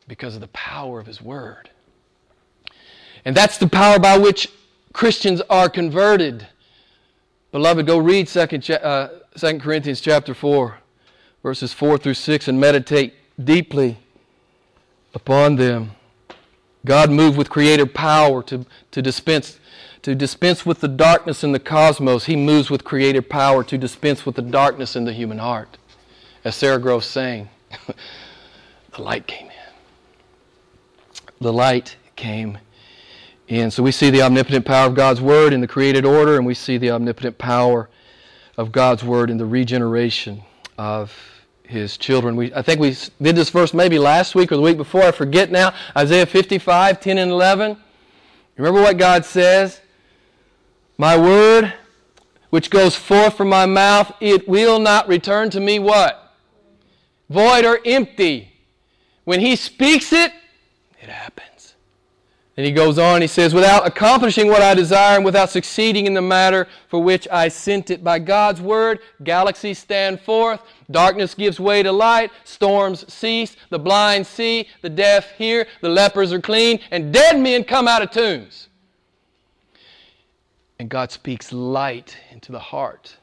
Because 0.09 0.35
of 0.35 0.41
the 0.41 0.49
power 0.49 1.01
of 1.01 1.07
His 1.07 1.21
Word. 1.21 1.71
And 3.25 3.37
that's 3.37 3.59
the 3.59 3.67
power 3.67 3.99
by 3.99 4.17
which 4.17 4.49
Christians 4.93 5.43
are 5.51 5.69
converted. 5.69 6.47
Beloved, 7.51 7.87
go 7.87 7.99
read 7.99 8.29
2, 8.29 8.41
uh, 8.75 9.09
2 9.37 9.59
Corinthians 9.59 10.01
chapter 10.01 10.33
4, 10.33 10.79
verses 11.43 11.73
4 11.73 11.99
through 11.99 12.15
6, 12.15 12.49
and 12.49 12.61
meditate 12.61 13.15
deeply 13.43 13.99
upon 15.13 15.57
them. 15.57 15.91
God 16.85 17.11
moved 17.11 17.37
with 17.37 17.51
creative 17.51 17.93
power 17.93 18.43
to, 18.45 18.65
to 18.93 19.03
dispense 19.03 19.59
to 20.07 20.15
dispense 20.15 20.65
with 20.65 20.79
the 20.79 20.87
darkness 20.87 21.43
in 21.43 21.51
the 21.51 21.59
cosmos, 21.59 22.27
he 22.27 22.37
moves 22.37 22.71
with 22.71 22.85
creative 22.85 23.29
power 23.29 23.65
to 23.65 23.77
dispense 23.77 24.25
with 24.25 24.37
the 24.37 24.43
darkness 24.43 24.95
in 24.95 25.03
the 25.03 25.13
human 25.13 25.39
heart. 25.39 25.79
As 26.45 26.55
Sara 26.55 26.79
Groves 26.79 27.07
sang, 27.07 27.49
the 28.93 29.03
light 29.03 29.27
came 29.27 29.49
in. 29.49 29.75
The 31.41 31.53
light 31.53 31.97
came 32.15 32.57
in. 33.49 33.73
So 33.73 33.83
we 33.83 33.91
see 33.91 34.11
the 34.11 34.23
omnipotent 34.23 34.65
power 34.65 34.87
of 34.87 34.95
God's 34.95 35.21
Word 35.21 35.53
in 35.53 35.61
the 35.61 35.67
created 35.67 36.05
order, 36.05 36.37
and 36.37 36.47
we 36.47 36.55
see 36.55 36.79
the 36.79 36.93
omnipotent 36.93 37.37
power 37.37 37.91
of 38.57 38.71
God's 38.71 39.03
Word 39.03 39.29
in 39.29 39.39
the 39.39 39.45
regeneration 39.45 40.41
of 40.79 41.13
His 41.65 41.97
children. 41.97 42.37
We, 42.37 42.55
I 42.55 42.63
think 42.63 42.79
we 42.79 42.97
did 43.21 43.35
this 43.35 43.51
verse 43.51 43.75
maybe 43.75 43.99
last 43.99 44.37
week 44.37 44.53
or 44.53 44.57
the 44.57 44.63
week 44.63 44.77
before. 44.77 45.03
I 45.03 45.11
forget 45.11 45.51
now. 45.51 45.75
Isaiah 45.97 46.27
55, 46.27 47.01
10 47.01 47.19
and 47.19 47.33
11. 47.33 47.77
Remember 48.57 48.81
what 48.81 48.99
God 48.99 49.25
says? 49.25 49.81
My 50.99 51.17
word, 51.17 51.75
which 52.51 52.71
goes 52.71 52.97
forth 52.97 53.37
from 53.37 53.49
my 53.49 53.67
mouth, 53.67 54.13
it 54.21 54.49
will 54.49 54.79
not 54.79 55.09
return 55.09 55.51
to 55.51 55.61
me 55.61 55.79
what? 55.79 56.35
Void 57.29 57.65
or 57.65 57.81
empty. 57.85 58.53
When 59.25 59.41
he 59.41 59.57
speaks 59.57 60.13
it, 60.13 60.33
it 61.03 61.09
happens. 61.09 61.75
And 62.57 62.65
he 62.65 62.73
goes 62.73 62.99
on, 62.99 63.21
he 63.21 63.27
says, 63.27 63.53
without 63.53 63.87
accomplishing 63.87 64.47
what 64.47 64.63
I 64.63 64.73
desire 64.73 65.17
and 65.17 65.25
without 65.25 65.51
succeeding 65.51 66.07
in 66.07 66.15
the 66.15 66.23
matter 66.23 66.67
for 66.89 67.03
which 67.03 67.29
I 67.31 67.49
sent 67.49 67.91
it. 67.91 68.03
By 68.03 68.19
God's 68.19 68.63
word, 68.63 69.01
galaxies 69.23 69.79
stand 69.79 70.21
forth, 70.23 70.63
darkness 70.91 71.35
gives 71.35 71.61
way 71.61 71.83
to 71.83 71.93
light, 71.93 72.31
storms 72.45 73.13
cease, 73.13 73.57
the 73.69 73.79
blind 73.79 74.27
see, 74.27 74.69
the 74.81 74.89
deaf 74.89 75.33
hear, 75.33 75.67
the 75.83 75.91
lepers 75.91 76.33
are 76.33 76.41
clean, 76.41 76.81
and 76.91 77.13
dead 77.13 77.39
men 77.39 77.63
come 77.63 77.87
out 77.87 78.01
of 78.01 78.11
tombs. 78.11 78.69
And 80.79 80.89
God 80.89 81.11
speaks 81.11 81.53
light 81.53 82.17
into 82.31 82.53
the 82.53 82.59
heart 82.59 83.17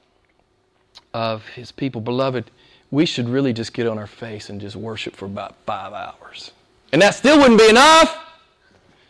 of 1.14 1.46
His 1.48 1.72
people. 1.72 2.02
Beloved, 2.02 2.50
we 2.92 3.06
should 3.06 3.30
really 3.30 3.54
just 3.54 3.74
get 3.74 3.88
on 3.88 3.98
our 3.98 4.08
face 4.08 4.50
and 4.50 4.60
just 4.60 4.76
worship 4.76 5.16
for 5.16 5.26
about 5.26 5.56
five 5.66 5.94
hours. 5.94 6.52
And 6.92 7.02
that 7.02 7.16
still 7.16 7.40
wouldn't 7.40 7.60
be 7.60 7.70
enough. 7.70 8.18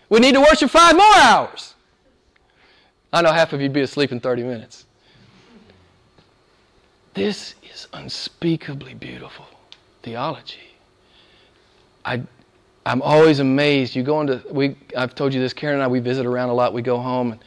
We 0.10 0.20
need 0.20 0.34
to 0.36 0.42
worship 0.42 0.70
five 0.70 0.96
more 0.96 1.16
hours. 1.16 1.74
I 3.12 3.22
know 3.22 3.32
half 3.32 3.54
of 3.54 3.62
you'd 3.62 3.74
be 3.74 3.82
asleep 3.82 4.12
in 4.12 4.20
30 4.20 4.44
minutes. 4.44 4.86
This 7.14 7.56
is 7.72 7.88
unspeakably 7.94 8.96
beautiful 8.96 9.46
theology. 10.02 10.72
I, 12.06 12.22
I'm 12.86 13.02
always 13.02 13.40
amazed. 13.40 13.96
You 13.96 14.04
go 14.04 14.22
into, 14.22 14.42
we, 14.50 14.76
I've 14.98 15.14
told 15.14 15.34
you 15.34 15.40
this, 15.40 15.54
Karen 15.54 15.76
and 15.76 15.84
I, 15.84 15.88
we 15.88 16.00
visit 16.00 16.26
around 16.26 16.50
a 16.50 16.54
lot. 16.54 16.74
We 16.74 16.82
go 16.82 16.98
home 17.00 17.34
and 17.34 17.44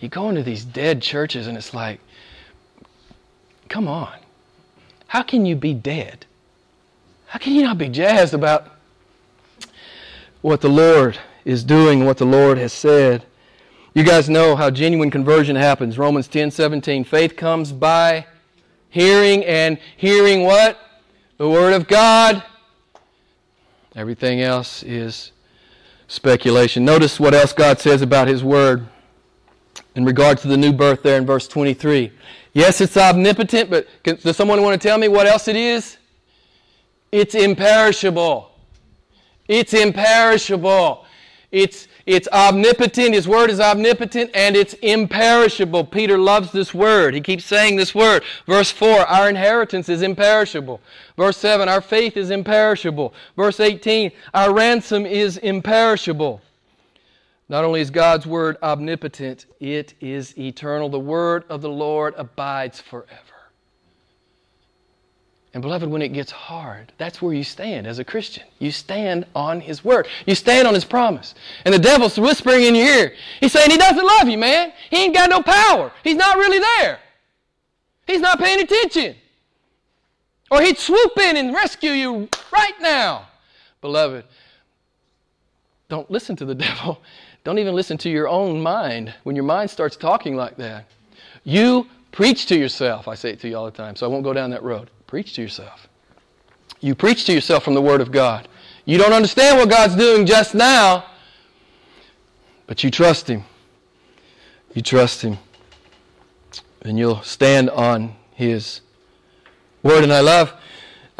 you 0.00 0.08
go 0.08 0.28
into 0.28 0.42
these 0.42 0.64
dead 0.64 1.02
churches 1.02 1.46
and 1.46 1.56
it's 1.56 1.74
like, 1.74 2.00
come 3.68 3.88
on. 3.88 4.14
How 5.08 5.22
can 5.22 5.46
you 5.46 5.56
be 5.56 5.74
dead? 5.74 6.26
How 7.26 7.38
can 7.38 7.54
you 7.54 7.62
not 7.62 7.78
be 7.78 7.88
jazzed 7.88 8.34
about 8.34 8.68
what 10.40 10.60
the 10.60 10.68
Lord 10.68 11.18
is 11.44 11.64
doing, 11.64 12.04
what 12.04 12.18
the 12.18 12.26
Lord 12.26 12.58
has 12.58 12.72
said? 12.72 13.24
You 13.94 14.04
guys 14.04 14.28
know 14.28 14.54
how 14.54 14.70
genuine 14.70 15.10
conversion 15.10 15.56
happens. 15.56 15.98
Romans 15.98 16.28
10 16.28 16.50
17. 16.50 17.04
Faith 17.04 17.36
comes 17.36 17.72
by 17.72 18.26
hearing, 18.90 19.44
and 19.44 19.78
hearing 19.96 20.44
what? 20.44 20.78
The 21.38 21.48
Word 21.48 21.72
of 21.72 21.88
God. 21.88 22.42
Everything 23.96 24.40
else 24.40 24.82
is 24.82 25.32
speculation. 26.06 26.84
Notice 26.84 27.18
what 27.18 27.34
else 27.34 27.52
God 27.52 27.80
says 27.80 28.02
about 28.02 28.28
His 28.28 28.44
Word 28.44 28.86
in 29.94 30.04
regard 30.04 30.38
to 30.38 30.48
the 30.48 30.56
new 30.56 30.72
birth 30.72 31.02
there 31.02 31.18
in 31.18 31.26
verse 31.26 31.48
23. 31.48 32.12
Yes, 32.52 32.80
it's 32.80 32.96
omnipotent, 32.96 33.70
but 33.70 33.86
can, 34.02 34.16
does 34.16 34.36
someone 34.36 34.62
want 34.62 34.80
to 34.80 34.88
tell 34.88 34.98
me 34.98 35.08
what 35.08 35.26
else 35.26 35.48
it 35.48 35.56
is? 35.56 35.96
It's 37.12 37.34
imperishable. 37.34 38.50
It's 39.48 39.72
imperishable. 39.72 41.06
It's, 41.50 41.88
it's 42.04 42.28
omnipotent. 42.28 43.14
His 43.14 43.26
word 43.26 43.48
is 43.48 43.60
omnipotent 43.60 44.30
and 44.34 44.54
it's 44.54 44.74
imperishable. 44.74 45.84
Peter 45.84 46.18
loves 46.18 46.52
this 46.52 46.74
word. 46.74 47.14
He 47.14 47.22
keeps 47.22 47.44
saying 47.44 47.76
this 47.76 47.94
word. 47.94 48.22
Verse 48.46 48.70
4, 48.70 49.00
our 49.00 49.28
inheritance 49.30 49.88
is 49.88 50.02
imperishable. 50.02 50.80
Verse 51.16 51.38
7, 51.38 51.68
our 51.68 51.80
faith 51.80 52.16
is 52.18 52.30
imperishable. 52.30 53.14
Verse 53.36 53.60
18, 53.60 54.12
our 54.34 54.52
ransom 54.52 55.06
is 55.06 55.38
imperishable. 55.38 56.42
Not 57.48 57.64
only 57.64 57.80
is 57.80 57.90
God's 57.90 58.26
word 58.26 58.58
omnipotent, 58.62 59.46
it 59.58 59.94
is 60.00 60.36
eternal. 60.38 60.88
The 60.88 60.98
word 60.98 61.44
of 61.48 61.62
the 61.62 61.70
Lord 61.70 62.14
abides 62.16 62.80
forever. 62.80 63.38
And 65.54 65.62
beloved, 65.62 65.88
when 65.88 66.02
it 66.02 66.12
gets 66.12 66.30
hard, 66.30 66.92
that's 66.98 67.22
where 67.22 67.32
you 67.32 67.42
stand 67.42 67.86
as 67.86 67.98
a 67.98 68.04
Christian. 68.04 68.44
You 68.58 68.70
stand 68.70 69.24
on 69.34 69.60
His 69.60 69.82
Word. 69.82 70.06
You 70.26 70.34
stand 70.34 70.68
on 70.68 70.74
His 70.74 70.84
promise. 70.84 71.34
And 71.64 71.72
the 71.72 71.78
devil's 71.78 72.18
whispering 72.18 72.64
in 72.64 72.74
your 72.74 72.86
ear. 72.86 73.14
He's 73.40 73.52
saying, 73.52 73.70
He 73.70 73.78
doesn't 73.78 74.04
love 74.06 74.28
you, 74.28 74.36
man. 74.36 74.72
He 74.90 75.04
ain't 75.04 75.14
got 75.14 75.30
no 75.30 75.42
power. 75.42 75.90
He's 76.04 76.16
not 76.16 76.36
really 76.36 76.58
there. 76.58 77.00
He's 78.06 78.20
not 78.20 78.38
paying 78.38 78.60
attention. 78.60 79.16
Or 80.50 80.60
he'd 80.60 80.78
swoop 80.78 81.18
in 81.18 81.36
and 81.36 81.54
rescue 81.54 81.92
you 81.92 82.28
right 82.52 82.74
now. 82.80 83.28
Beloved, 83.80 84.24
don't 85.88 86.10
listen 86.10 86.36
to 86.36 86.44
the 86.44 86.54
devil. 86.66 87.00
Don't 87.44 87.58
even 87.58 87.74
listen 87.74 87.96
to 87.98 88.10
your 88.10 88.28
own 88.28 88.60
mind 88.60 89.14
when 89.22 89.36
your 89.36 89.44
mind 89.44 89.70
starts 89.70 89.96
talking 89.96 90.36
like 90.36 90.56
that. 90.56 90.86
You 91.44 91.86
preach 92.12 92.46
to 92.46 92.58
yourself. 92.58 93.08
I 93.08 93.14
say 93.14 93.30
it 93.30 93.40
to 93.40 93.48
you 93.48 93.56
all 93.56 93.64
the 93.64 93.70
time, 93.70 93.96
so 93.96 94.06
I 94.06 94.08
won't 94.08 94.24
go 94.24 94.32
down 94.32 94.50
that 94.50 94.62
road. 94.62 94.90
Preach 95.06 95.34
to 95.34 95.42
yourself. 95.42 95.88
You 96.80 96.94
preach 96.94 97.24
to 97.26 97.32
yourself 97.32 97.64
from 97.64 97.74
the 97.74 97.82
Word 97.82 98.00
of 98.00 98.12
God. 98.12 98.48
You 98.84 98.98
don't 98.98 99.12
understand 99.12 99.58
what 99.58 99.68
God's 99.68 99.96
doing 99.96 100.26
just 100.26 100.54
now, 100.54 101.04
but 102.66 102.84
you 102.84 102.90
trust 102.90 103.28
Him. 103.28 103.44
You 104.74 104.82
trust 104.82 105.22
Him. 105.22 105.38
And 106.82 106.98
you'll 106.98 107.22
stand 107.22 107.70
on 107.70 108.14
His 108.34 108.80
Word. 109.82 110.04
And 110.04 110.12
I 110.12 110.20
love 110.20 110.52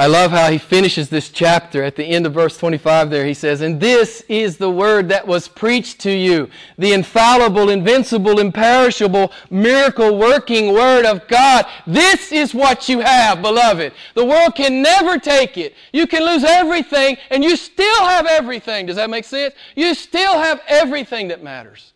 I 0.01 0.07
love 0.07 0.30
how 0.30 0.49
he 0.49 0.59
finishes 0.59 1.09
this 1.09 1.28
chapter 1.28 1.82
at 1.82 1.96
the 1.96 2.05
end 2.05 2.24
of 2.24 2.32
verse 2.32 2.57
25 2.57 3.11
there. 3.11 3.26
He 3.26 3.34
says, 3.34 3.62
And 3.62 3.80
this 3.80 4.22
is 4.28 4.57
the 4.57 4.70
word 4.70 5.09
that 5.09 5.26
was 5.26 5.49
preached 5.49 5.99
to 6.03 6.12
you, 6.12 6.49
the 6.78 6.92
infallible, 6.92 7.68
invincible, 7.68 8.38
imperishable, 8.38 9.32
miracle 9.51 10.16
working 10.16 10.72
word 10.72 11.05
of 11.05 11.26
God. 11.26 11.66
This 11.84 12.30
is 12.30 12.55
what 12.55 12.88
you 12.88 13.01
have, 13.01 13.42
beloved. 13.42 13.92
The 14.14 14.24
world 14.24 14.55
can 14.55 14.82
never 14.82 15.18
take 15.18 15.59
it. 15.59 15.74
You 15.92 16.07
can 16.07 16.24
lose 16.24 16.44
everything 16.44 17.16
and 17.30 17.42
you 17.42 17.57
still 17.57 18.05
have 18.05 18.26
everything. 18.26 18.86
Does 18.86 18.96
that 18.96 19.11
make 19.11 19.24
sense? 19.24 19.53
You 19.74 19.94
still 19.94 20.38
have 20.38 20.61
everything 20.68 21.26
that 21.28 21.42
matters. 21.42 21.92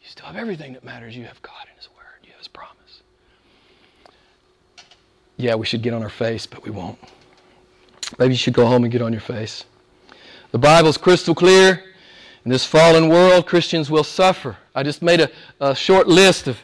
You 0.00 0.08
still 0.10 0.26
have 0.26 0.36
everything 0.36 0.74
that 0.74 0.84
matters. 0.84 1.16
You 1.16 1.24
have 1.24 1.42
God 1.42 1.68
yeah, 5.38 5.54
we 5.54 5.64
should 5.64 5.82
get 5.82 5.94
on 5.94 6.02
our 6.02 6.10
face, 6.10 6.44
but 6.44 6.62
we 6.62 6.70
won't. 6.70 6.98
Maybe 8.18 8.34
you 8.34 8.38
should 8.38 8.54
go 8.54 8.66
home 8.66 8.84
and 8.84 8.92
get 8.92 9.00
on 9.00 9.12
your 9.12 9.22
face. 9.22 9.64
The 10.50 10.58
Bible's 10.58 10.98
crystal 10.98 11.34
clear. 11.34 11.84
In 12.44 12.50
this 12.50 12.64
fallen 12.64 13.08
world, 13.08 13.46
Christians 13.46 13.90
will 13.90 14.04
suffer. 14.04 14.56
I 14.74 14.82
just 14.82 15.02
made 15.02 15.20
a, 15.20 15.30
a 15.60 15.74
short 15.74 16.08
list 16.08 16.48
of 16.48 16.58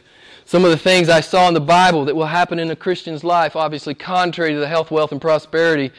some 0.45 0.63
of 0.63 0.71
the 0.71 0.77
things 0.77 1.09
I 1.09 1.21
saw 1.21 1.47
in 1.47 1.53
the 1.53 1.61
Bible 1.61 2.05
that 2.05 2.15
will 2.15 2.25
happen 2.25 2.59
in 2.59 2.69
a 2.71 2.75
Christian's 2.75 3.23
life, 3.23 3.55
obviously 3.55 3.93
contrary 3.93 4.53
to 4.53 4.59
the 4.59 4.67
health, 4.67 4.91
wealth, 4.91 5.11
and 5.11 5.21
prosperity 5.21 5.91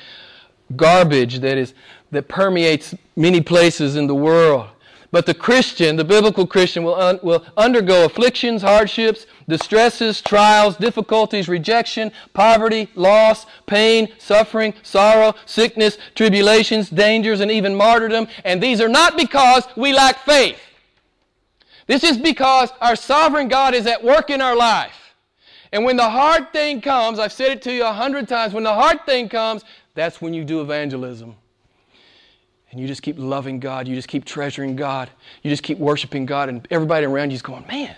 garbage 0.75 1.39
that 1.41 1.57
is 1.57 1.75
that 2.11 2.29
permeates 2.29 2.95
many 3.15 3.41
places 3.41 3.97
in 3.97 4.07
the 4.07 4.15
world. 4.15 4.69
But 5.13 5.27
the 5.27 5.35
Christian, 5.35 5.97
the 5.97 6.05
biblical 6.05 6.47
Christian, 6.47 6.83
will, 6.83 6.97
un, 6.97 7.19
will 7.23 7.45
undergo 7.57 8.05
afflictions, 8.05 8.63
hardships, 8.63 9.27
distresses, 9.49 10.21
trials, 10.21 10.77
difficulties, 10.77 11.49
rejection, 11.49 12.11
poverty, 12.35 12.89
loss, 12.95 13.47
pain, 13.67 14.09
suffering, 14.19 14.75
sorrow, 14.83 15.35
sickness, 15.47 15.99
tribulations, 16.15 16.91
dangers, 16.91 17.41
and 17.41 17.51
even 17.51 17.75
martyrdom. 17.75 18.27
And 18.45 18.63
these 18.63 18.81
are 18.81 18.89
not 18.89 19.17
because 19.17 19.65
we 19.77 19.93
lack 19.93 20.25
faith. 20.25 20.59
This 21.87 22.03
is 22.03 22.19
because 22.19 22.71
our 22.81 22.97
sovereign 22.97 23.49
God 23.49 23.75
is 23.75 23.87
at 23.87 24.03
work 24.03 24.31
in 24.31 24.41
our 24.41 24.57
life. 24.57 25.15
And 25.73 25.85
when 25.85 25.97
the 25.97 26.09
hard 26.09 26.53
thing 26.53 26.81
comes, 26.81 27.19
I've 27.19 27.33
said 27.33 27.53
it 27.53 27.63
to 27.63 27.73
you 27.73 27.85
a 27.85 27.93
hundred 27.93 28.29
times, 28.29 28.55
when 28.55 28.65
the 28.65 28.75
hard 28.75 29.05
thing 29.07 29.29
comes, 29.29 29.65
that's 29.95 30.21
when 30.21 30.35
you 30.35 30.45
do 30.45 30.61
evangelism. 30.61 31.37
And 32.77 32.83
you 32.83 32.87
just 32.87 33.01
keep 33.01 33.17
loving 33.19 33.59
God. 33.59 33.89
You 33.89 33.95
just 33.95 34.07
keep 34.07 34.27
treasuring 34.27 34.77
God. 34.77 35.09
You 35.43 35.49
just 35.49 35.63
keep 35.63 35.79
worshiping 35.79 36.27
God. 36.27 36.51
And 36.51 36.69
everybody 36.71 37.07
around 37.07 37.31
you 37.31 37.37
is 37.37 37.41
going, 37.41 37.67
man, 37.67 37.97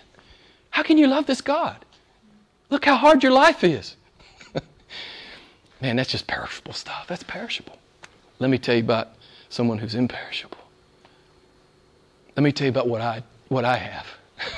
how 0.71 0.85
can 0.85 0.97
you 0.97 1.09
love 1.09 1.27
this 1.27 1.41
God? 1.41 1.85
Look 2.71 2.85
how 2.85 2.95
hard 2.95 3.25
your 3.25 3.33
life 3.33 3.65
is. 3.65 3.97
man, 5.81 5.97
that's 5.97 6.09
just 6.09 6.29
perishable 6.29 6.73
stuff. 6.75 7.07
That's 7.09 7.25
perishable. 7.25 7.77
Let 8.39 8.51
me 8.51 8.59
tell 8.59 8.77
you 8.77 8.83
about 8.85 9.09
someone 9.49 9.79
who's 9.79 9.97
imperishable. 9.97 10.59
Let 12.37 12.45
me 12.45 12.53
tell 12.53 12.67
you 12.67 12.71
about 12.71 12.87
what 12.87 13.01
I, 13.01 13.25
what 13.49 13.65
I 13.65 13.79
have. 13.79 14.07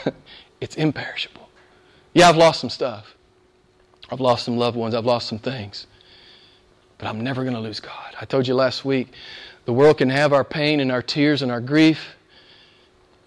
it's 0.61 0.77
imperishable. 0.77 1.49
Yeah, 2.12 2.29
I've 2.29 2.37
lost 2.37 2.61
some 2.61 2.68
stuff. 2.68 3.14
I've 4.11 4.21
lost 4.21 4.45
some 4.45 4.59
loved 4.59 4.77
ones. 4.77 4.95
I've 4.95 5.07
lost 5.07 5.29
some 5.29 5.39
things. 5.39 5.87
But 6.99 7.09
I'm 7.09 7.23
never 7.23 7.43
going 7.43 7.57
to 7.57 7.61
lose 7.61 7.81
God. 7.81 8.14
I 8.21 8.27
told 8.27 8.47
you 8.47 8.55
last 8.55 8.85
week 8.85 9.14
the 9.71 9.75
world 9.75 9.99
can 9.99 10.11
have 10.11 10.33
our 10.33 10.43
pain 10.43 10.81
and 10.81 10.91
our 10.91 11.01
tears 11.01 11.43
and 11.43 11.53
our 11.53 11.61
grief, 11.61 12.16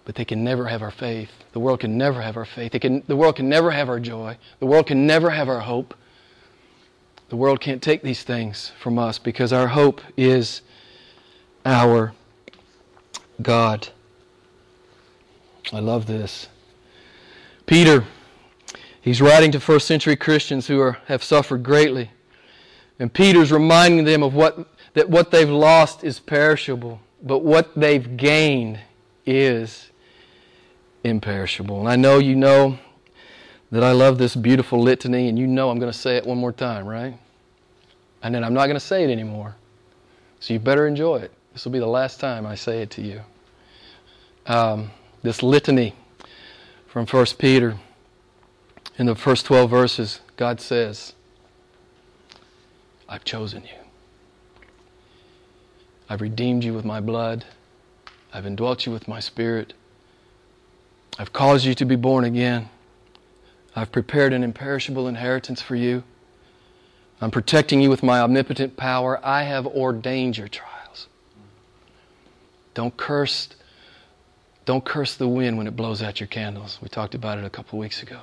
but 0.04 0.14
they 0.14 0.26
can 0.26 0.44
never 0.44 0.66
have 0.66 0.82
our 0.82 0.90
faith. 0.90 1.30
The 1.52 1.58
world 1.58 1.80
can 1.80 1.96
never 1.96 2.20
have 2.20 2.36
our 2.36 2.44
faith. 2.44 2.78
Can, 2.82 3.02
the 3.06 3.16
world 3.16 3.36
can 3.36 3.48
never 3.48 3.70
have 3.70 3.88
our 3.88 3.98
joy. 3.98 4.36
The 4.58 4.66
world 4.66 4.86
can 4.86 5.06
never 5.06 5.30
have 5.30 5.48
our 5.48 5.60
hope. 5.60 5.94
The 7.30 7.36
world 7.36 7.62
can't 7.62 7.80
take 7.80 8.02
these 8.02 8.24
things 8.24 8.72
from 8.78 8.98
us 8.98 9.18
because 9.18 9.54
our 9.54 9.68
hope 9.68 10.02
is 10.18 10.60
our 11.64 12.12
God. 13.40 13.88
I 15.72 15.80
love 15.80 16.04
this. 16.04 16.48
Peter, 17.64 18.04
he's 19.00 19.22
writing 19.22 19.50
to 19.52 19.60
first 19.60 19.86
century 19.86 20.14
Christians 20.14 20.66
who 20.66 20.78
are, 20.78 20.98
have 21.06 21.24
suffered 21.24 21.62
greatly. 21.62 22.10
And 22.98 23.10
Peter's 23.10 23.50
reminding 23.50 24.04
them 24.04 24.22
of 24.22 24.34
what 24.34 24.68
that 24.94 25.10
what 25.10 25.30
they've 25.30 25.50
lost 25.50 26.02
is 26.02 26.18
perishable, 26.18 27.00
but 27.22 27.40
what 27.40 27.74
they've 27.74 28.16
gained 28.16 28.80
is 29.26 29.90
imperishable. 31.02 31.80
And 31.80 31.88
I 31.88 31.96
know 31.96 32.18
you 32.18 32.34
know 32.34 32.78
that 33.70 33.84
I 33.84 33.92
love 33.92 34.18
this 34.18 34.36
beautiful 34.36 34.80
litany, 34.80 35.28
and 35.28 35.38
you 35.38 35.46
know 35.46 35.70
I'm 35.70 35.78
going 35.78 35.92
to 35.92 35.98
say 35.98 36.16
it 36.16 36.26
one 36.26 36.38
more 36.38 36.52
time, 36.52 36.86
right? 36.86 37.14
And 38.22 38.34
then 38.34 38.44
I'm 38.44 38.54
not 38.54 38.66
going 38.66 38.76
to 38.76 38.80
say 38.80 39.04
it 39.04 39.10
anymore. 39.10 39.56
So 40.40 40.54
you 40.54 40.60
better 40.60 40.86
enjoy 40.86 41.16
it. 41.16 41.32
This 41.52 41.64
will 41.64 41.72
be 41.72 41.78
the 41.78 41.86
last 41.86 42.20
time 42.20 42.46
I 42.46 42.54
say 42.54 42.82
it 42.82 42.90
to 42.90 43.02
you. 43.02 43.20
Um, 44.46 44.90
this 45.22 45.42
litany 45.42 45.94
from 46.86 47.06
1 47.06 47.26
Peter, 47.38 47.76
in 48.98 49.06
the 49.06 49.14
first 49.14 49.46
12 49.46 49.68
verses, 49.68 50.20
God 50.36 50.60
says, 50.60 51.14
I've 53.08 53.24
chosen 53.24 53.62
you. 53.62 53.84
I've 56.08 56.20
redeemed 56.20 56.64
you 56.64 56.74
with 56.74 56.84
my 56.84 57.00
blood. 57.00 57.44
I've 58.32 58.46
indwelt 58.46 58.84
you 58.86 58.92
with 58.92 59.08
my 59.08 59.20
spirit. 59.20 59.72
I've 61.18 61.32
caused 61.32 61.64
you 61.64 61.74
to 61.74 61.84
be 61.84 61.96
born 61.96 62.24
again. 62.24 62.68
I've 63.76 63.92
prepared 63.92 64.32
an 64.32 64.42
imperishable 64.42 65.08
inheritance 65.08 65.62
for 65.62 65.76
you. 65.76 66.02
I'm 67.20 67.30
protecting 67.30 67.80
you 67.80 67.90
with 67.90 68.02
my 68.02 68.20
omnipotent 68.20 68.76
power. 68.76 69.20
I 69.24 69.44
have 69.44 69.66
ordained 69.66 70.36
your 70.36 70.48
trials. 70.48 71.08
Don't 72.74 72.96
curse 72.96 73.48
don't 74.66 74.84
curse 74.84 75.14
the 75.14 75.28
wind 75.28 75.58
when 75.58 75.66
it 75.66 75.76
blows 75.76 76.02
out 76.02 76.20
your 76.20 76.26
candles. 76.26 76.78
We 76.80 76.88
talked 76.88 77.14
about 77.14 77.36
it 77.36 77.44
a 77.44 77.50
couple 77.50 77.78
weeks 77.78 78.02
ago. 78.02 78.20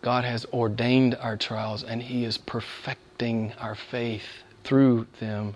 God 0.00 0.24
has 0.24 0.46
ordained 0.46 1.14
our 1.16 1.36
trials 1.36 1.82
and 1.82 2.02
he 2.02 2.24
is 2.24 2.38
perfecting 2.38 3.52
our 3.60 3.74
faith 3.74 4.42
through 4.66 5.06
them. 5.20 5.54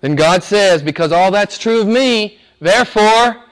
Then 0.00 0.16
God 0.16 0.42
says, 0.42 0.82
Because 0.82 1.12
all 1.12 1.30
that's 1.30 1.58
true 1.58 1.80
of 1.80 1.86
me, 1.86 2.38
therefore, 2.60 3.44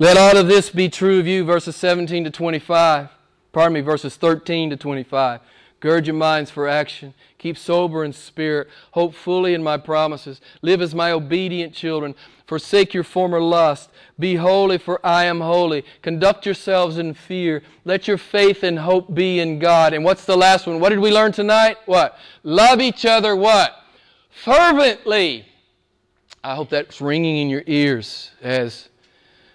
Let 0.00 0.16
all 0.16 0.36
of 0.36 0.46
this 0.46 0.70
be 0.70 0.88
true 0.88 1.18
of 1.18 1.26
you, 1.26 1.44
verses 1.44 1.74
17 1.74 2.22
to 2.22 2.30
25. 2.30 3.08
Pardon 3.52 3.72
me, 3.72 3.80
verses 3.80 4.14
13 4.14 4.70
to 4.70 4.76
25. 4.76 5.40
Gird 5.80 6.06
your 6.06 6.14
minds 6.14 6.50
for 6.50 6.68
action. 6.68 7.14
Keep 7.38 7.58
sober 7.58 8.04
in 8.04 8.12
spirit. 8.12 8.68
Hope 8.92 9.14
fully 9.14 9.54
in 9.54 9.62
my 9.62 9.76
promises. 9.76 10.40
Live 10.62 10.80
as 10.80 10.94
my 10.94 11.10
obedient 11.10 11.74
children. 11.74 12.14
Forsake 12.46 12.94
your 12.94 13.04
former 13.04 13.40
lust. 13.40 13.90
Be 14.18 14.36
holy, 14.36 14.78
for 14.78 15.04
I 15.04 15.24
am 15.24 15.40
holy. 15.40 15.84
Conduct 16.02 16.46
yourselves 16.46 16.96
in 16.98 17.14
fear. 17.14 17.62
Let 17.84 18.06
your 18.06 18.18
faith 18.18 18.62
and 18.62 18.78
hope 18.78 19.14
be 19.14 19.40
in 19.40 19.58
God. 19.58 19.92
And 19.94 20.04
what's 20.04 20.24
the 20.24 20.36
last 20.36 20.66
one? 20.66 20.78
What 20.78 20.90
did 20.90 21.00
we 21.00 21.12
learn 21.12 21.32
tonight? 21.32 21.76
What? 21.86 22.18
Love 22.42 22.80
each 22.80 23.04
other 23.04 23.34
what? 23.36 23.84
Fervently. 24.30 25.46
I 26.42 26.54
hope 26.54 26.70
that's 26.70 27.00
ringing 27.00 27.38
in 27.38 27.48
your 27.48 27.64
ears 27.66 28.30
as 28.40 28.88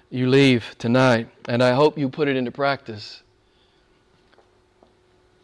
you 0.10 0.28
leave 0.28 0.76
tonight. 0.78 1.28
And 1.48 1.64
I 1.64 1.72
hope 1.74 1.98
you 1.98 2.10
put 2.10 2.28
it 2.28 2.36
into 2.36 2.52
practice. 2.52 3.24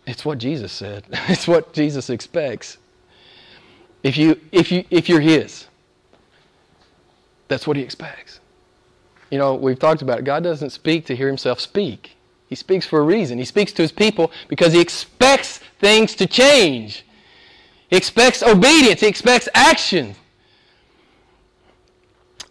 It's 0.05 0.25
what 0.25 0.37
Jesus 0.37 0.71
said. 0.71 1.05
It's 1.27 1.47
what 1.47 1.73
Jesus 1.73 2.09
expects. 2.09 2.77
If 4.01 4.17
you 4.17 4.39
if 4.51 4.71
you 4.71 4.85
if 4.89 5.09
you're 5.09 5.19
his, 5.19 5.67
that's 7.47 7.67
what 7.67 7.77
he 7.77 7.83
expects. 7.83 8.39
You 9.29 9.37
know, 9.37 9.55
we've 9.55 9.77
talked 9.77 10.01
about 10.01 10.19
it. 10.19 10.25
God 10.25 10.43
doesn't 10.43 10.71
speak 10.71 11.05
to 11.07 11.15
hear 11.15 11.27
himself 11.27 11.59
speak. 11.59 12.15
He 12.47 12.55
speaks 12.55 12.85
for 12.85 12.99
a 12.99 13.03
reason. 13.03 13.37
He 13.37 13.45
speaks 13.45 13.71
to 13.73 13.81
his 13.81 13.91
people 13.91 14.31
because 14.47 14.73
he 14.73 14.81
expects 14.81 15.59
things 15.79 16.15
to 16.15 16.25
change. 16.25 17.05
He 17.89 17.97
expects 17.97 18.43
obedience. 18.43 19.01
He 19.01 19.07
expects 19.07 19.49
action. 19.53 20.15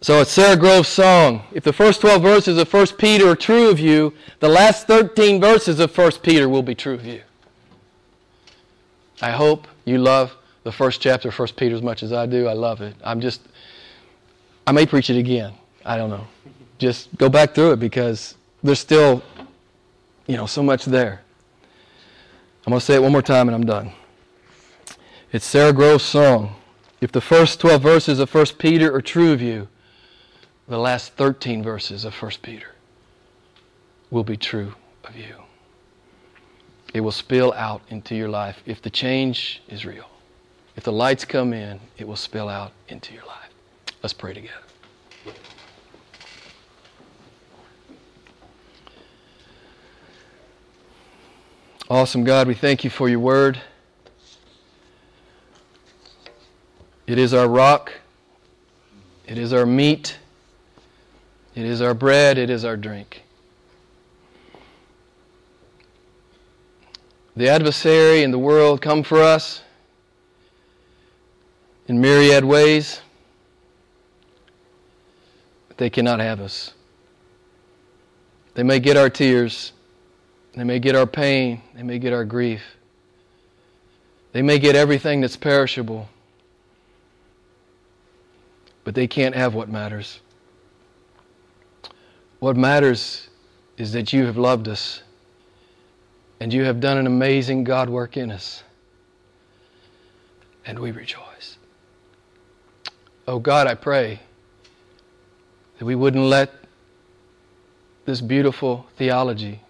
So 0.01 0.21
it's 0.21 0.31
Sara 0.31 0.55
Groves' 0.55 0.87
song. 0.87 1.43
If 1.51 1.63
the 1.63 1.73
first 1.73 2.01
12 2.01 2.21
verses 2.21 2.57
of 2.57 2.71
1 2.71 2.87
Peter 2.97 3.29
are 3.29 3.35
true 3.35 3.69
of 3.69 3.79
you, 3.79 4.13
the 4.39 4.47
last 4.47 4.87
13 4.87 5.41
verses 5.41 5.79
of 5.79 5.97
1 5.97 6.11
Peter 6.23 6.47
will 6.47 6.63
be 6.63 6.75
true 6.75 6.93
of 6.93 7.05
you. 7.05 7.21
I 9.21 9.31
hope 9.31 9.67
you 9.83 9.97
love 9.97 10.35
the 10.63 10.71
first 10.71 11.01
chapter 11.01 11.29
of 11.29 11.37
1 11.39 11.49
Peter 11.57 11.75
as 11.75 11.81
much 11.81 12.03
as 12.03 12.13
I 12.13 12.25
do. 12.25 12.47
I 12.47 12.53
love 12.53 12.81
it. 12.81 12.95
I'm 13.03 13.19
just, 13.19 13.41
I 14.65 14.71
may 14.71 14.85
preach 14.85 15.09
it 15.09 15.17
again. 15.17 15.53
I 15.85 15.97
don't 15.97 16.09
know. 16.09 16.27
Just 16.77 17.15
go 17.17 17.27
back 17.27 17.53
through 17.53 17.73
it 17.73 17.79
because 17.79 18.35
there's 18.63 18.79
still, 18.79 19.21
you 20.27 20.37
know, 20.37 20.45
so 20.45 20.63
much 20.63 20.85
there. 20.85 21.21
I'm 22.65 22.71
going 22.71 22.79
to 22.79 22.85
say 22.85 22.95
it 22.95 23.01
one 23.01 23.11
more 23.11 23.21
time 23.21 23.49
and 23.49 23.55
I'm 23.55 23.65
done. 23.65 23.91
It's 25.31 25.45
Sara 25.45 25.71
Groves' 25.71 26.03
song. 26.03 26.55
If 27.01 27.11
the 27.11 27.21
first 27.21 27.59
12 27.59 27.83
verses 27.83 28.19
of 28.19 28.33
1 28.33 28.45
Peter 28.57 28.91
are 28.95 29.01
true 29.01 29.31
of 29.31 29.43
you, 29.43 29.67
the 30.67 30.79
last 30.79 31.13
13 31.13 31.61
verses 31.61 32.03
of 32.03 32.15
1 32.15 32.31
Peter 32.41 32.69
will 34.09 34.23
be 34.23 34.35
true 34.35 34.73
of 35.03 35.15
you. 35.15 35.35
It 36.95 37.01
will 37.01 37.11
spill 37.11 37.53
out 37.53 37.83
into 37.89 38.15
your 38.15 38.27
life. 38.27 38.63
If 38.65 38.81
the 38.81 38.89
change 38.89 39.61
is 39.69 39.85
real, 39.85 40.09
if 40.75 40.83
the 40.83 40.91
lights 40.91 41.25
come 41.25 41.53
in, 41.53 41.79
it 41.99 42.07
will 42.07 42.15
spill 42.15 42.49
out 42.49 42.71
into 42.87 43.13
your 43.13 43.25
life. 43.25 43.51
Let's 44.01 44.13
pray 44.13 44.33
together. 44.33 44.55
Awesome 51.87 52.23
God, 52.23 52.47
we 52.47 52.55
thank 52.55 52.83
you 52.83 52.89
for 52.89 53.07
your 53.07 53.19
word. 53.19 53.61
It 57.09 57.17
is 57.17 57.33
our 57.33 57.47
rock. 57.47 57.91
It 59.25 59.39
is 59.39 59.51
our 59.51 59.65
meat. 59.65 60.19
It 61.55 61.65
is 61.65 61.81
our 61.81 61.95
bread. 61.95 62.37
It 62.37 62.51
is 62.51 62.63
our 62.63 62.77
drink. 62.77 63.23
The 67.35 67.49
adversary 67.49 68.21
and 68.21 68.31
the 68.31 68.37
world 68.37 68.83
come 68.83 69.01
for 69.01 69.23
us 69.23 69.63
in 71.87 71.99
myriad 71.99 72.45
ways, 72.45 73.01
but 75.67 75.77
they 75.77 75.89
cannot 75.89 76.19
have 76.19 76.39
us. 76.39 76.75
They 78.53 78.61
may 78.61 78.79
get 78.79 78.97
our 78.97 79.09
tears, 79.09 79.71
they 80.53 80.63
may 80.63 80.77
get 80.77 80.95
our 80.95 81.07
pain, 81.07 81.63
they 81.73 81.81
may 81.81 81.97
get 81.97 82.13
our 82.13 82.25
grief, 82.25 82.61
they 84.31 84.43
may 84.43 84.59
get 84.59 84.75
everything 84.75 85.21
that's 85.21 85.37
perishable, 85.37 86.07
but 88.89 88.95
they 88.95 89.05
can't 89.05 89.35
have 89.35 89.53
what 89.53 89.69
matters. 89.69 90.19
What 92.39 92.57
matters 92.57 93.29
is 93.77 93.91
that 93.91 94.11
you 94.11 94.25
have 94.25 94.35
loved 94.35 94.67
us 94.67 95.03
and 96.39 96.51
you 96.51 96.63
have 96.63 96.79
done 96.79 96.97
an 96.97 97.05
amazing 97.05 97.63
God 97.63 97.87
work 97.87 98.17
in 98.17 98.31
us. 98.31 98.63
And 100.65 100.79
we 100.79 100.89
rejoice. 100.89 101.59
Oh 103.27 103.37
God, 103.37 103.67
I 103.67 103.75
pray 103.75 104.21
that 105.77 105.85
we 105.85 105.93
wouldn't 105.93 106.25
let 106.25 106.51
this 108.05 108.21
beautiful 108.21 108.87
theology 108.97 109.61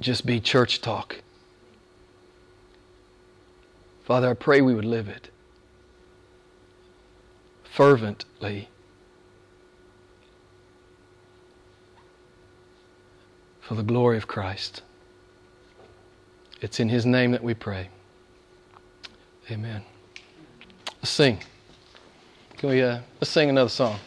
just 0.00 0.24
be 0.24 0.40
church 0.40 0.80
talk. 0.80 1.20
Father, 4.06 4.30
I 4.30 4.32
pray 4.32 4.62
we 4.62 4.74
would 4.74 4.86
live 4.86 5.10
it 5.10 5.28
fervently. 7.76 8.70
for 13.60 13.74
the 13.74 13.82
glory 13.82 14.16
of 14.16 14.28
Christ. 14.28 14.82
It's 16.60 16.78
in 16.78 16.88
His 16.88 17.04
name 17.04 17.32
that 17.32 17.42
we 17.42 17.52
pray. 17.52 17.88
Amen. 19.50 19.82
Let's 20.98 21.10
sing. 21.10 21.40
Can 22.58 22.68
we 22.68 22.80
uh, 22.80 23.00
let's 23.20 23.30
sing 23.30 23.50
another 23.50 23.68
song? 23.68 23.98